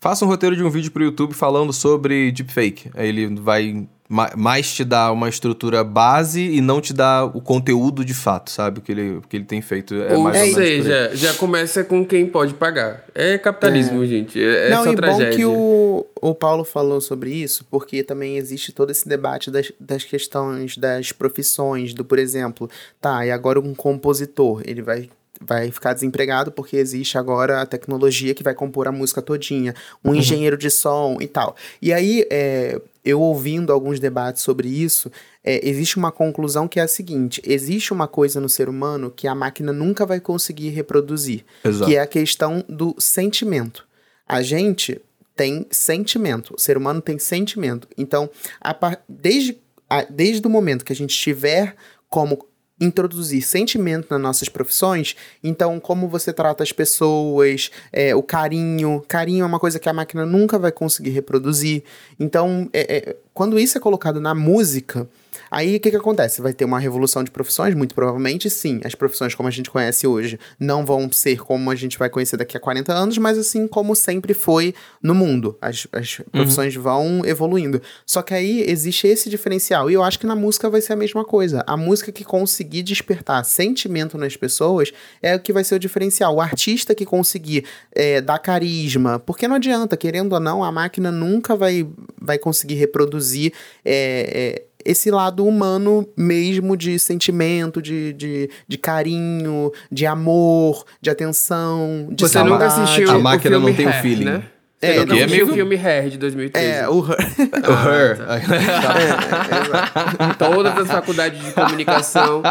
faça 0.00 0.24
um 0.24 0.28
roteiro 0.28 0.54
de 0.56 0.62
um 0.62 0.70
vídeo 0.70 0.90
pro 0.90 1.02
YouTube 1.04 1.34
falando 1.34 1.72
sobre 1.72 2.30
deepfake. 2.32 2.90
Aí 2.94 3.08
ele 3.08 3.34
vai 3.40 3.86
ma- 4.08 4.30
mais 4.36 4.72
te 4.72 4.84
dar 4.84 5.10
uma 5.12 5.28
estrutura 5.28 5.82
base 5.82 6.40
e 6.40 6.60
não 6.60 6.80
te 6.80 6.92
dá 6.92 7.24
o 7.24 7.40
conteúdo 7.40 8.04
de 8.04 8.14
fato, 8.14 8.50
sabe? 8.50 8.78
O 8.78 8.82
que 8.82 8.92
ele, 8.92 9.16
o 9.16 9.22
que 9.22 9.36
ele 9.36 9.44
tem 9.44 9.60
feito 9.60 9.94
é 9.94 10.14
Ou 10.16 10.22
mais 10.22 10.40
ou 10.48 10.54
seja, 10.54 11.10
já 11.14 11.34
começa 11.34 11.82
com 11.82 12.04
quem 12.04 12.26
pode 12.26 12.54
pagar. 12.54 13.04
É 13.14 13.36
capitalismo, 13.38 14.04
gente. 14.06 14.40
É, 14.40 14.68
é 14.68 14.70
Não, 14.70 14.84
só 14.84 14.92
e 14.92 14.96
tragédia. 14.96 15.30
bom 15.30 15.36
que 15.36 15.44
o, 15.44 16.06
o 16.22 16.34
Paulo 16.34 16.64
falou 16.64 17.00
sobre 17.00 17.30
isso, 17.32 17.64
porque 17.70 18.02
também 18.02 18.36
existe 18.36 18.72
todo 18.72 18.90
esse 18.90 19.08
debate 19.08 19.50
das, 19.50 19.72
das 19.80 20.04
questões 20.04 20.76
das 20.76 21.10
profissões, 21.12 21.92
do, 21.94 22.04
por 22.04 22.18
exemplo, 22.18 22.70
tá, 23.00 23.26
e 23.26 23.30
agora 23.30 23.58
um 23.58 23.74
compositor, 23.74 24.62
ele 24.64 24.82
vai 24.82 25.08
vai 25.40 25.70
ficar 25.70 25.92
desempregado 25.94 26.50
porque 26.52 26.76
existe 26.76 27.18
agora 27.18 27.60
a 27.62 27.66
tecnologia 27.66 28.34
que 28.34 28.42
vai 28.42 28.54
compor 28.54 28.88
a 28.88 28.92
música 28.92 29.20
todinha, 29.22 29.74
um 30.04 30.14
engenheiro 30.14 30.56
de 30.56 30.70
som 30.70 31.18
e 31.20 31.26
tal. 31.26 31.54
E 31.80 31.92
aí, 31.92 32.26
é, 32.30 32.80
eu 33.04 33.20
ouvindo 33.20 33.72
alguns 33.72 34.00
debates 34.00 34.42
sobre 34.42 34.68
isso, 34.68 35.10
é, 35.44 35.66
existe 35.68 35.96
uma 35.96 36.10
conclusão 36.10 36.66
que 36.66 36.80
é 36.80 36.82
a 36.82 36.88
seguinte: 36.88 37.40
existe 37.44 37.92
uma 37.92 38.08
coisa 38.08 38.40
no 38.40 38.48
ser 38.48 38.68
humano 38.68 39.10
que 39.14 39.28
a 39.28 39.34
máquina 39.34 39.72
nunca 39.72 40.04
vai 40.06 40.20
conseguir 40.20 40.70
reproduzir, 40.70 41.44
Exato. 41.64 41.88
que 41.90 41.96
é 41.96 42.00
a 42.00 42.06
questão 42.06 42.64
do 42.68 42.94
sentimento. 42.98 43.86
A 44.28 44.42
gente 44.42 45.00
tem 45.36 45.66
sentimento, 45.70 46.54
o 46.56 46.60
ser 46.60 46.76
humano 46.76 47.00
tem 47.00 47.18
sentimento. 47.18 47.86
Então, 47.96 48.28
a 48.60 48.74
desde, 49.08 49.58
a- 49.88 50.06
desde 50.08 50.46
o 50.46 50.50
momento 50.50 50.84
que 50.84 50.92
a 50.92 50.96
gente 50.96 51.16
tiver 51.16 51.76
como 52.08 52.44
introduzir 52.80 53.42
sentimento 53.42 54.08
nas 54.10 54.20
nossas 54.20 54.48
profissões, 54.48 55.16
então 55.42 55.80
como 55.80 56.08
você 56.08 56.32
trata 56.32 56.62
as 56.62 56.72
pessoas, 56.72 57.70
é, 57.92 58.14
o 58.14 58.22
carinho, 58.22 59.02
carinho 59.08 59.42
é 59.42 59.46
uma 59.46 59.58
coisa 59.58 59.78
que 59.78 59.88
a 59.88 59.92
máquina 59.92 60.26
nunca 60.26 60.58
vai 60.58 60.70
conseguir 60.70 61.10
reproduzir. 61.10 61.82
Então, 62.20 62.68
é- 62.72 62.96
é, 63.10 63.16
quando 63.32 63.58
isso 63.58 63.78
é 63.78 63.80
colocado 63.80 64.20
na 64.20 64.34
música, 64.34 65.08
Aí 65.50 65.76
o 65.76 65.80
que, 65.80 65.90
que 65.90 65.96
acontece? 65.96 66.42
Vai 66.42 66.52
ter 66.52 66.64
uma 66.64 66.78
revolução 66.78 67.22
de 67.22 67.30
profissões? 67.30 67.74
Muito 67.74 67.94
provavelmente 67.94 68.50
sim. 68.50 68.80
As 68.84 68.94
profissões 68.94 69.34
como 69.34 69.48
a 69.48 69.52
gente 69.52 69.70
conhece 69.70 70.06
hoje 70.06 70.38
não 70.58 70.84
vão 70.84 71.10
ser 71.10 71.38
como 71.38 71.70
a 71.70 71.74
gente 71.74 71.98
vai 71.98 72.10
conhecer 72.10 72.36
daqui 72.36 72.56
a 72.56 72.60
40 72.60 72.92
anos, 72.92 73.18
mas 73.18 73.38
assim 73.38 73.66
como 73.66 73.94
sempre 73.94 74.34
foi 74.34 74.74
no 75.02 75.14
mundo. 75.14 75.56
As, 75.60 75.86
as 75.92 76.20
profissões 76.32 76.74
vão 76.74 77.24
evoluindo. 77.24 77.80
Só 78.04 78.22
que 78.22 78.34
aí 78.34 78.64
existe 78.68 79.06
esse 79.06 79.30
diferencial. 79.30 79.90
E 79.90 79.94
eu 79.94 80.02
acho 80.02 80.18
que 80.18 80.26
na 80.26 80.36
música 80.36 80.68
vai 80.68 80.80
ser 80.80 80.92
a 80.92 80.96
mesma 80.96 81.24
coisa. 81.24 81.62
A 81.66 81.76
música 81.76 82.10
que 82.10 82.24
conseguir 82.24 82.82
despertar 82.82 83.44
sentimento 83.44 84.18
nas 84.18 84.36
pessoas 84.36 84.92
é 85.22 85.34
o 85.34 85.40
que 85.40 85.52
vai 85.52 85.64
ser 85.64 85.76
o 85.76 85.78
diferencial. 85.78 86.34
O 86.34 86.40
artista 86.40 86.94
que 86.94 87.04
conseguir 87.04 87.64
é, 87.94 88.20
dar 88.20 88.38
carisma. 88.38 89.18
Porque 89.18 89.46
não 89.46 89.56
adianta, 89.56 89.96
querendo 89.96 90.32
ou 90.32 90.40
não, 90.40 90.64
a 90.64 90.72
máquina 90.72 91.10
nunca 91.10 91.54
vai, 91.54 91.86
vai 92.20 92.38
conseguir 92.38 92.74
reproduzir. 92.74 93.52
é, 93.84 94.62
é, 94.62 94.75
esse 94.86 95.10
lado 95.10 95.44
humano 95.44 96.06
mesmo 96.16 96.76
de 96.76 96.98
sentimento, 96.98 97.82
de, 97.82 98.12
de, 98.12 98.50
de 98.66 98.78
carinho, 98.78 99.72
de 99.90 100.06
amor, 100.06 100.84
de 101.00 101.10
atenção, 101.10 102.08
de 102.10 102.22
Você 102.26 102.38
nunca 102.42 102.68
saudade. 102.70 102.82
assistiu 102.82 103.10
A 103.10 103.16
o 103.16 103.22
máquina 103.22 103.56
filme 103.56 103.70
não 103.70 103.76
tem 103.76 103.88
o 103.88 103.92
feeling. 103.94 104.24
né? 104.24 104.42
É, 104.80 104.92
Você 104.92 105.00
nunca 105.00 105.14
o 105.14 105.16
quê, 105.16 105.22
assistiu 105.24 105.46
o 105.46 105.52
filme 105.54 105.76
Hair 105.76 106.08
de 106.10 106.18
2013. 106.18 106.66
É, 106.68 106.88
o 106.88 107.00
Her. 107.00 107.16
O 107.66 107.72
Her. 107.88 108.18
Todas 110.38 110.76
as 110.78 110.88
faculdades 110.88 111.42
de 111.44 111.52
comunicação 111.52 112.42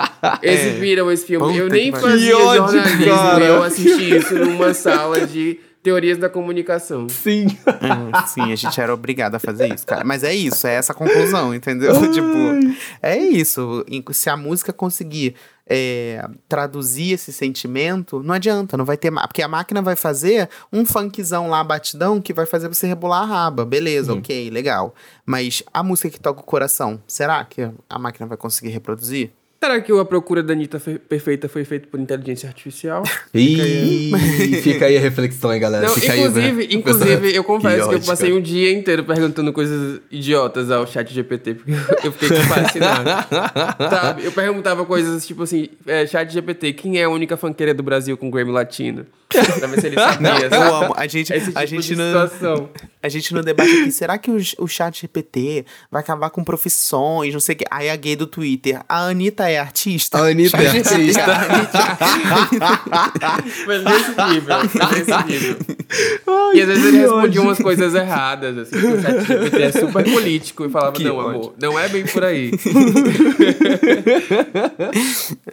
exibiram 0.42 1.12
esse 1.12 1.26
filme. 1.26 1.56
Eu 1.56 1.70
nem 1.70 1.92
fazia 1.92 2.36
Que 2.36 2.42
ódio, 2.42 2.82
jornalismo 2.82 3.40
e 3.40 3.44
eu 3.46 3.64
assisti 3.64 4.16
isso 4.18 4.36
numa 4.36 4.74
sala 4.74 5.26
de 5.26 5.60
teorias 5.86 6.18
da 6.18 6.28
comunicação. 6.28 7.08
Sim. 7.08 7.46
Hum, 7.46 8.26
Sim, 8.26 8.52
a 8.52 8.56
gente 8.56 8.82
era 8.82 8.92
obrigado 8.92 9.36
a 9.36 9.40
fazer 9.40 9.72
isso, 9.72 9.86
cara. 9.86 10.04
Mas 10.04 10.24
é 10.24 10.34
isso, 10.34 10.66
é 10.66 10.74
essa 10.74 10.92
a 10.94 10.96
conclusão, 10.96 11.54
entendeu? 11.54 11.94
tipo, 12.12 12.28
é 13.04 13.16
isso. 13.16 13.86
Em- 13.88 14.04
Se 14.12 14.28
a 14.28 14.36
música 14.36 14.74
conseguir 14.74 15.36
é, 15.70 16.28
traduzir 16.50 17.14
esse 17.14 17.32
sentimento, 17.32 18.24
não 18.24 18.34
adianta, 18.34 18.76
não 18.76 18.84
vai 18.84 18.98
ter. 18.98 19.12
Porque 19.12 19.44
a 19.44 19.48
máquina 19.48 19.80
vai 19.82 19.96
fazer 19.96 20.50
um 20.74 20.84
funkzão 20.86 21.50
lá, 21.50 21.64
batidão, 21.64 22.20
que 22.20 22.34
vai 22.34 22.48
fazer 22.48 22.68
você 22.68 22.88
rebolar 22.88 23.22
a 23.22 23.26
raba. 23.26 23.64
Beleza, 23.64 24.12
ok, 24.14 24.50
legal. 24.50 24.96
Mas 25.24 25.62
a 25.72 25.84
música 25.84 26.10
que 26.10 26.20
toca 26.20 26.40
o 26.42 26.44
coração, 26.44 27.00
será 27.08 27.46
que 27.46 27.70
a 27.88 28.00
máquina 28.00 28.26
vai 28.26 28.38
conseguir 28.38 28.70
reproduzir? 28.72 29.32
Será 29.66 29.82
que 29.82 29.92
a 29.92 30.06
procura 30.06 30.44
da 30.44 30.54
Anitta 30.54 30.80
fe- 30.80 31.00
perfeita 31.00 31.50
foi 31.50 31.66
feita 31.66 31.88
por 31.90 32.00
inteligência 32.00 32.48
artificial? 32.48 33.02
Ih, 33.34 34.12
fica 34.62 34.86
aí 34.86 34.96
a 34.96 35.00
reflexão, 35.00 35.52
hein, 35.52 35.60
galera. 35.60 35.88
Não, 35.88 35.96
fica 35.96 36.14
aí, 36.14 36.20
inclusive, 36.20 36.68
né? 36.68 36.74
inclusive, 36.74 37.36
eu 37.36 37.44
confesso 37.44 37.76
que, 37.76 37.82
eu 37.82 37.98
ódio, 37.98 38.06
passei 38.08 38.32
um 38.34 38.40
dia 38.42 38.72
inteiro 38.72 39.04
perguntando 39.04 39.52
coisas 39.52 40.00
idiotas 40.12 40.70
ao 40.70 40.86
chat 40.86 41.12
GPT, 41.12 41.56
porque 41.56 42.08
eu 42.08 42.12
fiquei 42.12 42.38
fascinado. 42.42 43.10
sabe? 43.90 44.26
Eu 44.26 44.32
perguntava 44.32 44.86
coisas 44.86 45.26
tipo 45.26 45.42
assim, 45.44 45.68
é, 45.88 46.06
chat 46.06 46.32
GPT, 46.32 46.74
quem 46.74 47.00
é 47.00 47.06
a 47.06 47.10
única 47.10 47.36
fanqueira 47.36 47.74
do 47.74 47.82
Brasil 47.82 48.16
com 48.18 48.30
Grammy 48.30 48.52
Latino? 48.52 49.06
Pra 49.30 49.68
ver 49.68 49.82
se 49.82 49.88
ele 49.88 49.96
sabia, 50.00 50.30
Eu 50.44 50.50
sabe? 50.52 50.86
amo. 50.86 50.94
A 50.96 51.08
gente, 51.08 51.34
Esse 51.34 51.48
tipo 51.48 51.58
a 51.60 51.66
gente 51.66 51.88
de 51.88 51.96
não. 51.96 52.06
situação. 52.28 52.70
A 53.06 53.08
gente 53.08 53.36
no 53.36 53.44
debate 53.44 53.70
aqui, 53.70 53.92
será 53.92 54.18
que 54.18 54.32
o, 54.32 54.38
o 54.58 54.68
chat 54.68 55.02
GPT 55.02 55.64
vai 55.92 56.02
acabar 56.02 56.32
com 56.32 56.44
profissões, 56.44 57.32
não 57.32 57.40
sei 57.40 57.54
o 57.54 57.58
que. 57.60 57.66
Aí 57.70 57.88
a 57.88 57.96
gay 57.96 58.16
do 58.16 58.26
Twitter, 58.26 58.82
a 58.90 59.06
Anitta 59.06 59.48
é 59.48 59.60
artista? 59.60 60.18
A 60.18 60.30
Anitta 60.30 60.58
é 60.58 60.68
artista. 60.70 61.22
Mas 63.68 63.84
nesse 63.84 64.10
nível, 64.10 64.58
nesse 64.64 65.24
nível. 65.28 65.58
e 66.56 66.62
às 66.62 66.68
vezes 66.68 66.84
ele 66.84 66.98
respondia 66.98 67.42
umas 67.44 67.60
coisas 67.60 67.94
erradas, 67.94 68.58
assim, 68.58 68.72
que 68.72 68.88
o 68.88 69.00
chat 69.00 69.24
GPT 69.24 69.62
é 69.62 69.72
super 69.72 70.04
político 70.04 70.66
e 70.66 70.70
falava, 70.72 70.94
Que 70.94 71.04
não, 71.04 71.18
ódio. 71.18 71.30
amor, 71.30 71.54
não 71.62 71.78
é 71.78 71.88
bem 71.88 72.08
por 72.08 72.24
aí. 72.24 72.50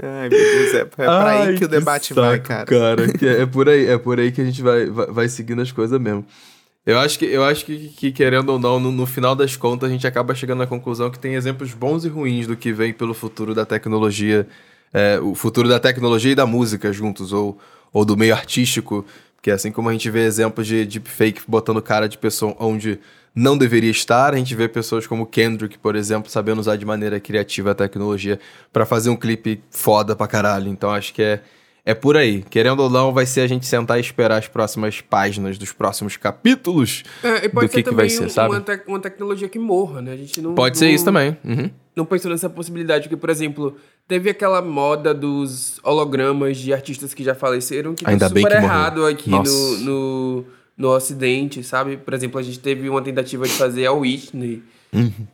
Ai, 0.03 0.29
meu 0.31 0.39
Deus, 0.39 0.75
é, 0.75 0.79
é 0.79 0.85
pra 0.87 1.29
aí 1.29 1.59
que 1.59 1.67
o 1.67 1.69
debate 1.69 2.15
vai, 2.15 2.41
cara. 2.41 2.65
que 3.19 3.27
é, 3.27 3.43
é 3.43 3.47
por 3.47 3.69
aí, 3.69 3.85
é 3.89 3.99
por 3.99 4.19
aí 4.19 4.33
que 4.33 4.41
a 4.41 4.45
gente 4.45 4.63
vai, 4.63 4.87
vai, 4.87 5.07
vai 5.09 5.29
seguindo 5.29 5.61
as 5.61 5.71
coisas 5.71 6.01
mesmo. 6.01 6.25
Eu 6.85 6.99
acho 6.99 7.19
que, 7.19 7.25
eu 7.25 7.45
acho 7.45 7.65
que, 7.65 7.89
que, 7.91 8.13
querendo 8.13 8.51
ou 8.51 8.59
não, 8.59 8.81
no, 8.81 8.91
no 8.91 9.07
final 9.07 9.37
das 9.37 9.57
contas, 9.57 9.89
a 9.89 9.93
gente 9.93 10.07
acaba 10.07 10.35
chegando 10.35 10.63
à 10.63 10.67
conclusão 10.67 11.11
que 11.11 11.19
tem 11.19 11.35
exemplos 11.35 11.73
bons 11.73 12.05
e 12.05 12.09
ruins 12.09 12.47
do 12.47 12.57
que 12.57 12.73
vem 12.73 12.93
pelo 12.93 13.15
futuro 13.15 13.55
da 13.55 13.65
tecnologia, 13.65 14.49
é, 14.93 15.19
o 15.21 15.35
futuro 15.35 15.69
da 15.69 15.79
tecnologia 15.79 16.33
e 16.33 16.35
da 16.35 16.45
música 16.45 16.93
juntos, 16.93 17.33
ou, 17.33 17.57
ou 17.93 18.05
do 18.05 18.17
meio 18.17 18.35
artístico, 18.35 19.07
porque 19.37 19.51
assim 19.51 19.71
como 19.71 19.89
a 19.89 19.93
gente 19.93 20.11
vê 20.11 20.25
exemplos 20.25 20.67
de 20.67 20.85
deepfake 20.85 21.43
botando 21.47 21.81
cara 21.81 22.09
de 22.09 22.19
pessoa 22.19 22.57
onde 22.59 22.99
não 23.35 23.57
deveria 23.57 23.91
estar, 23.91 24.35
a 24.35 24.37
gente 24.37 24.55
vê 24.55 24.69
pessoas 24.69 25.07
como 25.07 25.25
Kendrick, 25.25 25.79
por 25.79 25.97
exemplo, 25.97 26.31
sabendo 26.31 26.61
usar 26.61 26.77
de 26.77 26.85
maneira 26.85 27.19
criativa 27.19 27.71
a 27.71 27.75
tecnologia 27.75 28.39
pra 28.73 28.85
fazer 28.85 29.09
um 29.09 29.17
clipe 29.17 29.63
foda 29.71 30.15
pra 30.15 30.27
caralho. 30.27 30.69
Então 30.69 30.91
acho 30.91 31.15
que 31.15 31.23
é, 31.23 31.43
é 31.85 31.95
por 31.95 32.17
aí. 32.17 32.43
Querendo 32.49 32.81
ou 32.81 32.89
não, 32.91 33.13
vai 33.13 33.27
ser 33.27 33.41
a 33.43 33.47
gente 33.47 33.67
sentar 33.67 33.99
e 33.99 34.01
esperar 34.01 34.39
as 34.39 34.47
próximas 34.49 35.01
páginas 35.01 35.59
dos 35.59 35.73
próximos 35.73 36.17
capítulos 36.17 37.03
É, 37.23 37.47
e 37.47 37.49
pode 37.49 37.67
do 37.69 37.73
ser 37.73 37.83
que, 37.83 37.89
que 37.91 37.95
vai 37.95 38.09
ser, 38.09 38.27
um- 38.27 38.29
sabe? 38.29 38.55
Uma, 38.55 38.61
tec- 38.61 38.87
uma 38.89 39.01
tecnologia 39.01 39.49
que 39.49 39.59
morra, 39.59 40.01
né? 40.01 40.13
A 40.13 40.17
gente 40.17 40.41
não. 40.41 40.55
Pode 40.55 40.79
ser 40.79 40.87
não- 40.87 40.93
isso 40.95 41.05
também. 41.05 41.37
Uhum. 41.45 41.71
Não 41.95 42.05
pensou 42.07 42.31
nessa 42.31 42.49
possibilidade, 42.49 43.05
porque, 43.09 43.17
por 43.21 43.29
exemplo, 43.29 43.77
teve 44.09 44.31
aquela 44.31 44.63
moda 44.63 45.13
dos 45.13 45.79
hologramas 45.85 46.57
de 46.57 46.73
artistas 46.73 47.13
que 47.13 47.23
já 47.23 47.35
faleceram, 47.35 47.95
que 47.95 48.09
Ainda 48.09 48.27
deu 48.27 48.35
bem 48.35 48.43
super 48.45 48.57
que 48.57 48.63
morreu. 48.63 48.77
errado 48.79 49.07
aqui 49.07 49.31
no, 49.31 49.79
no, 49.81 50.45
no 50.77 50.89
Ocidente, 50.89 51.63
sabe? 51.63 51.99
Por 51.99 52.15
exemplo, 52.15 52.39
a 52.39 52.43
gente 52.43 52.59
teve 52.61 52.89
uma 52.89 53.03
tentativa 53.03 53.45
de 53.45 53.53
fazer 53.53 53.85
a 53.87 53.93
Whitney, 53.93 54.63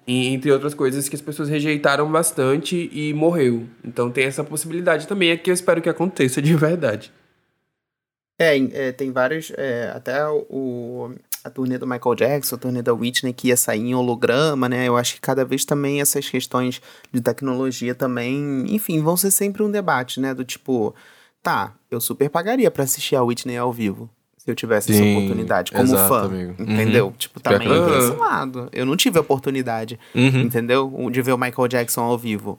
E, 0.07 0.29
entre 0.29 0.53
outras 0.53 0.73
coisas 0.73 1.09
que 1.09 1.17
as 1.17 1.23
pessoas 1.23 1.49
rejeitaram 1.49 2.11
bastante 2.11 2.89
e 2.93 3.13
morreu. 3.13 3.67
Então 3.85 4.11
tem 4.11 4.25
essa 4.25 4.45
possibilidade 4.45 5.07
também, 5.09 5.31
é 5.31 5.37
que 5.37 5.51
eu 5.51 5.55
espero 5.55 5.83
que 5.83 5.89
aconteça 5.89 6.41
de 6.41 6.55
verdade. 6.55 7.13
É, 8.39 8.57
é, 8.57 8.93
tem 8.93 9.11
vários. 9.11 9.51
é, 9.57 9.91
até 9.93 10.25
o, 10.29 11.11
a 11.43 11.51
turnê 11.51 11.77
do 11.77 11.87
Michael 11.87 12.15
Jackson, 12.15 12.55
a 12.55 12.59
turnê 12.59 12.83
da 12.83 12.95
Whitney, 12.95 13.33
que 13.33 13.49
ia 13.49 13.57
sair 13.57 13.81
em 13.81 13.95
holograma, 13.95 14.69
né? 14.69 14.87
Eu 14.87 14.97
acho 14.97 15.15
que 15.15 15.21
cada 15.21 15.45
vez 15.45 15.65
também 15.65 16.01
essas 16.01 16.29
questões 16.29 16.81
de 17.13 17.21
tecnologia 17.21 17.95
também, 17.97 18.65
enfim, 18.73 19.03
vão 19.03 19.17
ser 19.17 19.33
sempre 19.33 19.63
um 19.65 19.71
debate, 19.71 20.21
né? 20.21 20.33
Do 20.35 20.45
tipo, 20.45 20.95
tá, 21.43 21.75
eu 21.91 22.01
super 22.01 22.31
pagaria 22.31 22.71
pra 22.71 22.85
assistir 22.85 23.17
a 23.17 23.23
Whitney 23.25 23.57
ao 23.57 23.73
vivo. 23.73 24.09
Eu 24.51 24.55
tivesse 24.55 24.91
essa 24.93 25.03
Sim, 25.03 25.17
oportunidade, 25.17 25.71
como 25.73 25.85
exato, 25.85 26.09
fã. 26.09 26.25
amigo. 26.25 26.55
Uhum. 26.59 26.65
Entendeu? 26.73 27.15
Tipo, 27.19 27.41
Pior 27.41 27.53
também 27.53 27.69
que 27.69 27.75
eu 27.75 27.85
tem 27.87 27.95
entendo. 27.95 28.09
esse 28.13 28.19
lado. 28.19 28.69
Eu 28.73 28.87
não 28.87 28.97
tive 28.97 29.19
a 29.19 29.21
oportunidade, 29.21 29.99
Uhum. 30.15 30.41
entendeu? 30.41 31.09
De 31.11 31.23
ver 31.23 31.33
o 31.33 31.39
Michael 31.39 31.69
Jackson 31.69 32.01
ao 32.03 32.17
vivo. 32.19 32.59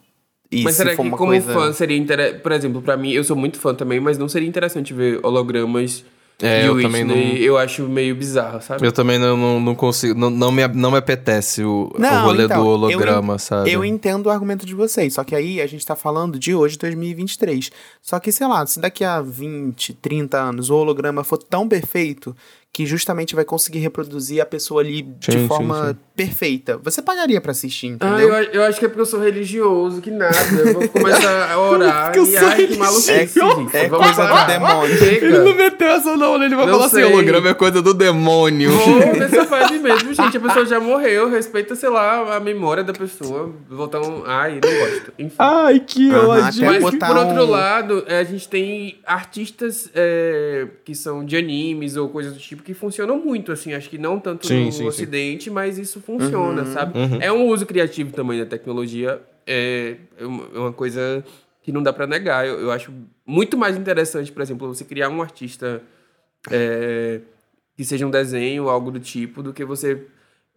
E 0.51 0.63
mas 0.63 0.73
se 0.75 0.77
será 0.83 0.95
for 0.95 1.03
que 1.03 1.07
uma 1.09 1.17
como 1.17 1.31
coisa... 1.31 1.53
fã 1.53 1.71
seria 1.73 1.97
interessante... 1.97 2.39
Por 2.41 2.51
exemplo, 2.51 2.81
pra 2.81 2.97
mim, 2.97 3.11
eu 3.11 3.23
sou 3.23 3.35
muito 3.35 3.59
fã 3.59 3.73
também, 3.75 3.99
mas 3.99 4.17
não 4.17 4.27
seria 4.27 4.47
interessante 4.47 4.93
ver 4.93 5.19
hologramas 5.23 6.03
É, 6.41 6.67
eu 6.67 6.81
também 6.81 7.03
não- 7.03 7.15
Eu 7.15 7.57
acho 7.57 7.83
meio 7.89 8.15
bizarro, 8.15 8.61
sabe? 8.61 8.85
Eu 8.87 8.91
também 8.91 9.19
não, 9.19 9.35
não, 9.35 9.59
não 9.59 9.75
consigo. 9.75 10.17
Não, 10.17 10.29
não, 10.29 10.51
me, 10.51 10.65
não 10.69 10.91
me 10.91 10.97
apetece 10.97 11.63
o, 11.63 11.91
o 11.93 11.99
Não, 11.99 12.23
rolê 12.25 12.45
então, 12.45 12.57
do 12.61 12.63
eu 12.63 12.71
holograma, 12.73 13.35
en- 13.35 13.39
sabe? 13.39 13.71
Eu 13.71 13.83
entendo 13.83 14.27
o 14.27 14.29
argumento 14.29 14.65
de 14.65 14.73
vocês, 14.73 15.13
só 15.13 15.23
que 15.23 15.35
aí 15.35 15.59
a 15.61 15.67
gente 15.67 15.85
tá 15.85 15.95
falando 15.95 16.39
de 16.39 16.55
hoje, 16.55 16.77
2023. 16.77 17.71
Só 18.01 18.19
que, 18.19 18.31
sei 18.31 18.47
lá, 18.47 18.65
se 18.65 18.79
daqui 18.79 19.03
a 19.03 19.21
20, 19.21 19.93
30 19.95 20.37
anos 20.39 20.69
o 20.69 20.75
holograma 20.75 21.23
for 21.23 21.37
tão 21.37 21.67
perfeito 21.67 22.35
que 22.71 22.85
justamente 22.85 23.35
vai 23.35 23.43
conseguir 23.43 23.79
reproduzir 23.79 24.39
a 24.41 24.45
pessoa 24.45 24.81
ali 24.81 24.97
Sim, 24.99 25.15
de 25.19 25.39
sim, 25.39 25.47
forma 25.47 25.89
sim. 25.89 25.97
perfeita, 26.15 26.77
você 26.77 27.01
pagaria 27.01 27.41
pra 27.41 27.51
assistir, 27.51 27.97
Ah, 27.99 28.07
entendeu? 28.13 28.29
eu, 28.29 28.43
eu 28.51 28.63
acho 28.63 28.79
que 28.79 28.85
é 28.85 28.87
porque 28.87 29.01
eu 29.01 29.05
sou 29.07 29.19
religioso, 29.19 29.99
que 30.01 30.11
nada. 30.11 30.35
Eu 30.55 30.73
vou 30.75 30.87
começar 30.89 31.51
a 31.51 31.59
orar 31.59 32.15
eu 32.15 32.23
e 32.23 32.37
sou 32.37 32.47
ai, 32.47 32.67
que 32.67 32.77
maluquice. 32.77 33.11
religioso. 33.11 33.55
gente. 33.61 33.75
É 33.75 33.87
Vamos 33.89 34.05
coisa 34.15 34.25
do 34.31 34.47
demônio. 34.47 34.97
Chega. 34.97 35.25
Ele 35.25 35.39
não 35.39 35.55
meteu 35.55 35.87
essa 35.89 36.15
não, 36.15 36.37
né? 36.37 36.45
Ele 36.45 36.55
vai 36.55 36.65
Não 36.67 36.73
falar 36.73 36.85
assim, 36.85 36.95
sei. 36.97 37.05
holograma 37.05 37.49
é 37.49 37.53
coisa 37.55 37.81
do 37.81 37.93
demônio. 37.93 38.69
Vou 38.71 38.99
nessa 39.17 39.45
vibe 39.45 39.79
mesmo, 39.79 40.13
gente. 40.13 40.37
A 40.37 40.39
pessoa 40.39 40.65
já 40.65 40.79
morreu, 40.79 41.27
respeita, 41.29 41.75
sei 41.75 41.89
lá, 41.89 42.35
a 42.35 42.39
memória 42.39 42.83
da 42.83 42.93
pessoa. 42.93 43.51
Voltar 43.67 43.99
um. 44.01 44.23
Ai, 44.25 44.59
não 44.63 44.79
gosto. 44.89 45.13
Enfim. 45.17 45.35
Ai, 45.39 45.79
que 45.79 46.11
Aham, 46.11 46.27
ódio. 46.27 46.65
Mas, 46.65 46.83
por 46.83 47.17
outro 47.17 47.43
um- 47.43 47.49
lado, 47.49 48.03
é, 48.07 48.19
a 48.19 48.23
gente 48.23 48.47
tem 48.47 48.99
artistas 49.05 49.89
é, 49.95 50.67
que 50.85 50.93
são 50.95 51.25
de 51.25 51.35
animes 51.35 51.95
ou 51.97 52.07
coisas 52.09 52.31
do 52.33 52.39
tipo 52.39 52.58
que 52.63 52.73
funcionam 52.73 53.17
muito, 53.19 53.51
assim. 53.51 53.73
Acho 53.73 53.89
que 53.89 53.97
não 53.97 54.19
tanto 54.19 54.47
Sim, 54.47 54.65
no 54.65 54.71
sim, 54.71 54.77
sim. 54.79 54.87
Ocidente, 54.87 55.49
mas 55.49 55.77
isso 55.77 55.99
funciona, 56.01 56.61
Uhum. 56.63 56.73
sabe? 56.73 56.93
É 57.19 57.31
um 57.31 57.45
uso 57.47 57.65
criativo 57.65 58.11
também 58.13 58.39
da 58.39 58.45
tecnologia. 58.45 59.21
É, 59.45 59.95
é 60.17 60.25
uma 60.25 60.43
é 60.53 60.59
uma 60.59 60.73
coisa 60.73 61.23
que 61.63 61.71
não 61.71 61.81
dá 61.83 61.91
pra 61.91 62.05
negar. 62.07 62.45
Eu, 62.47 62.59
eu 62.59 62.71
acho 62.71 62.91
muito 63.25 63.57
mais 63.57 63.75
interessante, 63.77 64.31
por 64.31 64.41
exemplo, 64.41 64.67
você 64.73 64.83
criar 64.85 65.09
um 65.09 65.21
artista 65.21 65.81
é, 66.51 67.19
que 67.75 67.83
seja 67.83 68.05
um 68.05 68.11
desenho 68.11 68.63
ou 68.63 68.69
algo 68.69 68.91
do 68.91 68.99
tipo, 68.99 69.41
do 69.43 69.53
que 69.53 69.63
você 69.65 70.05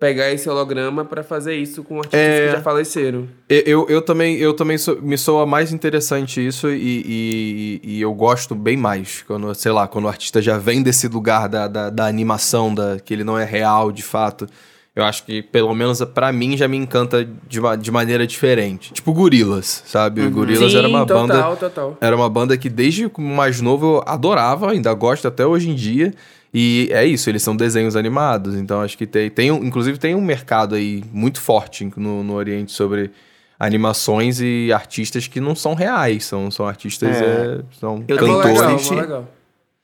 pegar 0.03 0.33
esse 0.33 0.51
holograma 0.51 1.05
pra 1.05 1.23
fazer 1.23 1.55
isso 1.55 1.85
com 1.85 1.99
artistas 1.99 2.19
É. 2.21 2.47
que 2.49 2.53
já 2.57 2.61
faleceram. 2.61 3.29
Eu, 3.49 3.61
eu, 3.65 3.87
eu 3.89 4.03
também, 4.03 4.37
eu 4.37 4.53
também 4.53 4.77
sou- 4.77 5.01
me 5.01 5.17
soa 5.17 5.47
mais 5.47 5.73
interessante 5.73 6.45
isso 6.45 6.69
e, 6.69 7.05
e, 7.07 7.81
e 7.85 8.01
eu 8.01 8.13
gosto 8.13 8.53
bem 8.53 8.77
mais. 8.77 9.23
Quando, 9.25 9.55
sei 9.55 9.71
lá, 9.71 9.87
quando 9.87 10.07
o 10.07 10.09
artista 10.09 10.43
já 10.43 10.59
vem 10.59 10.83
desse 10.83 11.07
lugar 11.07 11.49
da, 11.49 11.69
da, 11.69 11.89
da 11.89 12.07
animação, 12.07 12.75
da, 12.75 12.99
que 12.99 13.15
ele 13.15 13.23
não 13.23 13.39
é 13.39 13.45
real 13.45 13.93
de 13.93 14.03
fato. 14.03 14.45
Eu 14.97 15.05
acho 15.05 15.25
que, 15.25 15.41
pelo 15.41 15.73
menos 15.73 16.03
pra 16.13 16.33
mim, 16.33 16.57
já 16.57 16.67
me 16.67 16.77
encanta 16.77 17.25
de, 17.49 17.61
ma- 17.61 17.77
de 17.77 17.91
maneira 17.93 18.27
diferente. 18.27 18.93
Tipo 18.93 19.13
Gorilas, 19.13 19.85
sabe? 19.87 20.29
Gorilas 20.31 20.73
Sim, 20.73 20.79
era 20.79 20.89
uma 20.89 21.07
total, 21.07 21.29
banda. 21.29 21.57
total. 21.57 21.97
Era 22.01 22.17
uma 22.17 22.29
banda 22.29 22.57
que 22.59 22.69
desde 22.69 23.09
mais 23.19 23.61
novo 23.61 23.99
eu 23.99 24.03
adorava, 24.05 24.73
ainda 24.73 24.93
gosto 24.95 25.29
até 25.29 25.47
hoje 25.47 25.71
em 25.71 25.75
dia. 25.77 26.13
E 26.55 26.89
é 26.93 27.05
isso, 27.05 27.31
eles 27.31 27.43
são 27.43 27.57
desenhos 27.57 27.97
animados. 27.97 28.55
Então 28.57 28.81
acho 28.83 28.97
que 28.99 29.07
tem, 29.07 29.31
tem 29.31 29.51
um, 29.51 29.65
inclusive 29.65 29.99
tem 29.99 30.15
um 30.15 30.21
mercado 30.21 30.75
aí 30.75 31.03
muito 31.13 31.41
forte 31.41 31.91
no, 31.97 32.23
no 32.23 32.35
Oriente 32.35 32.73
sobre 32.73 33.11
animações 33.59 34.41
e 34.41 34.73
artistas 34.73 35.29
que 35.29 35.41
não 35.41 35.55
são 35.55 35.75
reais, 35.75 36.25
são, 36.25 36.51
são 36.51 36.67
artistas, 36.67 37.17
É. 37.17 37.23
é, 37.25 37.61
são 37.79 38.05
Eu 38.09 38.17
legal, 38.17 38.37
cantores. 38.43 38.61
bastante- 38.61 38.93
mó 38.95 39.01
legal. 39.01 39.29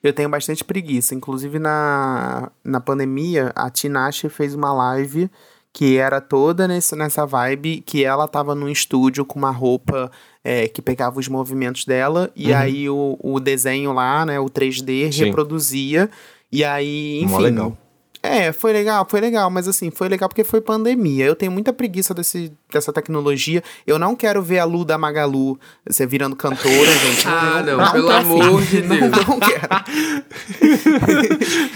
Eu 0.03 0.13
tenho 0.13 0.29
bastante 0.29 0.65
preguiça. 0.65 1.13
Inclusive, 1.15 1.59
na, 1.59 2.51
na 2.65 2.81
pandemia, 2.81 3.51
a 3.55 3.69
Tinashe 3.69 4.29
fez 4.29 4.55
uma 4.55 4.73
live 4.73 5.29
que 5.73 5.97
era 5.99 6.21
toda 6.21 6.67
nesse, 6.69 6.95
nessa 6.97 7.27
vibe 7.27 7.83
que 7.85 8.05
ela 8.05 8.27
tava 8.29 8.55
num 8.55 8.69
estúdio 8.69 9.25
com 9.25 9.39
uma 9.39 9.51
roupa 9.51 10.11
é, 10.43 10.67
que 10.69 10.81
pegava 10.81 11.19
os 11.19 11.29
movimentos 11.29 11.85
dela 11.85 12.31
e 12.35 12.53
aí 12.55 12.89
o, 12.89 13.19
o 13.21 13.39
desenho 13.41 13.93
lá, 13.93 14.25
né, 14.25 14.41
o 14.41 14.47
3D, 14.47 15.07
Uhum. 15.07 15.13
Sim. 15.13 15.25
reproduzia. 15.27 16.09
E 16.51 16.65
aí, 16.65 17.23
Mó 17.27 17.35
enfim... 17.35 17.43
legal. 17.45 17.79
É, 18.21 18.53
foi 18.53 18.73
legal, 18.73 19.07
foi 19.09 19.21
legal, 19.21 19.49
mas 19.49 19.69
assim, 19.69 19.91
foi 19.93 20.09
legal 20.09 20.29
porque 20.29 20.43
foi 20.43 20.61
pandemia. 20.61 21.25
Eu 21.25 21.37
tenho 21.37 21.53
muita 21.53 21.73
preguiça 21.73 22.13
desse, 22.13 22.53
dessa 22.71 22.93
tecnologia. 22.93 23.63
Eu 23.87 23.97
não 23.97 24.17
quero 24.17 24.43
ver 24.43 24.59
a 24.59 24.65
Lu 24.65 24.85
da 24.85 24.99
Magalu 24.99 25.59
você 25.89 26.05
virando 26.05 26.35
cantora, 26.35 26.69
gente. 26.99 27.27
Ah, 27.29 27.63
não, 27.65 27.85
tô 27.87 27.93
pelo 27.93 28.11
afim. 28.11 28.41
amor 28.41 28.63
de 28.63 28.83
Não, 28.83 28.99
Deus. 28.99 29.13
não 29.29 29.39
quero. 29.41 29.69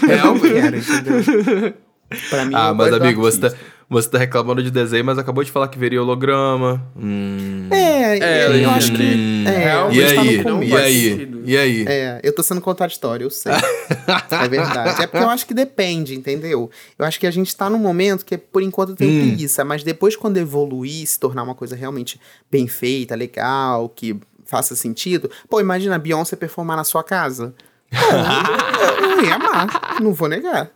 Eu 0.01 0.17
não 0.17 0.37
Realmente. 0.37 0.53
quero, 0.53 0.77
entendeu? 0.77 1.73
Pra 2.29 2.45
mim, 2.45 2.53
Ah, 2.55 2.69
é 2.69 2.73
mas 2.73 2.93
amigo, 2.93 3.21
você 3.21 3.39
tá, 3.39 3.53
você 3.89 4.09
tá 4.09 4.17
reclamando 4.17 4.61
de 4.63 4.69
desenho, 4.71 5.03
mas 5.05 5.17
acabou 5.17 5.43
de 5.43 5.51
falar 5.51 5.67
que 5.67 5.77
veria 5.77 6.01
holograma. 6.01 6.81
Hum. 6.95 7.69
É, 7.71 8.17
É, 8.19 8.47
eu, 8.47 8.55
eu 8.55 8.69
acho 8.71 8.91
que. 8.93 9.03
Hum. 9.03 9.43
É, 9.47 9.93
E 9.93 10.03
aí? 10.03 10.43
começo. 10.43 10.71
E 10.73 10.77
aí? 10.77 11.09
sentido. 11.11 11.41
E 11.45 11.57
aí? 11.57 11.85
É, 11.87 12.19
eu 12.23 12.33
tô 12.33 12.41
sendo 12.43 12.61
contraditório, 12.61 13.25
eu 13.25 13.29
sei. 13.29 13.51
é 13.53 14.47
verdade. 14.47 15.01
É 15.03 15.07
porque 15.07 15.23
eu 15.23 15.29
acho 15.29 15.45
que 15.45 15.53
depende, 15.53 16.15
entendeu? 16.15 16.69
Eu 16.97 17.05
acho 17.05 17.19
que 17.19 17.27
a 17.27 17.31
gente 17.31 17.55
tá 17.55 17.69
num 17.69 17.77
momento 17.79 18.25
que, 18.25 18.37
por 18.37 18.61
enquanto, 18.61 18.95
tenho 18.95 19.11
Hum. 19.11 19.17
preguiça, 19.19 19.63
mas 19.65 19.83
depois, 19.83 20.15
quando 20.15 20.37
evoluir, 20.37 21.05
se 21.07 21.19
tornar 21.19 21.43
uma 21.43 21.55
coisa 21.55 21.75
realmente 21.75 22.19
bem 22.51 22.67
feita, 22.67 23.15
legal, 23.15 23.89
que 23.89 24.15
faça 24.45 24.75
sentido. 24.75 25.29
Pô, 25.49 25.59
imagina 25.59 25.95
a 25.95 25.99
Beyoncé 25.99 26.35
performar 26.35 26.77
na 26.77 26.83
sua 26.83 27.03
casa. 27.03 27.53
Eu, 29.23 29.29
ia 29.29 29.35
amar, 29.35 29.97
não 30.01 30.13
vou 30.13 30.27
negar. 30.27 30.69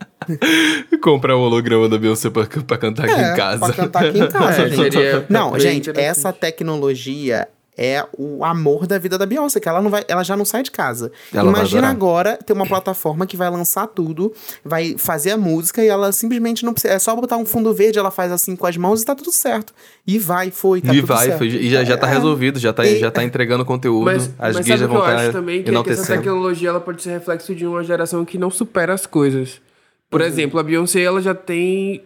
Comprar 1.01 1.35
o 1.35 1.41
holograma 1.41 1.87
da 1.87 1.97
Beyoncé 1.97 2.29
pra, 2.29 2.45
pra 2.45 2.77
cantar 2.77 3.05
aqui 3.05 3.13
É, 3.13 3.33
em 3.33 3.35
casa. 3.35 3.59
Pra 3.59 3.73
cantar 3.73 4.05
aqui 4.05 4.19
em 4.19 4.27
casa, 4.29 4.61
É, 4.63 4.69
gente. 4.69 4.97
Não, 5.29 5.57
gente, 5.59 5.89
interessante. 5.89 5.99
essa 6.19 6.33
tecnologia 6.33 7.47
é 7.77 8.03
o 8.17 8.43
amor 8.43 8.87
da 8.87 8.97
vida 8.97 9.17
da 9.17 9.25
Beyoncé, 9.25 9.59
que 9.59 9.69
ela 9.69 9.81
não 9.81 9.89
vai, 9.91 10.03
ela 10.07 10.23
já 10.23 10.35
não 10.35 10.43
sai 10.45 10.63
de 10.63 10.71
casa. 10.71 11.11
Ela 11.33 11.49
Imagina 11.49 11.87
agora 11.89 12.37
ter 12.37 12.53
uma 12.53 12.65
plataforma 12.65 13.25
que 13.27 13.37
vai 13.37 13.49
lançar 13.49 13.85
tudo, 13.87 14.33
vai 14.65 14.95
fazer 14.97 15.31
a 15.31 15.37
música 15.37 15.83
e 15.83 15.87
ela 15.87 16.11
simplesmente 16.11 16.65
não 16.65 16.73
precisa, 16.73 16.93
é 16.93 16.99
só 16.99 17.15
botar 17.15 17.37
um 17.37 17.45
fundo 17.45 17.73
verde, 17.73 17.99
ela 17.99 18.09
faz 18.11 18.31
assim 18.31 18.55
com 18.55 18.65
as 18.65 18.75
mãos 18.77 19.01
e 19.01 19.05
tá 19.05 19.13
tudo 19.13 19.31
certo. 19.31 19.73
E 20.07 20.17
vai, 20.17 20.49
foi, 20.49 20.81
tá 20.81 20.91
e 20.93 21.01
tudo 21.01 21.07
vai, 21.07 21.25
certo. 21.25 21.37
foi- 21.37 21.47
e 21.47 21.69
já, 21.69 21.83
já 21.83 21.97
tá 21.97 22.07
É. 22.09 22.13
resolvido, 22.13 22.57
já 22.59 22.73
tá, 22.73 22.85
E- 22.85 22.99
já 22.99 23.11
tá 23.11 23.23
entregando 23.23 23.63
conteúdo. 23.63 24.05
Mas, 24.05 24.23
as 24.23 24.31
mas 24.39 24.53
sabe 24.55 24.65
guias 24.65 24.79
já 24.79 24.85
o 24.85 24.89
que 24.89 24.95
eu 24.95 24.99
vão 25.01 25.07
acho 25.09 25.31
também? 25.31 25.63
Que, 25.63 25.69
é 25.75 25.83
que 25.83 25.89
essa 25.91 26.15
tecnologia 26.15 26.69
ela 26.69 26.79
pode 26.79 27.03
ser 27.03 27.11
reflexo 27.11 27.53
de 27.53 27.65
uma 27.67 27.83
geração 27.83 28.25
que 28.25 28.37
não 28.37 28.49
supera 28.49 28.93
as 28.93 29.05
coisas. 29.05 29.61
Por 30.09 30.21
exemplo, 30.21 30.59
a 30.59 30.63
Beyoncé 30.63 31.01
ela 31.01 31.21
já 31.21 31.35
tem. 31.35 32.03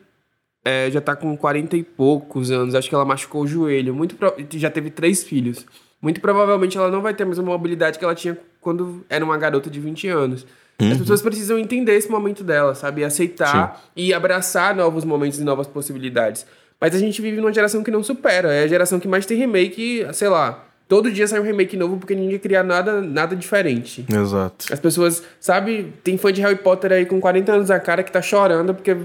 É, 0.63 0.89
já 0.91 1.01
tá 1.01 1.15
com 1.15 1.35
40 1.35 1.75
e 1.77 1.83
poucos 1.83 2.51
anos. 2.51 2.75
Acho 2.75 2.87
que 2.89 2.95
ela 2.95 3.05
machucou 3.05 3.43
o 3.43 3.47
joelho. 3.47 3.93
Muito 3.93 4.15
pro- 4.15 4.33
Já 4.55 4.69
teve 4.69 4.89
três 4.89 5.23
filhos. 5.23 5.65
Muito 6.01 6.19
provavelmente 6.19 6.77
ela 6.77 6.89
não 6.89 7.01
vai 7.01 7.13
ter 7.13 7.23
a 7.23 7.25
mesma 7.25 7.43
mobilidade 7.43 7.99
que 7.99 8.03
ela 8.05 8.15
tinha 8.15 8.37
quando 8.59 9.03
era 9.09 9.23
uma 9.23 9.37
garota 9.37 9.69
de 9.69 9.79
20 9.79 10.07
anos. 10.07 10.45
Uhum. 10.81 10.91
As 10.91 10.97
pessoas 10.97 11.21
precisam 11.21 11.59
entender 11.59 11.93
esse 11.95 12.09
momento 12.09 12.43
dela, 12.43 12.73
sabe? 12.73 13.01
E 13.01 13.03
aceitar 13.03 13.83
e 13.95 14.13
abraçar 14.13 14.75
novos 14.75 15.05
momentos 15.05 15.39
e 15.39 15.43
novas 15.43 15.67
possibilidades. 15.67 16.45
Mas 16.79 16.95
a 16.95 16.97
gente 16.97 17.21
vive 17.21 17.37
numa 17.37 17.53
geração 17.53 17.83
que 17.83 17.91
não 17.91 18.01
supera. 18.03 18.51
É 18.51 18.63
a 18.63 18.67
geração 18.67 18.99
que 18.99 19.07
mais 19.07 19.25
tem 19.25 19.37
remake, 19.37 20.07
sei 20.13 20.27
lá. 20.29 20.65
Todo 20.87 21.11
dia 21.11 21.27
sai 21.27 21.39
um 21.39 21.43
remake 21.43 21.77
novo 21.77 21.97
porque 21.97 22.15
ninguém 22.15 22.37
cria 22.39 22.63
nada, 22.63 22.99
nada 22.99 23.35
diferente. 23.35 24.03
Exato. 24.11 24.65
As 24.73 24.79
pessoas, 24.79 25.23
sabe, 25.39 25.93
tem 26.03 26.17
fã 26.17 26.33
de 26.33 26.41
Harry 26.41 26.57
Potter 26.57 26.91
aí 26.91 27.05
com 27.05 27.21
40 27.21 27.51
anos 27.51 27.71
a 27.71 27.79
cara 27.79 28.01
que 28.03 28.11
tá 28.11 28.21
chorando 28.21 28.73
porque. 28.73 28.97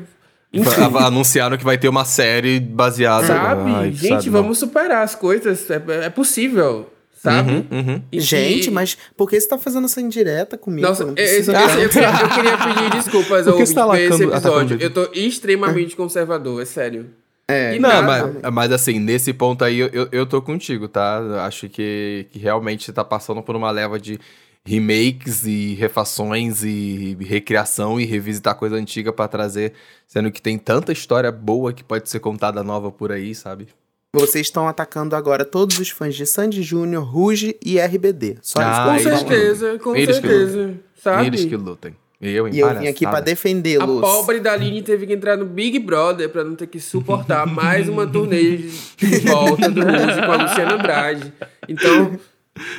Enfim, 0.53 0.71
Anunciaram 0.99 1.57
que 1.57 1.65
vai 1.65 1.77
ter 1.77 1.89
uma 1.89 2.05
série 2.05 2.61
baseada. 2.61 3.27
sabe? 3.27 3.71
Ai, 3.71 3.93
Gente, 3.93 4.09
sabe, 4.09 4.27
não. 4.31 4.43
vamos 4.43 4.59
superar 4.59 5.03
as 5.03 5.15
coisas. 5.15 5.69
É, 5.71 5.83
é 6.07 6.11
possível, 6.11 6.89
sabe? 7.23 7.51
Uhum, 7.51 7.67
uhum. 7.71 8.03
E- 8.11 8.21
Gente, 8.21 8.71
mas 8.71 8.97
por 9.17 9.29
que 9.29 9.39
você 9.39 9.49
tá 9.49 9.59
fazendo 9.59 9.85
essa 9.85 10.01
indireta 10.01 10.57
comigo? 10.57 10.87
Nossa, 10.87 11.05
Não 11.05 11.11
eu, 11.11 11.17
eu, 11.17 11.25
precisa 11.25 11.53
eu- 11.53 11.81
eu 11.83 11.89
queria, 11.91 12.09
eu 12.09 12.29
queria 12.29 12.59
pedir 12.59 12.91
desculpas 12.91 13.47
ao 13.47 13.57
tá 13.57 13.63
esse 13.99 14.23
episódio. 14.25 14.79
Eu 14.81 14.91
tô 14.91 15.09
extremamente 15.13 15.95
conservador, 15.97 16.63
é 16.63 16.65
sério. 16.65 17.07
É, 17.49 17.77
E 17.77 17.79
Não, 17.79 17.89
nada. 17.89 18.35
mas, 18.43 18.53
mas 18.53 18.73
assim, 18.73 18.99
nesse 18.99 19.33
ponto 19.33 19.65
aí 19.65 19.79
eu, 19.79 19.89
eu, 19.93 20.09
eu 20.11 20.27
tô 20.27 20.43
contigo, 20.43 20.89
tá? 20.89 21.45
Acho 21.47 21.69
que, 21.69 22.27
que 22.33 22.39
realmente 22.41 22.85
você 22.85 22.93
tá 22.93 23.05
passando 23.05 23.41
por 23.41 23.55
uma 23.55 23.71
leva 23.71 24.01
de 24.01 24.19
remakes 24.67 25.45
e 25.47 25.75
refações 25.75 26.63
e 26.65 27.17
recriação 27.21 28.01
e 28.01 28.05
revisitar 28.05 28.57
coisa 28.57 28.77
antiga 28.77 29.13
pra 29.13 29.29
trazer, 29.29 29.73
sendo 30.07 30.31
que 30.31 30.43
tem 30.43 30.59
tanta 30.59 30.93
história 30.93 31.31
boa 31.31 31.73
que 31.73 31.85
pode 31.85 32.11
ser 32.11 32.19
contada 32.19 32.63
nova 32.65 32.91
por 32.91 33.13
aí, 33.13 33.35
sabe? 33.35 33.69
Vocês 34.13 34.47
estão 34.47 34.67
atacando 34.67 35.15
agora 35.15 35.45
todos 35.45 35.79
os 35.79 35.91
fãs 35.91 36.15
de 36.15 36.27
Sandy 36.27 36.63
Júnior, 36.63 37.05
Ruge 37.05 37.57
e 37.65 37.79
RBD. 37.79 38.39
Só 38.43 38.61
Ah. 38.61 38.93
Com 38.93 38.99
certeza, 38.99 39.79
com 39.79 39.95
Eles 39.95 40.19
que 40.19 40.27
certeza. 40.27 40.75
Sabe? 40.97 41.27
Eles 41.27 41.45
que 41.45 41.57
lutem. 41.57 41.95
Eu, 42.19 42.49
em 42.49 42.55
E 42.55 42.59
eu 42.61 42.69
vim 42.79 42.89
aqui 42.89 43.01
pra 43.01 43.13
palhaçada. 43.13 43.19
A 43.19 43.21
defendê-los. 43.21 44.01
pobre 44.01 44.41
da 44.41 44.55
Aline 44.55 44.81
teve 44.81 45.07
que 45.07 45.13
entrar 45.13 45.37
no 45.37 45.45
Big 45.45 45.79
Brother 45.79 46.31
pra 46.31 46.43
não 46.43 46.57
ter 46.57 46.67
que 46.67 46.81
suportar 46.81 47.47
mais 47.47 47.91
uma 47.91 48.07
turnê 48.07 48.57
de 48.57 48.71
de 48.97 49.19
volta 49.29 49.71
do 49.71 49.83
Ruge 49.83 50.23
com 50.25 50.33
a 50.33 50.37
Luciana 50.37 50.75
Andrade. 50.75 51.33
Então, 51.69 52.19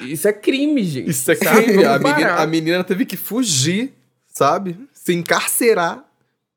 isso 0.01 0.27
é 0.27 0.33
crime, 0.33 0.83
gente. 0.83 1.09
Isso 1.09 1.31
é 1.31 1.35
sabe? 1.35 1.63
crime. 1.63 1.85
A 1.85 1.99
menina, 1.99 2.35
a 2.35 2.47
menina 2.47 2.83
teve 2.83 3.05
que 3.05 3.17
fugir, 3.17 3.93
sabe? 4.27 4.77
Se 4.93 5.13
encarcerar 5.13 6.03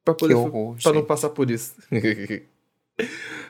pra, 0.05 0.15
poder, 0.15 0.35
horror, 0.35 0.77
pra 0.83 0.93
não 0.93 1.05
passar 1.05 1.31
por 1.31 1.51
isso. 1.51 1.75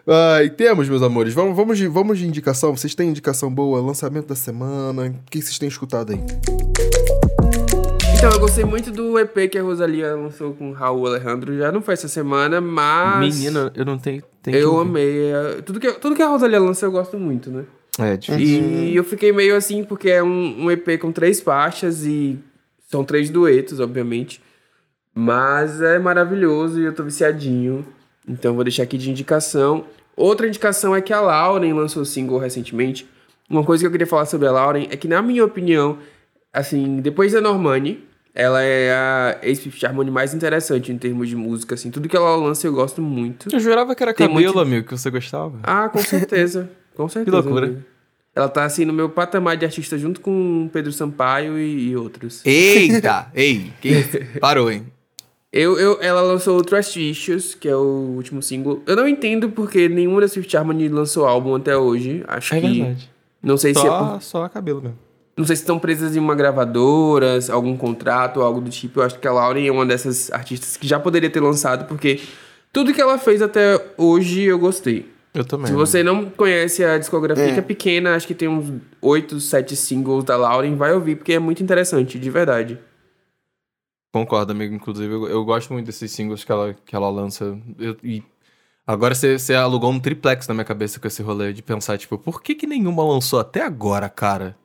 Ai, 0.06 0.50
temos, 0.50 0.88
meus 0.88 1.02
amores. 1.02 1.34
Vamos, 1.34 1.56
vamos, 1.56 1.76
de, 1.76 1.86
vamos 1.86 2.18
de 2.18 2.26
indicação. 2.26 2.74
Vocês 2.74 2.94
têm 2.94 3.10
indicação 3.10 3.52
boa? 3.52 3.80
Lançamento 3.80 4.28
da 4.28 4.34
semana? 4.34 5.06
O 5.06 5.30
que 5.30 5.42
vocês 5.42 5.58
têm 5.58 5.68
escutado 5.68 6.12
aí? 6.12 6.20
Então, 8.16 8.30
eu 8.32 8.40
gostei 8.40 8.64
muito 8.64 8.90
do 8.90 9.18
EP 9.18 9.50
que 9.50 9.58
a 9.58 9.62
Rosalia 9.62 10.14
lançou 10.14 10.52
com 10.52 10.70
o 10.70 10.72
Raul 10.72 11.06
Alejandro. 11.06 11.56
Já 11.56 11.72
não 11.72 11.80
foi 11.80 11.94
essa 11.94 12.08
semana, 12.08 12.60
mas. 12.60 13.36
Menina, 13.36 13.72
eu 13.74 13.84
não 13.84 13.98
tenho. 13.98 14.22
tenho 14.42 14.56
Eu 14.56 14.78
amei. 14.78 15.32
É, 15.32 15.62
Tudo 15.62 15.80
que, 15.80 15.90
tudo 15.94 16.14
que 16.14 16.22
a 16.22 16.28
Rosalia 16.28 16.60
lança 16.60 16.86
eu 16.86 16.92
gosto 16.92 17.18
muito, 17.18 17.50
né? 17.50 17.64
É 18.00 18.16
difícil. 18.16 18.62
E 18.64 18.96
eu 18.96 19.04
fiquei 19.04 19.32
meio 19.32 19.56
assim, 19.56 19.84
porque 19.84 20.10
é 20.10 20.22
um, 20.22 20.64
um 20.64 20.70
EP 20.70 20.98
com 21.00 21.12
três 21.12 21.40
faixas 21.40 22.04
e 22.04 22.38
são 22.88 23.04
três 23.04 23.30
duetos, 23.30 23.80
obviamente. 23.80 24.40
Mas 25.14 25.80
é 25.80 25.98
maravilhoso 25.98 26.80
e 26.80 26.84
eu 26.84 26.94
tô 26.94 27.02
viciadinho. 27.02 27.84
Então 28.28 28.54
vou 28.54 28.64
deixar 28.64 28.84
aqui 28.84 28.96
de 28.96 29.10
indicação. 29.10 29.84
Outra 30.16 30.46
indicação 30.46 30.94
é 30.94 31.00
que 31.00 31.12
a 31.12 31.20
Lauren 31.20 31.72
lançou 31.72 32.04
single 32.04 32.38
recentemente. 32.38 33.08
Uma 33.48 33.64
coisa 33.64 33.82
que 33.82 33.86
eu 33.86 33.90
queria 33.90 34.06
falar 34.06 34.26
sobre 34.26 34.46
a 34.46 34.52
Lauren 34.52 34.86
é 34.90 34.96
que, 34.96 35.08
na 35.08 35.20
minha 35.20 35.44
opinião, 35.44 35.98
assim, 36.52 37.00
depois 37.00 37.32
da 37.32 37.40
Normani, 37.40 38.04
ela 38.32 38.62
é 38.62 38.92
a 38.92 39.38
ex-Fifth 39.42 39.82
Harmony 39.82 40.10
mais 40.10 40.32
interessante 40.32 40.92
em 40.92 40.98
termos 40.98 41.28
de 41.28 41.34
música, 41.34 41.74
assim. 41.74 41.90
Tudo 41.90 42.08
que 42.08 42.16
ela 42.16 42.36
lança 42.36 42.66
eu 42.66 42.72
gosto 42.72 43.02
muito. 43.02 43.48
Eu 43.52 43.58
jurava 43.58 43.94
que 43.94 44.02
era 44.02 44.14
Tem 44.14 44.28
cabelo, 44.28 44.44
muito- 44.54 44.60
amigo, 44.60 44.86
que 44.86 44.96
você 44.96 45.10
gostava. 45.10 45.58
Ah, 45.64 45.88
com 45.88 45.98
certeza. 45.98 46.70
Com 46.94 47.08
certeza. 47.10 47.36
loucura. 47.38 47.66
amigo. 47.66 47.82
Ela 48.40 48.48
tá 48.48 48.64
assim 48.64 48.84
no 48.84 48.92
meu 48.92 49.08
patamar 49.08 49.56
de 49.56 49.64
artista 49.64 49.98
junto 49.98 50.20
com 50.20 50.68
Pedro 50.72 50.92
Sampaio 50.92 51.58
e, 51.58 51.90
e 51.90 51.96
outros. 51.96 52.40
Eita! 52.44 53.30
Ei? 53.34 53.72
Parou, 54.40 54.70
hein? 54.70 54.86
Eu, 55.52 55.78
eu, 55.78 55.98
ela 56.00 56.22
lançou 56.22 56.56
o 56.58 56.62
Trust 56.62 56.96
Issues, 56.98 57.54
que 57.54 57.68
é 57.68 57.74
o 57.74 57.80
último 58.16 58.40
single. 58.40 58.82
Eu 58.86 58.94
não 58.96 59.08
entendo 59.08 59.50
porque 59.50 59.88
nenhuma 59.88 60.20
da 60.20 60.28
Swift 60.28 60.56
Harmony 60.56 60.88
lançou 60.88 61.26
álbum 61.26 61.56
até 61.56 61.76
hoje. 61.76 62.22
Acho 62.28 62.54
que. 62.60 62.96
Não 63.42 63.56
sei 63.56 63.74
se 63.74 63.80
é 63.80 63.82
por- 63.84 63.90
Só, 63.90 64.20
só 64.20 64.48
cabelo 64.48 64.80
mesmo. 64.80 64.98
Não 65.36 65.44
sei 65.44 65.56
se 65.56 65.62
estão 65.62 65.78
presas 65.78 66.14
em 66.14 66.20
uma 66.20 66.34
gravadora, 66.34 67.38
algum 67.50 67.76
contrato, 67.76 68.42
algo 68.42 68.60
do 68.60 68.70
tipo. 68.70 69.00
Eu 69.00 69.04
acho 69.04 69.18
que 69.18 69.26
a 69.26 69.32
Lauren 69.32 69.66
é 69.66 69.72
uma 69.72 69.84
dessas 69.86 70.30
artistas 70.30 70.76
que 70.76 70.86
já 70.86 71.00
poderia 71.00 71.30
ter 71.30 71.40
lançado, 71.40 71.86
porque 71.86 72.20
tudo 72.72 72.92
que 72.94 73.00
ela 73.00 73.18
fez 73.18 73.42
até 73.42 73.80
hoje 73.96 74.42
eu 74.42 74.58
gostei. 74.58 75.08
Eu 75.32 75.44
também. 75.44 75.66
Se 75.68 75.72
você 75.72 76.02
não 76.02 76.28
conhece 76.30 76.84
a 76.84 76.98
discografia, 76.98 77.44
É. 77.44 77.52
que 77.52 77.58
é 77.60 77.62
pequena, 77.62 78.14
acho 78.16 78.26
que 78.26 78.34
tem 78.34 78.48
uns 78.48 78.80
8, 79.00 79.38
7 79.40 79.76
singles 79.76 80.24
da 80.24 80.36
Lauren, 80.36 80.74
vai 80.74 80.92
ouvir, 80.92 81.16
porque 81.16 81.32
é 81.34 81.38
muito 81.38 81.62
interessante, 81.62 82.18
de 82.18 82.30
verdade. 82.30 82.78
Concordo, 84.12 84.52
amigo. 84.52 84.74
Inclusive, 84.74 85.12
eu, 85.12 85.28
eu 85.28 85.44
gosto 85.44 85.72
muito 85.72 85.86
desses 85.86 86.10
singles 86.10 86.42
que 86.42 86.50
ela, 86.50 86.74
que 86.84 86.96
ela 86.96 87.08
lança. 87.10 87.56
Eu- 87.78 87.96
e 88.02 88.22
agora 88.86 89.14
você, 89.14 89.54
alugou 89.54 89.90
um 89.92 90.00
triplex 90.00 90.48
na 90.48 90.54
minha 90.54 90.64
cabeça 90.64 90.98
com 90.98 91.06
esse 91.06 91.22
rolê 91.22 91.52
de 91.52 91.62
pensar, 91.62 91.96
tipo, 91.96 92.18
por 92.18 92.42
que, 92.42 92.54
que 92.56 92.66
nenhuma 92.66 93.04
lançou 93.04 93.38
até 93.38 93.62
agora, 93.62 94.08
cara? 94.08 94.56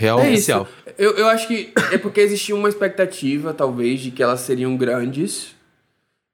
Real 0.00 0.20
É 0.20 0.28
oficial. 0.28 0.62
isso. 0.86 0.94
Eu, 0.96 1.16
eu 1.16 1.26
acho 1.26 1.48
que 1.48 1.72
é 1.92 1.98
porque 1.98 2.20
existia 2.20 2.54
uma 2.54 2.68
expectativa, 2.68 3.52
talvez, 3.52 3.98
de 3.98 4.12
que 4.12 4.22
elas 4.22 4.40
seriam 4.40 4.76
grandes. 4.76 5.56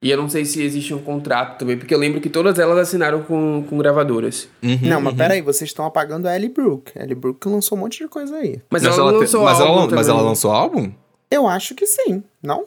E 0.05 0.11
eu 0.11 0.17
não 0.19 0.29
sei 0.29 0.45
se 0.45 0.63
existe 0.63 0.93
um 0.93 0.99
contrato 0.99 1.59
também, 1.59 1.79
porque 1.79 1.95
eu 1.95 1.99
lembro 1.99 2.21
que 2.21 2.29
todas 2.29 2.59
elas 2.59 2.77
assinaram 2.79 3.23
com, 3.23 3.65
com 3.69 3.79
gravadoras. 3.79 4.47
Uhum, 4.63 4.79
Não, 4.83 5.01
mas 5.01 5.13
uhum. 5.15 5.19
peraí, 5.19 5.41
vocês 5.41 5.71
estão 5.71 5.87
apagando 5.87 6.27
a 6.29 6.37
Ellie 6.37 6.51
Brooke. 6.51 6.93
A 6.99 7.03
Ellie 7.05 7.15
Brooke 7.15 7.49
lançou 7.49 7.79
um 7.79 7.81
monte 7.81 7.99
de 8.05 8.09
coisa 8.09 8.37
aí. 8.37 8.61
Mas, 8.71 8.83
Mas 8.83 8.93
ela, 8.99 9.03
ela, 9.03 9.13
não 9.13 9.19
te- 9.19 9.23
lançou 9.23 9.43
mas, 9.45 9.59
ela, 9.61 9.69
álbum 9.71 9.81
lan- 9.87 9.97
mas 9.97 10.09
ela 10.09 10.21
lançou 10.21 10.51
álbum? 10.53 10.93
Eu 11.31 11.49
acho 11.49 11.75
que 11.75 11.87
sim, 11.87 12.23
não? 12.43 12.67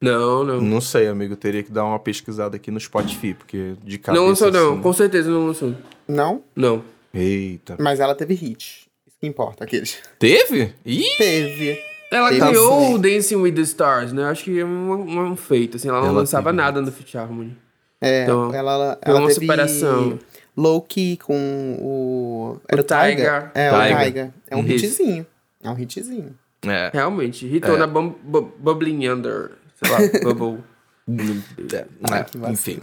Não, 0.00 0.44
não. 0.44 0.60
Não 0.60 0.80
sei, 0.80 1.08
amigo. 1.08 1.34
Teria 1.34 1.62
que 1.64 1.72
dar 1.72 1.84
uma 1.84 1.98
pesquisada 1.98 2.54
aqui 2.54 2.70
no 2.70 2.78
Spotify, 2.78 3.34
porque 3.34 3.74
de 3.82 3.98
cabeça 3.98 4.22
Não 4.22 4.28
lançou, 4.28 4.52
não. 4.52 4.72
assim- 4.74 4.82
Com 4.82 4.92
certeza 4.92 5.28
não 5.30 5.46
lançou. 5.48 5.74
Não? 6.06 6.42
Não. 6.54 6.84
Eita. 7.12 7.76
Mas 7.80 7.98
ela 7.98 8.14
teve 8.14 8.34
hit. 8.34 8.86
Isso 9.06 9.16
que 9.20 9.26
importa, 9.26 9.64
aqueles. 9.64 9.98
Teve? 10.18 10.72
Ih! 10.84 11.02
Teve. 11.18 11.78
Ela 12.16 12.28
Teve 12.30 12.46
criou 12.46 12.94
o 12.94 12.98
Dancing 12.98 13.36
with 13.36 13.52
the 13.52 13.60
Stars, 13.62 14.12
né? 14.12 14.24
Acho 14.24 14.44
que 14.44 14.58
é 14.60 14.64
um, 14.64 15.30
um 15.32 15.36
feito, 15.36 15.76
assim. 15.76 15.88
Ela 15.88 15.98
não 16.00 16.08
Ela 16.08 16.18
lançava 16.18 16.44
teve. 16.50 16.56
nada 16.56 16.80
no 16.80 16.90
Fit 16.92 17.16
Harmony. 17.16 17.56
É, 18.00 18.22
Então, 18.24 18.54
ela, 18.54 18.98
foi 19.02 19.10
ela 19.12 19.20
uma 19.20 19.28
teve 19.28 19.40
superação. 19.40 20.18
Low-key 20.56 21.18
com 21.18 21.76
o... 21.80 22.56
Era 22.68 22.80
O 22.80 22.84
o 22.84 22.86
Tiger? 22.86 23.16
Tiger. 23.16 23.50
É, 23.54 23.70
Tiger. 23.70 23.96
o 23.98 24.04
Tiger. 24.04 24.30
É 24.50 24.56
um 24.56 24.64
Isso. 24.66 24.86
hitzinho. 24.86 25.26
É 25.62 25.70
um 25.70 25.78
hitzinho. 25.78 26.34
É. 26.66 26.90
Realmente. 26.92 27.46
Hitou 27.46 27.74
É. 27.76 27.78
na 27.78 27.86
bum, 27.86 28.14
bu- 28.22 28.52
Bubbling 28.58 29.06
Under. 29.08 29.52
Sei 29.82 29.90
lá, 29.90 29.98
Bubble. 30.34 30.62
Vacilo. 32.00 32.48
Enfim. 32.50 32.80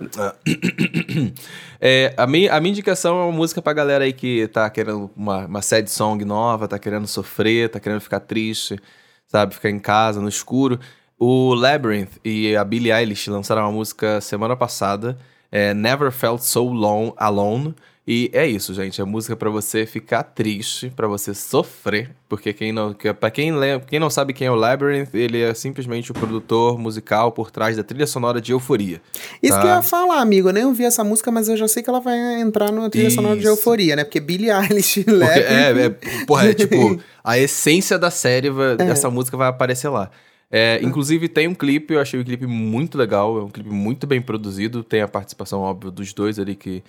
É, 1.82 2.14
a, 2.18 2.26
minha, 2.28 2.54
a 2.54 2.60
minha 2.62 2.72
indicação 2.72 3.20
é 3.20 3.24
uma 3.26 3.32
música 3.32 3.62
pra 3.62 3.74
galera 3.74 4.04
aí 4.04 4.14
que 4.14 4.48
tá 4.48 4.70
querendo 4.70 5.10
uma, 5.16 5.46
uma 5.46 5.62
sad 5.62 5.90
song 5.90 6.24
nova, 6.24 6.68
tá 6.68 6.80
querendo 6.80 7.08
sofrer, 7.08 7.70
tá 7.70 7.80
querendo 7.80 8.00
ficar 8.02 8.20
triste, 8.20 8.80
sabe? 9.28 9.56
Ficar 9.56 9.70
em 9.70 9.80
casa, 9.80 10.22
no 10.22 10.30
escuro. 10.30 10.80
O 11.18 11.54
Labyrinth 11.54 12.18
e 12.24 12.56
a 12.56 12.64
Billie 12.64 12.92
Eilish 12.92 13.30
lançaram 13.30 13.64
uma 13.64 13.72
música 13.72 14.20
semana 14.20 14.56
passada, 14.56 15.18
é 15.52 15.74
Never 15.74 16.12
Felt 16.12 16.42
So 16.42 16.64
Long 16.64 17.14
Alone. 17.18 17.76
E 18.06 18.30
é 18.34 18.46
isso, 18.46 18.74
gente. 18.74 19.00
É 19.00 19.06
música 19.06 19.34
pra 19.34 19.50
você 19.50 19.86
ficar 19.86 20.24
triste, 20.24 20.92
pra 20.94 21.08
você 21.08 21.34
sofrer. 21.34 22.12
Porque 22.28 22.52
quem 22.52 22.74
não, 22.74 22.94
pra 22.94 23.32
quem, 23.32 23.54
quem 23.88 23.98
não 23.98 24.10
sabe 24.10 24.34
quem 24.34 24.46
é 24.48 24.52
o 24.52 24.56
Labyrinth, 24.56 25.14
ele 25.14 25.40
é 25.42 25.54
simplesmente 25.54 26.12
o 26.12 26.14
produtor 26.14 26.78
musical 26.78 27.32
por 27.32 27.50
trás 27.50 27.78
da 27.78 27.84
trilha 27.84 28.06
sonora 28.06 28.42
de 28.42 28.52
Euforia. 28.52 29.02
Isso 29.42 29.54
Tá. 29.54 29.62
que 29.62 29.68
eu 29.68 29.72
ia 29.72 29.82
falar, 29.82 30.20
amigo. 30.20 30.50
Eu 30.50 30.54
nem 30.54 30.66
ouvi 30.66 30.84
essa 30.84 31.02
música, 31.02 31.32
mas 31.32 31.48
eu 31.48 31.56
já 31.56 31.66
sei 31.66 31.82
que 31.82 31.90
ela 31.90 32.02
vai 32.02 32.42
entrar 32.42 32.74
na 32.74 32.90
trilha 32.90 33.10
sonora 33.10 33.36
de 33.36 33.44
Isso. 33.44 33.52
euforia, 33.52 33.96
né? 33.96 34.04
Porque 34.04 34.20
Billie 34.20 34.52
Eilish, 34.52 35.04
Porque 35.06 35.12
Labyrinth- 35.20 35.48
é, 35.48 35.86
é, 35.86 36.26
porra, 36.26 36.50
é 36.50 36.54
tipo, 36.56 37.00
a 37.24 37.40
essência 37.40 37.98
da 37.98 38.12
série, 38.12 38.50
dessa 38.78 39.10
música 39.10 39.38
vai 39.38 39.48
aparecer 39.48 39.88
lá. 39.88 40.10
É, 40.52 40.80
inclusive 40.84 41.30
tem 41.30 41.48
um 41.48 41.56
clipe, 41.56 41.94
eu 41.94 42.02
achei 42.02 42.20
o 42.20 42.26
clipe 42.26 42.46
muito 42.46 42.98
legal, 42.98 43.40
é 43.40 43.44
um 43.44 43.50
clipe 43.50 43.70
muito 43.70 44.06
bem 44.06 44.22
produzido, 44.22 44.84
tem 44.84 45.02
a 45.02 45.08
participação, 45.08 45.62
óbvio, 45.62 45.90
dos 45.90 46.12
dois 46.14 46.38
ali 46.38 46.54
que 46.56 46.84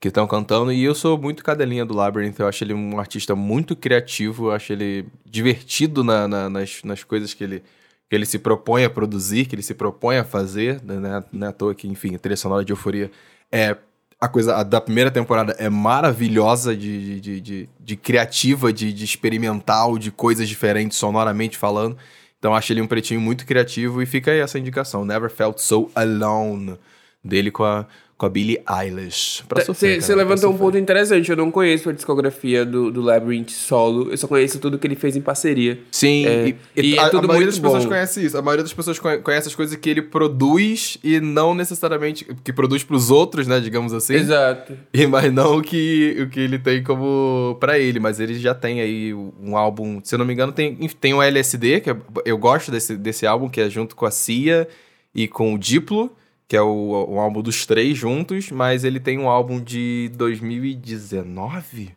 que 0.00 0.08
estão 0.08 0.26
cantando, 0.26 0.72
e 0.72 0.82
eu 0.84 0.94
sou 0.94 1.18
muito 1.18 1.42
cadelinha 1.44 1.84
do 1.84 1.94
Labyrinth, 1.94 2.38
eu 2.38 2.46
acho 2.48 2.62
ele 2.64 2.72
um 2.74 3.00
artista 3.00 3.34
muito 3.34 3.74
criativo, 3.74 4.46
eu 4.46 4.52
acho 4.52 4.72
ele 4.72 5.06
divertido 5.26 6.04
na- 6.04 6.28
na- 6.28 6.48
nas, 6.48 6.82
nas 6.84 7.02
coisas 7.02 7.34
que 7.34 7.42
ele, 7.42 7.60
que 8.08 8.14
ele 8.16 8.24
se 8.26 8.38
propõe 8.38 8.84
a 8.84 8.90
produzir, 8.90 9.46
que 9.46 9.54
ele 9.56 9.62
se 9.62 9.74
propõe 9.74 10.16
a 10.18 10.24
fazer, 10.24 10.80
né? 10.84 11.24
Não 11.32 11.46
é 11.46 11.50
à 11.50 11.52
toa 11.52 11.74
que, 11.74 11.88
enfim, 11.88 12.14
a 12.14 12.18
trilha 12.18 12.36
sonora 12.36 12.64
de 12.64 12.72
Euforia 12.72 13.10
é 13.50 13.76
a 14.20 14.28
coisa 14.28 14.56
a 14.56 14.62
da 14.64 14.80
primeira 14.80 15.10
temporada 15.12 15.54
é 15.58 15.68
maravilhosa 15.68 16.76
de, 16.76 17.20
de, 17.20 17.20
de, 17.20 17.40
de- 17.40 17.68
de 17.78 17.96
criativa, 17.96 18.72
de, 18.72 18.92
de 18.92 19.04
experimental, 19.04 19.96
de 19.98 20.10
coisas 20.10 20.48
diferentes 20.48 20.96
sonoramente 20.98 21.56
falando. 21.56 21.96
Então 22.38 22.54
acho 22.54 22.72
ele 22.72 22.80
um 22.80 22.86
pretinho 22.86 23.20
muito 23.20 23.44
criativo 23.46 24.00
e 24.02 24.06
fica 24.06 24.30
aí 24.32 24.38
essa 24.40 24.58
indicação. 24.58 25.04
Never 25.04 25.30
Felt 25.30 25.58
So 25.58 25.90
Alone 25.94 26.76
dele 27.22 27.50
com 27.50 27.64
a, 27.64 27.86
com 28.18 28.26
a 28.26 28.28
Billie 28.28 28.58
Eilish. 28.68 29.44
Você 29.68 30.00
pra 30.04 30.16
levantou 30.16 30.52
um 30.52 30.58
ponto 30.58 30.76
interessante. 30.76 31.30
Eu 31.30 31.36
não 31.36 31.52
conheço 31.52 31.88
a 31.88 31.92
discografia 31.92 32.64
do, 32.66 32.90
do 32.90 33.00
Labyrinth 33.00 33.50
solo. 33.50 34.10
Eu 34.10 34.16
só 34.18 34.26
conheço 34.26 34.58
tudo 34.58 34.76
que 34.76 34.88
ele 34.88 34.96
fez 34.96 35.14
em 35.16 35.20
parceria. 35.20 35.78
Sim, 35.92 36.26
É, 36.26 36.48
e, 36.76 36.94
e 36.94 36.96
é 36.96 37.00
a, 37.00 37.10
tudo 37.10 37.26
a 37.26 37.28
maioria 37.28 37.46
das 37.46 37.60
pessoas 37.60 37.84
bom. 37.84 37.90
conhece 37.90 38.24
isso. 38.26 38.36
A 38.36 38.42
maioria 38.42 38.64
das 38.64 38.72
pessoas 38.74 38.98
conhe- 38.98 39.18
conhece 39.18 39.46
as 39.46 39.54
coisas 39.54 39.76
que 39.76 39.88
ele 39.88 40.02
produz 40.02 40.98
e 41.04 41.20
não 41.20 41.54
necessariamente 41.54 42.26
que 42.42 42.52
produz 42.52 42.82
pros 42.82 43.08
outros, 43.08 43.46
né, 43.46 43.60
digamos 43.60 43.92
assim. 43.94 44.14
Exato. 44.14 44.76
E, 44.92 45.06
mas 45.06 45.32
não 45.32 45.58
o 45.58 45.62
que, 45.62 46.16
o 46.20 46.28
que 46.28 46.40
ele 46.40 46.58
tem 46.58 46.82
como 46.82 47.56
pra 47.60 47.78
ele, 47.78 48.00
mas 48.00 48.18
ele 48.18 48.34
já 48.34 48.52
tem 48.52 48.80
aí 48.80 49.14
um 49.14 49.56
álbum, 49.56 50.00
se 50.02 50.12
eu 50.14 50.18
não 50.18 50.26
me 50.26 50.32
engano, 50.32 50.50
tem, 50.52 50.74
tem 51.00 51.14
o 51.14 51.22
LSD, 51.22 51.80
que 51.82 51.90
é- 51.90 51.96
eu 52.24 52.36
gosto 52.36 52.72
desse, 52.72 52.96
desse 52.96 53.24
álbum, 53.28 53.48
que 53.48 53.60
é 53.60 53.70
junto 53.70 53.94
com 53.94 54.06
a 54.06 54.10
Cia 54.10 54.66
e 55.14 55.28
com 55.28 55.54
o 55.54 55.58
Diplo, 55.58 56.10
que 56.48 56.56
é 56.56 56.62
o, 56.62 57.06
o 57.10 57.20
álbum 57.20 57.42
dos 57.42 57.66
três 57.66 57.96
juntos, 57.96 58.50
mas 58.50 58.82
ele 58.82 58.98
tem 58.98 59.18
um 59.18 59.28
álbum 59.28 59.60
de 59.60 60.10
2019? 60.16 61.90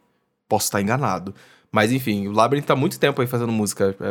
Posso 0.48 0.66
estar 0.66 0.82
enganado. 0.82 1.34
Mas 1.72 1.92
enfim, 1.94 2.28
o 2.28 2.34
Labyrinth 2.34 2.66
tá 2.66 2.76
muito 2.76 3.00
tempo 3.00 3.22
aí 3.22 3.28
fazendo 3.28 3.52
música. 3.52 3.96
É, 4.02 4.10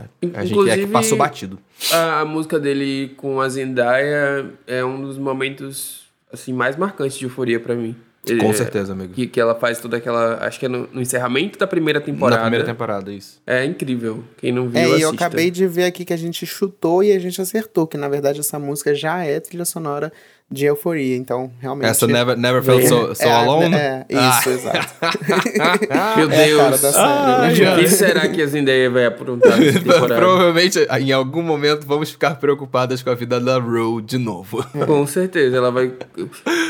é- 0.00 0.08
a 0.34 0.44
gente 0.44 0.68
é 0.68 0.76
que 0.78 0.86
passou 0.88 1.16
batido. 1.16 1.58
A, 1.92 2.20
a 2.20 2.24
música 2.24 2.58
dele 2.58 3.14
com 3.16 3.40
a 3.40 3.48
Zendaya 3.48 4.50
é 4.66 4.84
um 4.84 5.00
dos 5.00 5.16
momentos 5.16 6.06
assim 6.32 6.52
mais 6.52 6.76
marcantes 6.76 7.16
de 7.16 7.24
euforia 7.24 7.60
pra 7.60 7.76
mim. 7.76 7.94
Com 8.40 8.50
É, 8.50 8.52
certeza, 8.52 8.92
amigo. 8.92 9.12
Que, 9.14 9.26
que 9.26 9.40
ela 9.40 9.54
faz 9.54 9.78
toda 9.78 9.96
aquela. 9.96 10.38
Acho 10.44 10.58
que 10.58 10.66
é 10.66 10.68
no, 10.68 10.88
no 10.92 11.00
encerramento 11.00 11.58
da 11.58 11.66
primeira 11.66 12.00
temporada. 12.00 12.36
Na 12.36 12.42
primeira 12.42 12.64
temporada, 12.66 13.12
isso. 13.12 13.40
É 13.46 13.64
incrível. 13.64 14.24
Quem 14.38 14.50
não 14.52 14.68
viu, 14.68 14.80
É, 14.80 14.82
e 14.82 14.86
eu 15.02 15.08
assista. 15.08 15.26
acabei 15.26 15.50
de 15.50 15.66
ver 15.66 15.84
aqui 15.84 16.04
que 16.04 16.12
a 16.12 16.16
gente 16.16 16.44
chutou 16.44 17.04
e 17.04 17.12
a 17.12 17.18
gente 17.20 17.40
acertou, 17.40 17.86
que 17.86 17.96
na 17.96 18.08
verdade 18.08 18.40
essa 18.40 18.58
música 18.58 18.94
já 18.94 19.24
é 19.24 19.38
trilha 19.38 19.64
sonora 19.64 20.12
de 20.50 20.64
euforia. 20.64 21.16
Então, 21.16 21.50
realmente. 21.60 21.88
Essa 21.88 22.06
Never, 22.06 22.36
never 22.36 22.62
Felt 22.62 22.86
So, 22.86 23.14
so 23.14 23.22
é, 23.22 23.30
a- 23.30 23.38
Alone? 23.38 23.74
É, 23.74 24.06
Ah. 24.14 24.38
isso, 24.40 24.50
exato. 24.50 24.94
Meu 26.16 26.30
É 26.30 26.56
cara 26.56 26.76
Deus. 26.78 26.80
série. 26.80 27.64
né? 27.64 27.74
O 27.76 27.78
que 27.78 27.88
será 27.88 28.28
que 28.28 28.42
a 28.42 28.46
Zendaya 28.46 28.90
vai 28.90 29.06
aprontar 29.06 29.58
nessa 29.58 29.78
temporada? 29.80 30.16
Provavelmente, 30.16 30.78
em 31.00 31.12
algum 31.12 31.42
momento, 31.42 31.86
vamos 31.86 32.10
ficar 32.10 32.36
preocupadas 32.36 33.02
com 33.02 33.10
a 33.10 33.14
vida 33.14 33.40
da 33.40 33.58
Ro 33.58 34.00
de 34.00 34.18
novo. 34.18 34.64
Com 34.86 35.06
certeza, 35.06 35.56
ela 35.56 35.70
vai. 35.70 35.92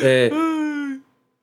é, 0.02 0.30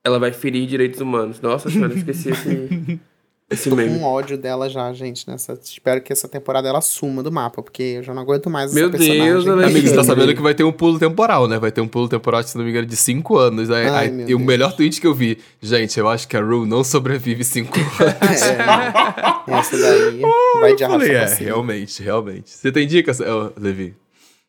ela 0.03 0.19
vai 0.19 0.31
ferir 0.31 0.67
direitos 0.67 0.99
humanos. 1.01 1.39
Nossa 1.41 1.69
senhora, 1.69 1.93
esqueci 1.93 2.29
esse, 2.29 2.99
esse 3.49 3.63
Tô 3.69 3.75
com 3.75 3.81
meme. 3.81 3.97
um 3.99 4.03
ódio 4.03 4.37
dela 4.37 4.67
já, 4.69 4.91
gente. 4.93 5.27
Nessa... 5.29 5.53
Espero 5.63 6.01
que 6.01 6.11
essa 6.11 6.27
temporada 6.27 6.67
ela 6.67 6.81
suma 6.81 7.21
do 7.23 7.31
mapa, 7.31 7.61
porque 7.61 7.83
eu 7.83 8.03
já 8.03 8.13
não 8.13 8.21
aguento 8.23 8.49
mais 8.49 8.73
Meu 8.73 8.89
essa 8.89 8.97
personagem. 8.97 9.23
Deus, 9.25 9.47
ela 9.47 9.63
é 9.63 9.65
Amigo, 9.67 9.87
você 9.87 9.95
tá 9.95 10.03
sabendo 10.03 10.33
que 10.35 10.41
vai 10.41 10.53
ter 10.55 10.63
um 10.63 10.71
pulo 10.71 10.97
temporal, 10.99 11.47
né? 11.47 11.57
Vai 11.59 11.71
ter 11.71 11.79
um 11.81 11.87
pulo 11.87 12.09
temporal, 12.09 12.43
se 12.43 12.57
não 12.57 12.63
me 12.65 12.71
engano, 12.71 12.85
de 12.87 12.95
5 12.95 13.37
anos. 13.37 13.69
Aí, 13.69 13.87
Ai, 13.87 14.07
aí- 14.09 14.25
e 14.29 14.35
o 14.35 14.39
melhor 14.39 14.73
tweet 14.75 14.99
que 14.99 15.07
eu 15.07 15.13
vi, 15.13 15.37
gente, 15.61 15.97
eu 15.99 16.07
acho 16.09 16.27
que 16.27 16.35
a 16.35 16.41
Ru 16.41 16.65
não 16.65 16.83
sobrevive 16.83 17.43
5 17.43 17.71
anos. 18.03 18.41
É, 18.41 19.53
essa 19.59 19.77
daí 19.77 20.21
vai 20.59 20.75
de 20.75 20.83
arrasta 20.83 21.07
é, 21.11 21.27
cima. 21.27 21.45
realmente, 21.47 22.03
realmente. 22.03 22.49
Você 22.49 22.71
tem 22.71 22.87
dicas, 22.87 23.19
Levi? 23.57 23.95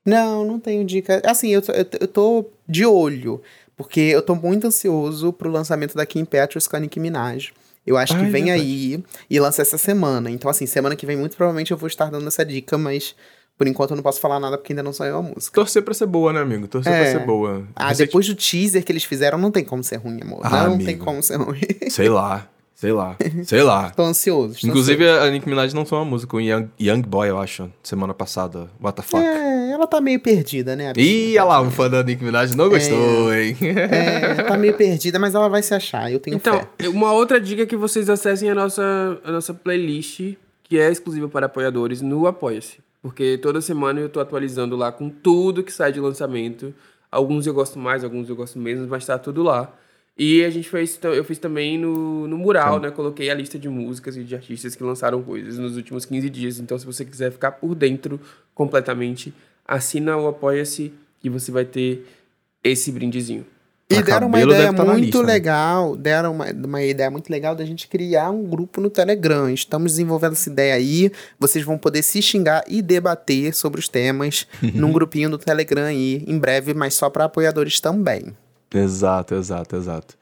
Não, 0.07 0.45
não 0.45 0.59
tenho 0.61 0.85
dica. 0.85 1.23
Assim, 1.25 1.49
eu 1.49 1.63
eu 1.69 1.87
eu 2.01 2.09
tô 2.09 2.45
de 2.69 2.85
olho, 2.85 3.41
porque 3.77 4.01
eu 4.01 4.23
tô 4.23 4.35
muito 4.35 4.67
ansioso 4.67 5.33
pro 5.33 5.51
lançamento 5.51 5.95
da 5.95 6.05
Kim 6.07 6.25
Petras 6.25 6.67
com 6.67 6.77
a 6.77 6.81
Nicki 6.81 7.01
Minaj. 7.01 7.53
Eu 7.87 7.97
acho 7.99 8.15
Ah, 8.15 8.19
que 8.19 8.25
vem 8.27 8.51
aí 8.51 9.03
e 9.29 9.39
lança 9.39 9.61
essa 9.61 9.77
semana. 9.77 10.31
Então, 10.31 10.51
assim, 10.51 10.65
semana 10.67 10.97
que 10.97 11.05
vem, 11.05 11.17
muito 11.17 11.37
provavelmente, 11.37 11.71
eu 11.71 11.77
vou 11.77 11.87
estar 11.87 12.11
dando 12.11 12.27
essa 12.27 12.45
dica, 12.45 12.79
mas 12.79 13.15
por 13.59 13.67
enquanto 13.67 13.91
eu 13.91 13.97
não 13.97 14.03
posso 14.03 14.21
falar 14.21 14.41
nada 14.41 14.57
porque 14.57 14.73
ainda 14.73 14.83
não 14.83 14.93
saiu 14.93 15.19
a 15.19 15.23
música. 15.23 15.55
Torcer 15.55 15.83
pra 15.83 15.93
ser 15.93 16.07
boa, 16.07 16.33
né, 16.33 16.41
amigo? 16.41 16.67
Torcer 16.67 16.93
É. 16.93 17.03
pra 17.03 17.21
ser 17.21 17.27
boa. 17.27 17.69
Ah, 17.77 17.89
Recente- 17.89 18.07
depois 18.07 18.27
do 18.27 18.35
teaser 18.35 18.83
que 18.83 18.91
eles 18.91 19.05
fizeram, 19.05 19.37
não 19.39 19.51
tem 19.51 19.63
como 19.65 19.85
ser 19.85 19.97
ruim, 19.97 20.19
amor. 20.23 20.41
Ah, 20.43 20.65
não 20.67 20.79
tem 20.79 20.87
amigo. 20.95 21.05
como 21.05 21.23
ser 21.23 21.37
ruim. 21.37 21.61
Sei 21.91 22.09
lá, 22.09 22.49
sei 22.75 22.93
lá, 22.93 23.17
sei 23.45 23.63
lá. 23.63 23.91
tô 23.97 24.03
ansioso. 24.03 24.61
tô 24.61 24.67
Inclusive, 24.67 25.09
a 25.09 25.31
Nicki 25.31 25.49
Minaj 25.49 25.73
lançou 25.75 25.99
uma 25.99 26.05
música 26.05 26.31
com 26.31 26.37
o 26.39 26.41
Young, 26.41 26.69
Young 26.81 27.03
Boy, 27.03 27.31
eu 27.31 27.39
acho, 27.39 27.71
semana 27.83 28.13
passada. 28.13 28.69
What 28.83 28.97
the 28.97 29.03
fuck? 29.03 29.23
É, 29.25 29.71
ela 29.71 29.87
tá 29.87 30.01
meio 30.01 30.21
perdida, 30.21 30.77
né? 30.77 30.93
Ih, 30.97 31.39
olha 31.39 31.45
lá, 31.45 31.61
um 31.63 31.71
fã 31.71 31.89
da 31.89 32.03
Nicki 32.03 32.25
Minaj 32.25 32.55
não 32.55 32.69
gostou, 32.69 33.33
hein? 33.35 33.57
É, 33.61 34.35
tá 34.43 34.57
meio 34.57 34.75
perdida, 34.75 35.19
mas 35.19 35.35
ela 35.35 35.49
vai 35.49 35.63
se 35.63 35.75
achar, 35.75 36.13
eu 36.13 36.21
tenho 36.21 36.37
Então, 36.37 36.61
fé. 36.79 36.89
uma 36.89 37.13
outra 37.13 37.41
dica 37.41 37.63
é 37.63 37.67
que 37.67 37.77
vocês 37.77 38.11
acessem 38.11 38.51
a 38.51 38.55
nossa, 38.55 39.19
a 39.25 39.33
nossa 39.33 39.55
playlist, 39.55 40.35
que 40.63 40.79
é 40.79 40.91
exclusiva 40.91 41.29
para 41.29 41.47
apoiadores, 41.47 42.01
no 42.01 42.27
Apoia-se. 42.27 42.79
Porque 43.03 43.37
toda 43.37 43.61
semana 43.61 44.01
eu 44.01 44.09
tô 44.09 44.19
atualizando 44.19 44.77
lá 44.77 44.91
com 44.91 45.11
tudo 45.11 45.63
que 45.63 45.71
sai 45.71 45.93
de 45.93 46.01
lançamento. 46.01 46.75
Alguns 47.13 47.47
eu 47.47 47.53
gosto 47.53 47.79
mais, 47.79 48.03
alguns 48.03 48.31
eu 48.31 48.35
gosto 48.35 48.59
menos, 48.59 48.89
mas 48.89 49.05
tá 49.05 49.19
tudo 49.19 49.43
lá. 49.43 49.71
E 50.17 50.45
a 50.45 50.51
gente 50.51 50.69
fez, 50.69 50.99
eu 51.03 51.25
fiz 51.25 51.39
também 51.39 51.77
no, 51.77 52.29
no 52.29 52.39
mural, 52.39 52.79
né? 52.79 52.91
Coloquei 52.91 53.31
a 53.31 53.35
lista 53.35 53.59
de 53.59 53.69
músicas 53.69 54.17
e 54.17 54.23
de 54.23 54.35
artistas 54.35 54.77
que 54.77 54.85
lançaram 54.85 55.21
coisas 55.23 55.59
nos 55.59 55.77
últimos 55.77 56.05
15 56.05 56.31
dias. 56.31 56.61
Então, 56.61 56.79
se 56.79 56.87
você 56.87 57.05
quiser 57.05 57.33
ficar 57.33 57.53
por 57.53 57.75
dentro 57.75 58.21
completamente, 58.55 59.35
assina 59.67 60.17
o 60.17 60.29
Apoia-se 60.29 60.93
e 61.23 61.29
você 61.29 61.51
vai 61.51 61.65
ter 61.65 62.07
esse 62.63 62.93
brindezinho. 62.93 63.45
E 63.91 63.97
A 63.97 64.03
deram 64.03 64.29
uma 64.29 64.41
ideia 64.41 64.73
tá 64.73 64.85
muito 64.85 65.05
lista, 65.05 65.23
né? 65.23 65.33
legal, 65.33 65.97
deram 65.97 66.33
uma, 66.33 66.47
uma 66.51 66.83
ideia 66.83 67.11
muito 67.11 67.29
legal 67.29 67.55
da 67.55 67.65
gente 67.65 67.87
criar 67.87 68.31
um 68.31 68.45
grupo 68.45 68.81
no 68.81 68.89
Telegram. 68.89 69.51
Estamos 69.51 69.93
desenvolvendo 69.93 70.33
essa 70.33 70.49
ideia 70.49 70.75
aí. 70.75 71.11
Vocês 71.39 71.65
vão 71.65 71.77
poder 71.77 72.03
se 72.03 72.23
xingar 72.23 72.65
e 72.67 72.81
debater 72.81 73.53
sobre 73.53 73.81
os 73.81 73.89
temas 73.89 74.47
num 74.63 74.93
grupinho 74.93 75.29
do 75.29 75.39
Telegram 75.39 75.85
aí, 75.85 76.25
em 76.27 76.39
breve, 76.39 76.73
mas 76.73 76.95
só 76.95 77.11
para 77.11 77.25
apoiadores 77.25 77.81
também. 77.81 78.33
Exato, 78.75 79.35
exato, 79.35 79.77
exato. 79.77 80.17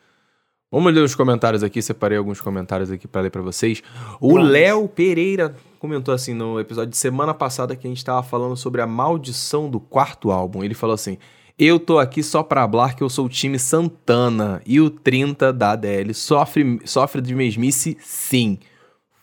Vamos 0.70 0.94
ler 0.94 1.02
os 1.02 1.14
comentários 1.14 1.62
aqui, 1.62 1.82
separei 1.82 2.16
alguns 2.16 2.40
comentários 2.40 2.90
aqui 2.90 3.06
pra 3.06 3.20
ler 3.20 3.30
pra 3.30 3.42
vocês. 3.42 3.82
O. 4.18 4.38
Léo 4.38 4.88
Pereira 4.88 5.54
comentou 5.78 6.14
assim 6.14 6.32
no 6.32 6.58
episódio 6.58 6.90
de 6.90 6.96
semana 6.96 7.34
passada 7.34 7.76
que 7.76 7.86
a 7.86 7.90
gente 7.90 8.02
tava 8.02 8.22
falando 8.22 8.56
sobre 8.56 8.80
a 8.80 8.86
maldição 8.86 9.68
do 9.68 9.78
quarto 9.78 10.30
álbum. 10.30 10.64
Ele 10.64 10.72
falou 10.72 10.94
assim: 10.94 11.18
Eu 11.58 11.78
tô 11.78 11.98
aqui 11.98 12.22
só 12.22 12.42
pra 12.42 12.66
falar 12.66 12.94
que 12.94 13.02
eu 13.02 13.10
sou 13.10 13.26
o 13.26 13.28
time 13.28 13.58
Santana 13.58 14.62
e 14.64 14.80
o 14.80 14.88
30 14.88 15.52
da 15.52 15.72
ADL 15.72 16.14
sofre, 16.14 16.80
sofre 16.86 17.20
de 17.20 17.34
mesmice, 17.34 17.98
sim. 18.00 18.58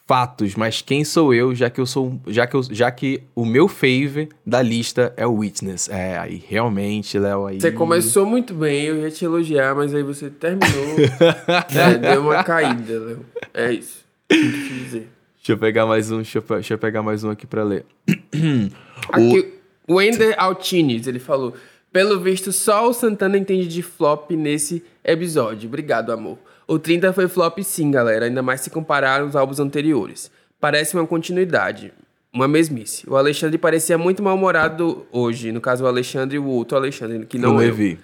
Fatos, 0.09 0.55
mas 0.55 0.81
quem 0.81 1.05
sou 1.05 1.35
eu, 1.35 1.53
já 1.53 1.69
que 1.69 1.79
eu 1.79 1.85
sou, 1.85 2.19
já 2.25 2.47
que 2.47 2.55
eu, 2.55 2.63
já 2.63 2.89
que 2.89 3.21
o 3.35 3.45
meu 3.45 3.67
fave 3.67 4.27
da 4.43 4.59
lista 4.59 5.13
é 5.15 5.27
o 5.27 5.35
Witness. 5.35 5.87
É, 5.87 6.17
aí 6.17 6.43
realmente, 6.47 7.19
Léo, 7.19 7.45
aí 7.45 7.61
Você 7.61 7.71
começou 7.71 8.25
muito 8.25 8.55
bem, 8.55 8.85
eu 8.85 8.97
ia 8.97 9.11
te 9.11 9.23
elogiar, 9.23 9.75
mas 9.75 9.93
aí 9.93 10.01
você 10.01 10.31
terminou. 10.31 10.95
é, 11.75 11.95
deu 11.95 12.23
uma 12.23 12.43
caída, 12.43 12.99
Léo. 12.99 13.23
É 13.53 13.71
isso. 13.71 14.03
Deixa 14.27 15.05
eu 15.49 15.59
pegar 15.59 15.85
mais 15.85 16.09
um, 16.09 16.15
deixa 16.15 16.39
eu, 16.39 16.43
deixa 16.47 16.73
eu 16.73 16.79
pegar 16.79 17.03
mais 17.03 17.23
um 17.23 17.29
aqui 17.29 17.45
pra 17.45 17.61
ler. 17.61 17.85
Aqui, 19.13 19.53
o 19.87 20.01
Ender 20.01 20.33
Altines, 20.39 21.05
ele 21.05 21.19
falou: 21.19 21.53
Pelo 21.93 22.19
visto, 22.19 22.51
só 22.51 22.89
o 22.89 22.93
Santana 22.93 23.37
entende 23.37 23.67
de 23.67 23.83
flop 23.83 24.31
nesse 24.31 24.83
episódio. 25.03 25.67
Obrigado, 25.67 26.11
amor. 26.11 26.39
O 26.69 26.77
30 26.77 27.11
foi 27.13 27.27
flop 27.27 27.57
sim, 27.63 27.89
galera, 27.89 28.27
ainda 28.27 28.43
mais 28.43 28.61
se 28.61 28.69
comparar 28.69 29.21
aos 29.21 29.35
álbuns 29.35 29.59
anteriores. 29.59 30.29
Parece 30.59 30.95
uma 30.95 31.07
continuidade, 31.07 31.91
uma 32.31 32.47
mesmice. 32.47 33.09
O 33.09 33.15
Alexandre 33.15 33.57
parecia 33.57 33.97
muito 33.97 34.21
mal-humorado 34.21 35.03
hoje, 35.11 35.51
no 35.51 35.59
caso 35.59 35.83
o 35.83 35.87
Alexandre 35.87 36.35
e 36.35 36.39
o 36.39 36.45
outro 36.45 36.77
Alexandre, 36.77 37.25
que 37.25 37.39
não 37.39 37.55
o 37.55 37.61
eu. 37.61 37.69
Levi. 37.69 37.99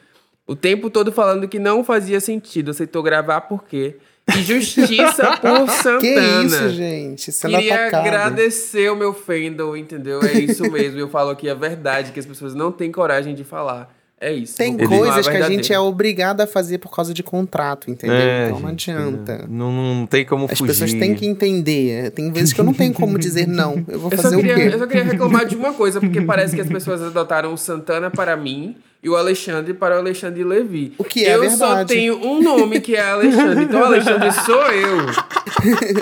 O 0.47 0.55
tempo 0.55 0.89
todo 0.89 1.11
falando 1.11 1.47
que 1.47 1.59
não 1.59 1.83
fazia 1.83 2.19
sentido, 2.19 2.71
aceitou 2.71 3.03
gravar 3.03 3.41
por 3.41 3.65
quê? 3.65 3.97
E 4.35 4.41
justiça 4.41 5.37
por 5.37 5.69
Santana. 5.69 5.99
Que 5.99 6.45
isso, 6.47 6.69
gente? 6.69 7.31
Sendo 7.31 7.51
Queria 7.51 7.75
atacado. 7.75 8.07
agradecer 8.07 8.91
o 8.91 8.95
meu 8.95 9.13
fandom, 9.13 9.77
entendeu? 9.77 10.23
É 10.23 10.39
isso 10.39 10.63
mesmo. 10.71 10.99
Eu 10.99 11.07
falo 11.07 11.29
aqui 11.29 11.47
a 11.47 11.53
verdade, 11.53 12.11
que 12.11 12.19
as 12.19 12.25
pessoas 12.25 12.55
não 12.55 12.71
têm 12.71 12.91
coragem 12.91 13.35
de 13.35 13.43
falar. 13.43 13.94
É 14.19 14.31
isso. 14.31 14.55
Tem 14.55 14.77
coisas 14.77 15.27
que 15.27 15.35
a 15.35 15.49
gente 15.49 15.73
é 15.73 15.79
obrigado 15.79 16.39
a 16.41 16.47
fazer 16.47 16.77
por 16.77 16.89
causa 16.89 17.13
de 17.13 17.21
contrato, 17.21 17.91
entendeu? 17.91 18.15
É, 18.15 18.45
então 18.47 18.59
não 18.61 18.69
gente, 18.69 18.89
adianta. 18.91 19.45
Não, 19.49 19.71
não 19.71 20.05
tem 20.07 20.23
como 20.25 20.45
As 20.45 20.51
fugir. 20.57 20.67
pessoas 20.67 20.93
têm 20.93 21.13
que 21.13 21.25
entender. 21.27 22.11
Tem 22.11 22.31
vezes 22.31 22.53
que 22.53 22.59
eu 22.61 22.65
não 22.65 22.73
tenho 22.73 22.93
como 22.93 23.19
dizer 23.19 23.45
não. 23.47 23.83
Eu 23.87 23.99
vou 23.99 24.09
Eu 24.09 24.17
só, 24.17 24.23
fazer 24.23 24.37
o 24.37 24.39
queria, 24.39 24.55
quê? 24.55 24.75
eu 24.75 24.79
só 24.79 24.87
queria 24.87 25.03
reclamar 25.03 25.45
de 25.45 25.55
uma 25.55 25.73
coisa, 25.73 25.99
porque 25.99 26.21
parece 26.21 26.55
que 26.55 26.61
as 26.61 26.67
pessoas 26.69 27.01
adotaram 27.01 27.53
o 27.53 27.57
Santana 27.57 28.09
para 28.09 28.37
mim 28.37 28.77
e 29.03 29.09
o 29.09 29.15
Alexandre 29.17 29.73
para 29.73 29.95
o 29.95 29.99
Alexandre 29.99 30.43
Levi. 30.43 30.93
O 30.97 31.03
que 31.03 31.25
é 31.25 31.35
eu 31.35 31.49
só 31.51 31.67
verdade. 31.67 31.93
tenho 31.93 32.15
um 32.25 32.41
nome 32.41 32.79
que 32.79 32.95
é 32.95 33.01
Alexandre, 33.01 33.65
então 33.65 33.81
o 33.81 33.85
Alexandre 33.85 34.31
sou 34.31 34.63
eu. 34.71 34.97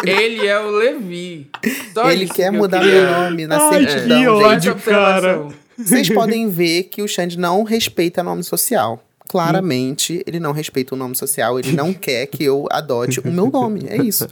Ele 0.06 0.48
é 0.48 0.60
o 0.60 0.70
Levi. 0.70 1.50
Só 1.94 2.10
Ele 2.12 2.28
quer 2.28 2.50
que 2.50 2.56
eu 2.56 2.60
mudar 2.60 2.84
meu 2.84 3.12
nome 3.12 3.48
na 3.48 3.58
Ai, 3.70 3.88
certidão. 3.88 4.20
que 4.20 4.28
ódio. 4.28 4.72
Só 4.72 4.72
observação. 4.78 5.63
Vocês 5.78 6.10
podem 6.14 6.50
ver 6.50 6.84
que 6.84 7.02
o 7.02 7.08
Xande 7.08 7.38
não 7.38 7.64
respeita 7.64 8.22
nome 8.24 8.44
social. 8.44 9.04
Claramente, 9.48 10.22
ele 10.28 10.40
não 10.40 10.52
respeita 10.52 10.94
o 10.94 10.98
nome 10.98 11.16
social, 11.16 11.58
ele 11.58 11.72
não 11.72 11.92
quer 11.96 12.28
que 12.28 12.44
eu 12.44 12.68
adote 12.70 13.20
o 13.20 13.32
meu 13.32 13.50
nome. 13.50 13.84
É 13.88 13.98
isso. 13.98 14.28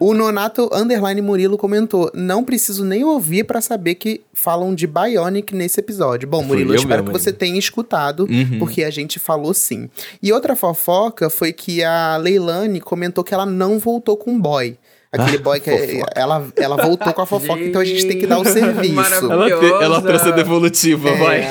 O 0.00 0.14
Nonato 0.14 0.70
Underline 0.72 1.20
Murilo 1.20 1.58
comentou: 1.58 2.10
não 2.14 2.42
preciso 2.42 2.82
nem 2.84 3.04
ouvir 3.04 3.44
pra 3.44 3.60
saber 3.60 3.96
que 3.96 4.22
falam 4.32 4.74
de 4.74 4.86
Bionic 4.86 5.54
nesse 5.54 5.78
episódio. 5.80 6.26
Bom, 6.28 6.42
Murilo, 6.42 6.72
eu 6.72 6.76
espero 6.76 7.04
que 7.04 7.12
você 7.12 7.32
tenha 7.32 7.58
escutado, 7.58 8.26
Uhum. 8.30 8.58
porque 8.58 8.82
a 8.82 8.90
gente 8.90 9.18
falou 9.18 9.52
sim. 9.52 9.90
E 10.22 10.32
outra 10.32 10.56
fofoca 10.56 11.28
foi 11.28 11.52
que 11.52 11.82
a 11.84 12.16
Leilani 12.16 12.80
comentou 12.80 13.22
que 13.22 13.34
ela 13.34 13.44
não 13.46 13.78
voltou 13.78 14.16
com 14.16 14.36
o 14.36 14.38
boy. 14.38 14.78
Aquele 15.18 15.36
Ah, 15.38 15.40
boy 15.40 15.60
que 15.60 15.70
ela, 16.14 16.46
ela 16.56 16.76
voltou 16.76 17.12
com 17.12 17.22
a 17.22 17.26
fofoca, 17.26 17.60
então 17.62 17.80
a 17.80 17.84
gente 17.84 18.06
tem 18.06 18.18
que 18.18 18.26
dar 18.26 18.38
o 18.38 18.44
serviço. 18.44 18.94
Maravilhoso. 18.94 19.32
Ela, 19.32 19.60
te- 19.60 19.84
ela 19.84 20.02
trouxe 20.02 20.28
a 20.28 20.30
devolutiva, 20.32 21.08
É, 21.08 21.16
vai. 21.16 21.42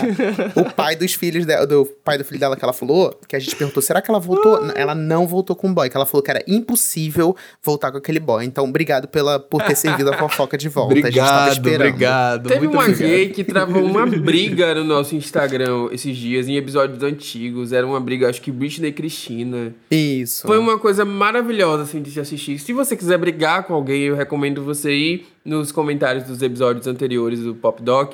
o 0.56 0.72
pai 0.74 0.96
dos 0.96 1.14
filhos 1.14 1.46
dela, 1.46 1.66
do 1.66 1.86
pai 2.04 2.18
do 2.18 2.24
filho 2.26 2.40
dela 2.40 2.56
que 2.56 2.64
ela 2.64 2.74
falou, 2.74 3.18
que 3.28 3.36
a 3.36 3.40
gente 3.40 3.56
perguntou, 3.56 3.82
será 3.82 4.02
que 4.02 4.10
ela 4.10 4.20
voltou? 4.20 4.56
Ah. 4.56 4.74
Ela 4.76 4.96
não 4.96 5.28
voltou 5.28 5.56
com 5.56 5.70
o 5.70 5.74
boy, 5.74 5.90
que 5.90 5.96
ela 5.98 6.06
falou 6.06 6.22
que 6.24 6.32
era 6.32 6.44
impossível 6.48 7.36
voltar 7.64 7.92
com 7.92 7.98
aquele 7.98 8.20
boy. 8.20 8.44
Então, 8.46 8.66
obrigado 8.66 9.08
pela, 9.08 9.40
por 9.40 9.62
ter 9.64 9.76
servido 9.76 10.10
a 10.12 10.18
fofoca 10.18 10.58
de 10.58 10.70
volta. 10.70 10.94
a 10.94 10.96
gente 10.98 11.16
tava 11.16 11.52
Obrigado, 11.52 11.52
esperando. 11.52 11.88
obrigado. 11.88 12.48
Teve 12.48 12.60
muito 12.62 12.74
uma 12.74 12.84
obrigado. 12.84 13.08
gay 13.10 13.30
que 13.30 13.44
travou 13.44 13.84
uma 13.84 14.06
briga 14.06 14.76
no 14.76 14.84
nosso 14.84 15.16
Instagram 15.16 15.90
esses 15.92 16.16
dias, 16.18 16.48
em 16.48 16.56
episódios 16.58 17.02
antigos. 17.04 17.72
Era 17.72 17.86
uma 17.86 18.00
briga, 18.00 18.30
acho 18.30 18.42
que 18.42 18.52
Britney 18.52 18.90
e 18.90 18.94
Cristina. 18.94 19.74
Isso. 19.90 20.46
Foi 20.48 20.58
uma 20.58 20.78
coisa 20.78 21.06
maravilhosa, 21.06 21.84
assim, 21.84 22.02
de 22.02 22.12
se 22.12 22.20
assistir. 22.20 22.60
Se 22.60 22.74
você 22.74 22.96
quiser 22.96 23.18
brigar 23.18 23.55
com 23.64 23.74
alguém, 23.74 24.04
eu 24.04 24.16
recomendo 24.16 24.64
você 24.64 24.94
ir 24.94 25.28
nos 25.44 25.72
comentários 25.72 26.24
dos 26.26 26.42
episódios 26.42 26.88
anteriores 26.88 27.42
do 27.42 27.56
Pop 27.56 27.82
Doc. 27.82 28.14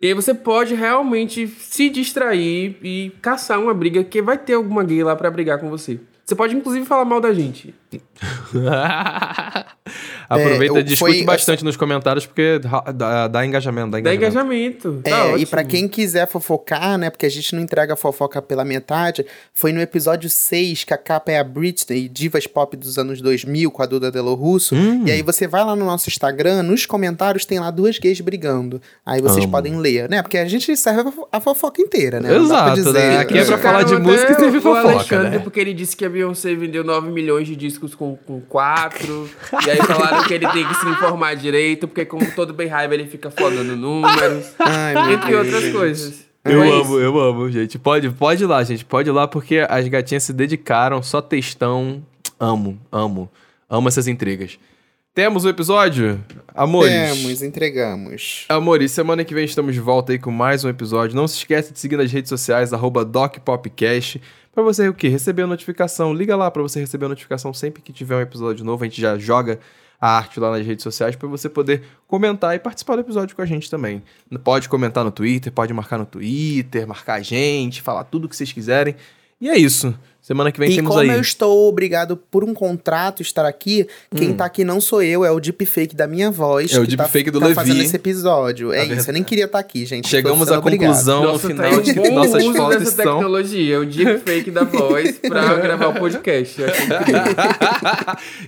E 0.00 0.08
aí 0.08 0.14
você 0.14 0.34
pode 0.34 0.74
realmente 0.74 1.46
se 1.46 1.88
distrair 1.88 2.76
e 2.82 3.12
caçar 3.22 3.60
uma 3.60 3.72
briga, 3.72 4.02
que 4.02 4.20
vai 4.20 4.36
ter 4.36 4.54
alguma 4.54 4.82
gay 4.82 5.04
lá 5.04 5.14
pra 5.14 5.30
brigar 5.30 5.58
com 5.58 5.70
você. 5.70 6.00
Você 6.24 6.34
pode, 6.34 6.56
inclusive, 6.56 6.84
falar 6.84 7.04
mal 7.04 7.20
da 7.20 7.32
gente. 7.32 7.74
Aproveita 10.28 10.78
É, 10.78 10.80
e 10.80 10.82
discute 10.84 11.16
foi- 11.18 11.24
bastante 11.24 11.64
nos 11.64 11.76
comentários, 11.76 12.24
porque 12.24 12.60
dá, 12.94 13.28
dá 13.28 13.44
engajamento, 13.46 13.90
dá 13.90 14.00
Dá 14.00 14.14
engajamento. 14.14 14.88
engajamento. 14.88 15.02
Tá 15.02 15.10
É, 15.10 15.22
ótimo. 15.24 15.38
e 15.38 15.46
pra 15.46 15.64
quem 15.64 15.86
quiser 15.88 16.26
fofocar, 16.28 16.96
né? 16.96 17.10
Porque 17.10 17.26
a 17.26 17.30
gente 17.30 17.54
não 17.54 17.62
entrega 17.62 17.94
a 17.94 17.96
fofoca 17.96 18.40
pela 18.40 18.64
metade. 18.64 19.26
Foi 19.52 19.72
no 19.72 19.80
episódio 19.80 20.30
6 20.30 20.84
que 20.84 20.94
a 20.94 20.98
capa 20.98 21.32
é 21.32 21.38
a 21.38 21.44
Britney, 21.44 22.08
divas 22.08 22.46
pop 22.46 22.76
dos 22.76 22.98
anos 22.98 23.20
2000, 23.20 23.70
com 23.70 23.82
a 23.82 23.86
Duda 23.86 24.10
Delo 24.10 24.34
Russo. 24.34 24.74
Hum. 24.74 25.02
E 25.06 25.10
aí 25.10 25.22
você 25.22 25.46
vai 25.46 25.64
lá 25.64 25.74
no 25.76 25.84
nosso 25.84 26.08
Instagram, 26.08 26.62
nos 26.62 26.86
comentários 26.86 27.44
tem 27.44 27.58
lá 27.58 27.70
duas 27.70 27.98
gays 27.98 28.20
brigando. 28.20 28.80
Aí 29.04 29.20
vocês 29.20 29.44
Amo. 29.44 29.52
podem 29.52 29.76
ler, 29.76 30.08
né? 30.08 30.22
Porque 30.22 30.38
a 30.38 30.46
gente 30.46 30.74
serve 30.76 31.08
a 31.08 31.12
fo- 31.12 31.28
a 31.30 31.40
fofoca 31.40 31.82
inteira, 31.82 32.20
né? 32.20 32.30
Não 32.38 32.48
dá 32.48 32.64
pra 32.64 32.72
Exato, 32.74 32.92
né? 32.92 33.18
Aqui 33.18 33.38
é 33.38 33.44
pra 33.44 33.58
falar 33.58 33.82
de 33.82 33.96
música 33.96 34.32
e 34.32 34.36
teve 34.36 34.58
o 34.58 34.62
fofoca, 34.62 34.88
Alexandre, 34.92 35.30
né? 35.30 35.38
porque 35.40 35.60
ele 35.60 35.74
disse 35.74 35.96
que 35.96 36.04
a 36.04 36.08
Beyoncé 36.08 36.54
vendeu 36.54 36.84
9 36.84 37.10
milhões 37.10 37.46
de 37.46 37.56
discos 37.56 37.81
com, 37.88 38.16
com 38.16 38.40
4. 38.40 39.30
e 39.66 39.70
aí 39.70 39.78
falaram 39.78 40.24
que 40.24 40.34
ele 40.34 40.48
tem 40.48 40.66
que 40.66 40.74
se 40.74 40.88
informar 40.88 41.34
direito, 41.34 41.86
porque 41.88 42.04
como 42.04 42.30
todo 42.32 42.52
bem 42.54 42.68
raiva 42.68 42.94
ele 42.94 43.06
fica 43.06 43.30
flodando 43.30 43.76
números. 43.76 44.52
Ai, 44.58 45.14
entre 45.14 45.30
Deus, 45.30 45.44
outras 45.46 45.62
gente. 45.62 45.72
coisas. 45.72 46.32
Eu 46.44 46.58
Foi 46.58 46.68
amo, 46.68 46.82
isso. 46.82 46.98
eu 47.00 47.20
amo, 47.20 47.50
gente. 47.50 47.78
Pode, 47.78 48.10
pode 48.10 48.42
ir 48.42 48.46
lá, 48.46 48.64
gente. 48.64 48.84
Pode 48.84 49.08
ir 49.08 49.12
lá, 49.12 49.28
porque 49.28 49.64
as 49.68 49.86
gatinhas 49.86 50.24
se 50.24 50.32
dedicaram, 50.32 51.02
só 51.02 51.20
textão. 51.22 52.02
Amo, 52.38 52.80
amo. 52.90 53.30
Amo 53.70 53.88
essas 53.88 54.08
intrigas. 54.08 54.58
Temos 55.14 55.44
o 55.44 55.48
episódio? 55.50 56.24
Amores. 56.54 56.90
Temos, 56.90 57.42
entregamos. 57.42 58.46
Amores, 58.48 58.92
semana 58.92 59.22
que 59.24 59.34
vem 59.34 59.44
estamos 59.44 59.74
de 59.74 59.80
volta 59.80 60.10
aí 60.12 60.18
com 60.18 60.30
mais 60.30 60.64
um 60.64 60.70
episódio. 60.70 61.14
Não 61.14 61.28
se 61.28 61.36
esqueça 61.36 61.70
de 61.70 61.78
seguir 61.78 61.96
nas 61.98 62.10
redes 62.10 62.30
sociais, 62.30 62.72
arroba 62.72 63.04
DocPopcast, 63.04 64.20
pra 64.52 64.62
você 64.62 64.88
o 64.88 64.94
quê? 64.94 65.08
Receber 65.08 65.42
a 65.42 65.46
notificação. 65.46 66.14
Liga 66.14 66.36
lá 66.36 66.50
pra 66.50 66.62
você 66.62 66.80
receber 66.80 67.06
a 67.06 67.08
notificação 67.08 67.52
sempre 67.52 67.82
que 67.82 67.92
tiver 67.92 68.16
um 68.16 68.20
episódio 68.20 68.64
novo. 68.64 68.84
A 68.84 68.86
gente 68.86 69.00
já 69.00 69.18
joga 69.18 69.58
a 70.00 70.16
arte 70.16 70.40
lá 70.40 70.50
nas 70.50 70.66
redes 70.66 70.82
sociais 70.82 71.14
pra 71.14 71.28
você 71.28 71.48
poder 71.48 71.82
comentar 72.08 72.54
e 72.56 72.58
participar 72.58 72.96
do 72.96 73.02
episódio 73.02 73.36
com 73.36 73.42
a 73.42 73.46
gente 73.46 73.70
também. 73.70 74.02
Pode 74.42 74.68
comentar 74.68 75.04
no 75.04 75.12
Twitter, 75.12 75.52
pode 75.52 75.72
marcar 75.72 75.96
no 75.96 76.04
Twitter, 76.04 76.86
marcar 76.86 77.14
a 77.14 77.20
gente, 77.22 77.80
falar 77.80 78.04
tudo 78.04 78.24
o 78.24 78.28
que 78.28 78.34
vocês 78.34 78.52
quiserem. 78.52 78.96
E 79.40 79.48
é 79.48 79.56
isso. 79.56 79.94
Semana 80.22 80.52
que 80.52 80.58
vem 80.60 80.70
E 80.70 80.76
temos 80.76 80.90
como 80.90 81.00
aí. 81.00 81.08
eu 81.08 81.20
estou 81.20 81.68
obrigado 81.68 82.16
por 82.16 82.44
um 82.44 82.54
contrato 82.54 83.20
estar 83.22 83.44
aqui, 83.44 83.88
quem 84.14 84.32
tá 84.32 84.44
aqui 84.44 84.64
não 84.64 84.80
sou 84.80 85.02
eu, 85.02 85.24
é 85.24 85.32
o 85.32 85.40
deepfake 85.40 85.96
da 85.96 86.06
minha 86.06 86.30
voz. 86.30 86.72
É 86.72 86.78
o 86.78 86.86
que 86.86 86.96
tá, 86.96 87.02
deepfake 87.02 87.28
do 87.32 87.40
tá 87.40 87.46
Levi. 87.46 87.54
fazendo 87.56 87.82
esse 87.82 87.96
episódio. 87.96 88.72
É 88.72 88.86
Tá 88.86 88.94
isso, 88.94 89.10
eu 89.10 89.14
nem 89.14 89.24
queria 89.24 89.46
estar 89.46 89.58
aqui, 89.58 89.84
gente. 89.84 90.06
Chegamos 90.08 90.48
à 90.48 90.58
obrigado. 90.60 90.88
conclusão 90.90 91.22
no 91.24 91.32
Nossa, 91.32 91.48
tá 91.48 91.54
final 91.54 91.66
aí 91.72 91.82
de 91.82 91.92
que 91.94 92.00
bom 92.00 92.14
nossas 92.14 92.44
uso 92.44 92.54
fotos 92.56 92.78
dessa 92.78 92.90
estão. 92.90 93.14
tecnologia, 93.16 93.80
o 93.80 93.84
deepfake 93.86 94.50
da 94.52 94.62
voz 94.64 95.18
pra 95.18 95.54
gravar 95.58 95.88
o 95.88 95.94
podcast. 95.94 96.56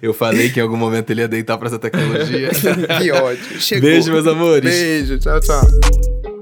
Eu 0.00 0.14
falei 0.14 0.50
que 0.50 0.60
em 0.60 0.62
algum 0.62 0.76
momento 0.76 1.10
ele 1.10 1.22
ia 1.22 1.28
deitar 1.28 1.58
pra 1.58 1.66
essa 1.66 1.78
tecnologia. 1.78 2.50
Que 3.02 3.10
ódio. 3.10 3.60
Chegou. 3.60 3.88
Beijo, 3.90 4.12
meus 4.12 4.26
amores. 4.28 4.70
Beijo, 4.70 5.18
tchau, 5.18 5.40
tchau. 5.40 6.33